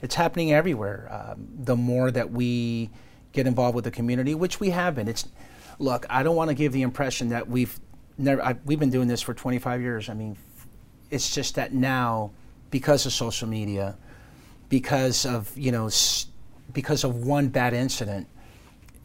it's 0.00 0.14
happening 0.14 0.52
everywhere. 0.52 1.08
Um, 1.10 1.46
the 1.58 1.76
more 1.76 2.10
that 2.10 2.30
we 2.30 2.90
get 3.32 3.46
involved 3.46 3.74
with 3.74 3.84
the 3.84 3.90
community, 3.90 4.34
which 4.34 4.60
we 4.60 4.70
have 4.70 4.94
been, 4.94 5.08
it's 5.08 5.28
look. 5.78 6.06
I 6.08 6.22
don't 6.22 6.36
want 6.36 6.48
to 6.48 6.54
give 6.54 6.72
the 6.72 6.82
impression 6.82 7.28
that 7.28 7.48
we've 7.48 7.78
never. 8.16 8.42
I, 8.42 8.56
we've 8.64 8.80
been 8.80 8.90
doing 8.90 9.08
this 9.08 9.20
for 9.20 9.34
25 9.34 9.80
years. 9.82 10.08
I 10.08 10.14
mean, 10.14 10.36
it's 11.12 11.34
just 11.34 11.54
that 11.56 11.74
now, 11.74 12.30
because 12.70 13.04
of 13.06 13.12
social 13.12 13.46
media, 13.46 13.96
because 14.68 15.26
of 15.26 15.56
you 15.56 15.70
know, 15.70 15.90
because 16.72 17.04
of 17.04 17.16
one 17.26 17.48
bad 17.48 17.74
incident, 17.74 18.26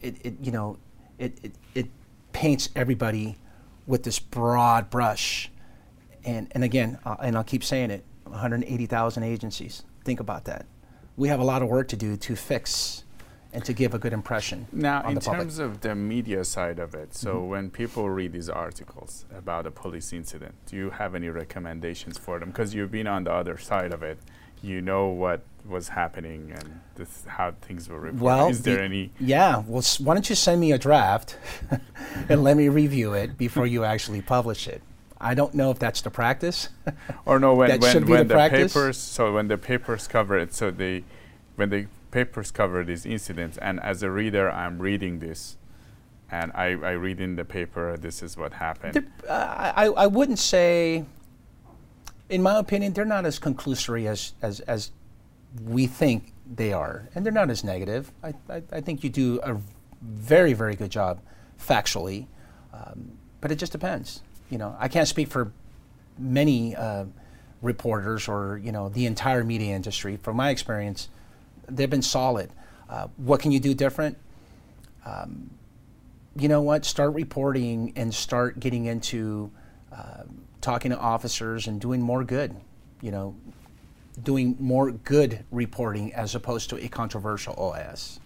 it, 0.00 0.16
it 0.24 0.34
you 0.42 0.50
know, 0.50 0.78
it, 1.18 1.38
it 1.42 1.52
it 1.74 1.86
paints 2.32 2.70
everybody 2.74 3.36
with 3.86 4.02
this 4.04 4.18
broad 4.18 4.88
brush, 4.88 5.50
and 6.24 6.48
and 6.52 6.64
again, 6.64 6.98
uh, 7.04 7.16
and 7.22 7.36
I'll 7.36 7.44
keep 7.44 7.62
saying 7.62 7.90
it, 7.90 8.04
180,000 8.24 9.22
agencies. 9.22 9.82
Think 10.04 10.18
about 10.18 10.46
that. 10.46 10.64
We 11.16 11.28
have 11.28 11.40
a 11.40 11.44
lot 11.44 11.62
of 11.62 11.68
work 11.68 11.88
to 11.88 11.96
do 11.96 12.16
to 12.16 12.36
fix 12.36 13.04
and 13.52 13.64
to 13.64 13.72
give 13.72 13.94
a 13.94 13.98
good 13.98 14.12
impression 14.12 14.66
Now, 14.72 15.08
in 15.08 15.18
terms 15.20 15.58
of 15.58 15.80
the 15.80 15.94
media 15.94 16.44
side 16.44 16.78
of 16.78 16.94
it, 16.94 17.14
so 17.14 17.34
Mm-hmm. 17.36 17.48
when 17.48 17.70
people 17.70 18.08
read 18.10 18.32
these 18.32 18.48
articles 18.50 19.24
about 19.36 19.66
a 19.66 19.70
police 19.70 20.12
incident, 20.12 20.54
do 20.66 20.76
you 20.76 20.90
have 20.90 21.14
any 21.14 21.28
recommendations 21.30 22.18
for 22.18 22.38
them? 22.38 22.50
Because 22.50 22.74
you've 22.74 22.90
been 22.90 23.06
on 23.06 23.24
the 23.24 23.32
other 23.32 23.56
side 23.56 23.92
of 23.92 24.02
it, 24.02 24.18
you 24.62 24.80
know 24.80 25.06
what 25.08 25.40
was 25.66 25.88
happening 25.88 26.52
and 26.54 26.80
this, 26.96 27.24
how 27.26 27.52
things 27.62 27.88
were 27.88 28.00
reported. 28.00 28.20
Well, 28.20 28.48
is 28.48 28.62
there 28.62 28.76
the- 28.78 28.82
any? 28.82 29.10
Yeah, 29.20 29.62
well, 29.66 29.78
s- 29.78 30.00
why 30.00 30.14
don't 30.14 30.28
you 30.28 30.34
send 30.36 30.60
me 30.60 30.72
a 30.72 30.78
draft 30.78 31.36
and 32.28 32.42
let 32.42 32.56
me 32.56 32.68
review 32.68 33.14
it 33.14 33.38
before 33.38 33.66
you 33.66 33.84
actually 33.84 34.20
publish 34.20 34.66
it? 34.68 34.82
I 35.20 35.34
don't 35.34 35.54
know 35.54 35.70
if 35.70 35.78
that's 35.78 36.00
the 36.02 36.10
practice. 36.10 36.68
Or 37.26 37.38
no, 37.40 37.54
when 37.54 37.80
when, 37.80 38.06
when 38.06 38.28
the 38.28 38.34
the, 38.34 38.48
papers, 38.50 38.96
so 38.98 39.32
when 39.32 39.48
the 39.48 39.58
papers 39.58 40.06
cover 40.06 40.38
it, 40.38 40.54
so 40.54 40.70
they, 40.70 41.02
when 41.56 41.70
the 41.70 41.86
papers 42.10 42.50
cover 42.50 42.84
these 42.84 43.06
incidents, 43.06 43.58
and 43.58 43.80
as 43.80 44.02
a 44.02 44.10
reader, 44.10 44.50
I'm 44.50 44.78
reading 44.78 45.18
this, 45.18 45.56
and 46.30 46.52
I, 46.54 46.66
I 46.68 46.92
read 46.92 47.20
in 47.20 47.36
the 47.36 47.44
paper, 47.44 47.96
this 47.96 48.22
is 48.22 48.36
what 48.36 48.54
happened. 48.54 48.94
They're- 48.94 49.12
uh, 49.28 49.72
I, 49.76 49.86
I 49.86 50.06
wouldn't 50.06 50.38
say, 50.38 51.04
in 52.28 52.42
my 52.42 52.58
opinion, 52.58 52.92
they're 52.92 53.04
not 53.04 53.24
as 53.24 53.38
conclusory 53.38 54.06
as, 54.06 54.34
as, 54.42 54.60
as 54.60 54.90
we 55.64 55.86
think 55.86 56.32
they 56.54 56.72
are. 56.72 57.08
And 57.14 57.24
they're 57.24 57.32
not 57.32 57.50
as 57.50 57.64
negative. 57.64 58.12
I, 58.22 58.34
I, 58.50 58.62
I 58.72 58.80
think 58.80 59.02
you 59.02 59.10
do 59.10 59.40
a 59.42 59.58
very, 60.02 60.52
very 60.52 60.76
good 60.76 60.90
job 60.90 61.20
factually. 61.58 62.26
Um, 62.72 63.12
but 63.40 63.50
it 63.50 63.56
just 63.56 63.72
depends. 63.72 64.22
You 64.50 64.58
know, 64.58 64.76
I 64.78 64.88
can't 64.88 65.08
speak 65.08 65.28
for 65.28 65.52
many 66.18 66.76
uh, 66.76 67.06
reporters 67.62 68.28
or, 68.28 68.60
you 68.62 68.72
know, 68.72 68.88
the 68.88 69.06
entire 69.06 69.44
media 69.44 69.74
industry. 69.74 70.16
From 70.16 70.36
my 70.36 70.50
experience, 70.50 71.08
they've 71.68 71.90
been 71.90 72.02
solid. 72.02 72.50
Uh, 72.88 73.08
what 73.16 73.40
can 73.40 73.52
you 73.52 73.60
do 73.60 73.74
different? 73.74 74.16
you 76.38 76.48
know 76.48 76.62
what, 76.62 76.84
start 76.84 77.14
reporting 77.14 77.92
and 77.96 78.14
start 78.14 78.60
getting 78.60 78.84
into 78.84 79.50
uh, 79.92 80.22
talking 80.60 80.90
to 80.90 80.98
officers 80.98 81.66
and 81.66 81.80
doing 81.80 82.00
more 82.00 82.22
good, 82.22 82.54
you 83.00 83.10
know, 83.10 83.34
doing 84.22 84.56
more 84.60 84.92
good 84.92 85.44
reporting 85.50 86.12
as 86.14 86.34
opposed 86.34 86.70
to 86.70 86.76
a 86.84 86.88
controversial 86.88 87.54
OIS. 87.54 88.20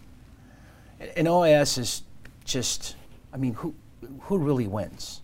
An 1.17 1.27
OIS 1.27 1.79
is 1.79 2.03
just, 2.45 2.97
I 3.33 3.37
mean, 3.37 3.55
who, 3.55 3.75
who 4.21 4.39
really 4.39 4.67
wins? 4.67 5.23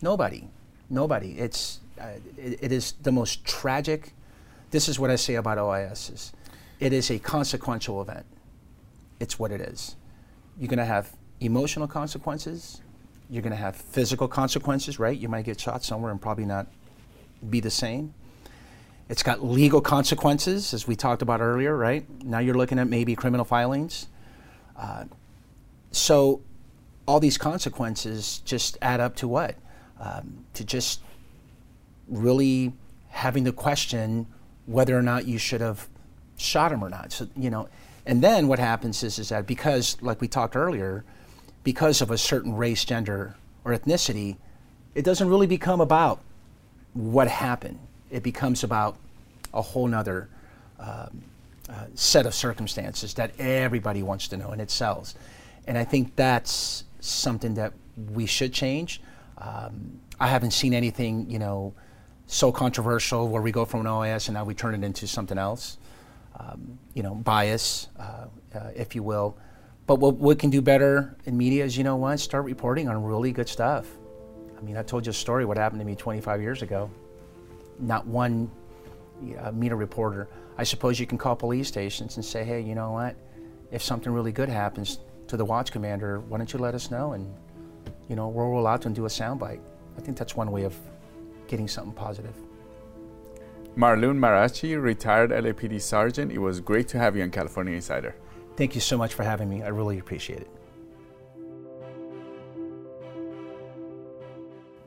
Nobody. 0.00 0.48
Nobody. 0.90 1.38
It's, 1.38 1.80
uh, 2.00 2.08
it, 2.36 2.58
it 2.62 2.72
is 2.72 2.94
the 3.02 3.12
most 3.12 3.44
tragic. 3.44 4.12
This 4.70 4.88
is 4.88 4.98
what 4.98 5.10
I 5.10 5.16
say 5.16 5.34
about 5.34 5.58
OISs. 5.58 6.32
It 6.80 6.92
is 6.92 7.10
a 7.10 7.18
consequential 7.18 8.00
event. 8.02 8.26
It's 9.20 9.38
what 9.38 9.50
it 9.52 9.60
is. 9.60 9.96
You're 10.58 10.68
going 10.68 10.78
to 10.78 10.84
have 10.84 11.16
emotional 11.40 11.86
consequences. 11.86 12.80
You're 13.30 13.42
going 13.42 13.52
to 13.52 13.56
have 13.56 13.76
physical 13.76 14.28
consequences, 14.28 14.98
right? 14.98 15.18
You 15.18 15.28
might 15.28 15.44
get 15.44 15.60
shot 15.60 15.84
somewhere 15.84 16.10
and 16.10 16.20
probably 16.20 16.44
not 16.44 16.66
be 17.48 17.60
the 17.60 17.70
same. 17.70 18.14
It's 19.08 19.22
got 19.22 19.44
legal 19.44 19.80
consequences, 19.80 20.72
as 20.72 20.86
we 20.86 20.96
talked 20.96 21.22
about 21.22 21.40
earlier, 21.40 21.76
right? 21.76 22.06
Now 22.24 22.38
you're 22.38 22.54
looking 22.54 22.78
at 22.78 22.88
maybe 22.88 23.14
criminal 23.14 23.44
filings. 23.44 24.06
Uh, 24.76 25.04
so 25.90 26.40
all 27.06 27.20
these 27.20 27.36
consequences 27.36 28.40
just 28.44 28.78
add 28.80 29.00
up 29.00 29.14
to 29.16 29.28
what? 29.28 29.56
Um, 30.00 30.44
to 30.54 30.64
just 30.64 31.00
really 32.08 32.72
having 33.10 33.44
to 33.44 33.52
question 33.52 34.26
whether 34.66 34.96
or 34.96 35.02
not 35.02 35.26
you 35.26 35.38
should 35.38 35.60
have 35.60 35.88
shot 36.36 36.72
him 36.72 36.82
or 36.82 36.88
not. 36.88 37.12
So, 37.12 37.28
you 37.36 37.50
know, 37.50 37.68
and 38.06 38.22
then 38.22 38.48
what 38.48 38.58
happens 38.58 39.02
is, 39.02 39.18
is 39.18 39.30
that 39.30 39.46
because, 39.46 39.96
like 40.02 40.20
we 40.20 40.28
talked 40.28 40.56
earlier, 40.56 41.04
because 41.62 42.02
of 42.02 42.10
a 42.10 42.18
certain 42.18 42.54
race, 42.54 42.84
gender, 42.84 43.36
or 43.64 43.72
ethnicity, 43.72 44.36
it 44.94 45.04
doesn't 45.04 45.28
really 45.28 45.46
become 45.46 45.80
about 45.80 46.20
what 46.92 47.28
happened. 47.28 47.78
It 48.10 48.22
becomes 48.22 48.62
about 48.62 48.96
a 49.52 49.62
whole 49.62 49.86
nother 49.86 50.28
um, 50.78 51.22
uh, 51.68 51.86
set 51.94 52.26
of 52.26 52.34
circumstances 52.34 53.14
that 53.14 53.32
everybody 53.38 54.02
wants 54.02 54.28
to 54.28 54.36
know, 54.36 54.50
and 54.50 54.60
it 54.60 54.70
sells. 54.70 55.14
And 55.66 55.78
I 55.78 55.84
think 55.84 56.14
that's 56.14 56.84
something 57.00 57.54
that 57.54 57.72
we 58.12 58.26
should 58.26 58.52
change. 58.52 59.00
Um, 59.38 60.00
I 60.20 60.28
haven't 60.28 60.52
seen 60.52 60.74
anything, 60.74 61.30
you 61.30 61.38
know, 61.38 61.74
so 62.26 62.52
controversial 62.52 63.28
where 63.28 63.42
we 63.42 63.52
go 63.52 63.64
from 63.64 63.80
an 63.80 63.86
OIS 63.86 64.28
and 64.28 64.34
now 64.34 64.44
we 64.44 64.54
turn 64.54 64.74
it 64.74 64.84
into 64.84 65.06
something 65.06 65.38
else. 65.38 65.78
Um, 66.38 66.78
you 66.94 67.02
know, 67.02 67.14
bias, 67.14 67.88
uh, 67.98 68.26
uh, 68.54 68.70
if 68.74 68.94
you 68.94 69.02
will. 69.02 69.38
But 69.86 69.96
what 69.96 70.16
we 70.16 70.34
can 70.34 70.50
do 70.50 70.60
better 70.60 71.16
in 71.26 71.36
media 71.36 71.64
is, 71.64 71.76
you 71.76 71.84
know 71.84 71.96
what, 71.96 72.18
start 72.18 72.44
reporting 72.44 72.88
on 72.88 73.02
really 73.02 73.30
good 73.32 73.48
stuff. 73.48 73.86
I 74.56 74.60
mean, 74.62 74.76
I 74.76 74.82
told 74.82 75.06
you 75.06 75.10
a 75.10 75.14
story 75.14 75.44
what 75.44 75.56
happened 75.56 75.80
to 75.80 75.84
me 75.84 75.94
25 75.94 76.40
years 76.40 76.62
ago. 76.62 76.90
Not 77.78 78.06
one 78.06 78.50
uh, 79.38 79.52
media 79.52 79.76
reporter. 79.76 80.28
I 80.56 80.64
suppose 80.64 80.98
you 80.98 81.06
can 81.06 81.18
call 81.18 81.36
police 81.36 81.68
stations 81.68 82.16
and 82.16 82.24
say, 82.24 82.44
hey, 82.44 82.60
you 82.60 82.74
know 82.74 82.92
what, 82.92 83.16
if 83.70 83.82
something 83.82 84.12
really 84.12 84.32
good 84.32 84.48
happens 84.48 85.00
to 85.28 85.36
the 85.36 85.44
watch 85.44 85.72
commander, 85.72 86.20
why 86.20 86.38
don't 86.38 86.52
you 86.52 86.58
let 86.58 86.74
us 86.74 86.90
know 86.90 87.12
and, 87.12 87.32
you 88.08 88.16
know, 88.16 88.28
we'll 88.28 88.46
roll 88.46 88.66
out 88.66 88.86
and 88.86 88.94
do 88.94 89.04
a 89.04 89.08
soundbite. 89.08 89.60
I 89.96 90.00
think 90.00 90.16
that's 90.16 90.36
one 90.36 90.50
way 90.50 90.64
of 90.64 90.76
getting 91.46 91.68
something 91.68 91.94
positive. 91.94 92.34
Marlon 93.76 94.16
Marrache, 94.16 94.80
retired 94.80 95.30
LAPD 95.30 95.80
sergeant. 95.80 96.30
It 96.30 96.38
was 96.38 96.60
great 96.60 96.86
to 96.88 96.98
have 96.98 97.16
you 97.16 97.24
on 97.24 97.30
California 97.30 97.74
Insider. 97.74 98.14
Thank 98.56 98.76
you 98.76 98.80
so 98.80 98.96
much 98.96 99.14
for 99.14 99.24
having 99.24 99.48
me. 99.48 99.64
I 99.64 99.68
really 99.68 99.98
appreciate 99.98 100.42
it. 100.42 100.50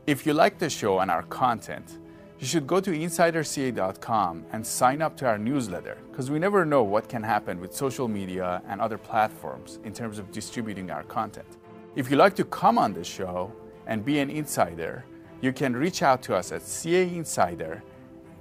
If 0.06 0.26
you 0.26 0.34
like 0.34 0.58
the 0.58 0.70
show 0.70 1.00
and 1.00 1.12
our 1.12 1.24
content, 1.24 1.98
you 2.40 2.48
should 2.48 2.66
go 2.66 2.80
to 2.80 2.92
insiderca.com 2.92 4.46
and 4.54 4.66
sign 4.66 5.02
up 5.02 5.18
to 5.18 5.26
our 5.28 5.38
newsletter 5.38 5.98
because 6.10 6.32
we 6.32 6.40
never 6.40 6.64
know 6.64 6.84
what 6.84 7.10
can 7.10 7.24
happen 7.24 7.60
with 7.60 7.76
social 7.76 8.08
media 8.08 8.62
and 8.70 8.80
other 8.80 8.98
platforms 8.98 9.80
in 9.84 9.92
terms 9.92 10.18
of 10.18 10.32
distributing 10.32 10.92
our 10.92 11.04
content. 11.04 11.58
If 11.98 12.10
you'd 12.10 12.20
like 12.20 12.36
to 12.38 12.46
come 12.46 12.78
on 12.78 12.94
the 12.94 13.04
show 13.04 13.52
and 13.86 14.06
be 14.06 14.20
an 14.20 14.30
insider, 14.30 15.04
you 15.42 15.52
can 15.52 15.76
reach 15.76 16.04
out 16.04 16.22
to 16.24 16.36
us 16.36 16.54
at 16.54 16.62
cainsider 16.62 17.82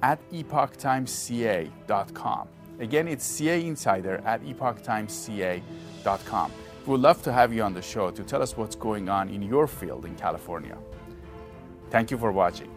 at 0.07 0.19
epochtimesca.com. 0.31 2.49
Again, 2.79 3.09
it's 3.09 3.25
CA 3.25 3.67
Insider 3.67 4.23
at 4.25 4.41
epochtimesca.com. 4.45 6.53
We 6.87 6.93
would 6.93 7.01
love 7.01 7.21
to 7.23 7.33
have 7.33 7.53
you 7.53 7.65
on 7.65 7.75
the 7.75 7.83
show 7.83 8.13
to 8.13 8.23
tell 8.23 8.41
us 8.41 8.57
what's 8.57 8.77
going 8.77 9.09
on 9.09 9.29
in 9.29 9.43
your 9.43 9.67
field 9.67 10.05
in 10.05 10.15
California. 10.15 10.79
Thank 11.91 12.13
you 12.13 12.19
for 12.19 12.31
watching. 12.31 12.71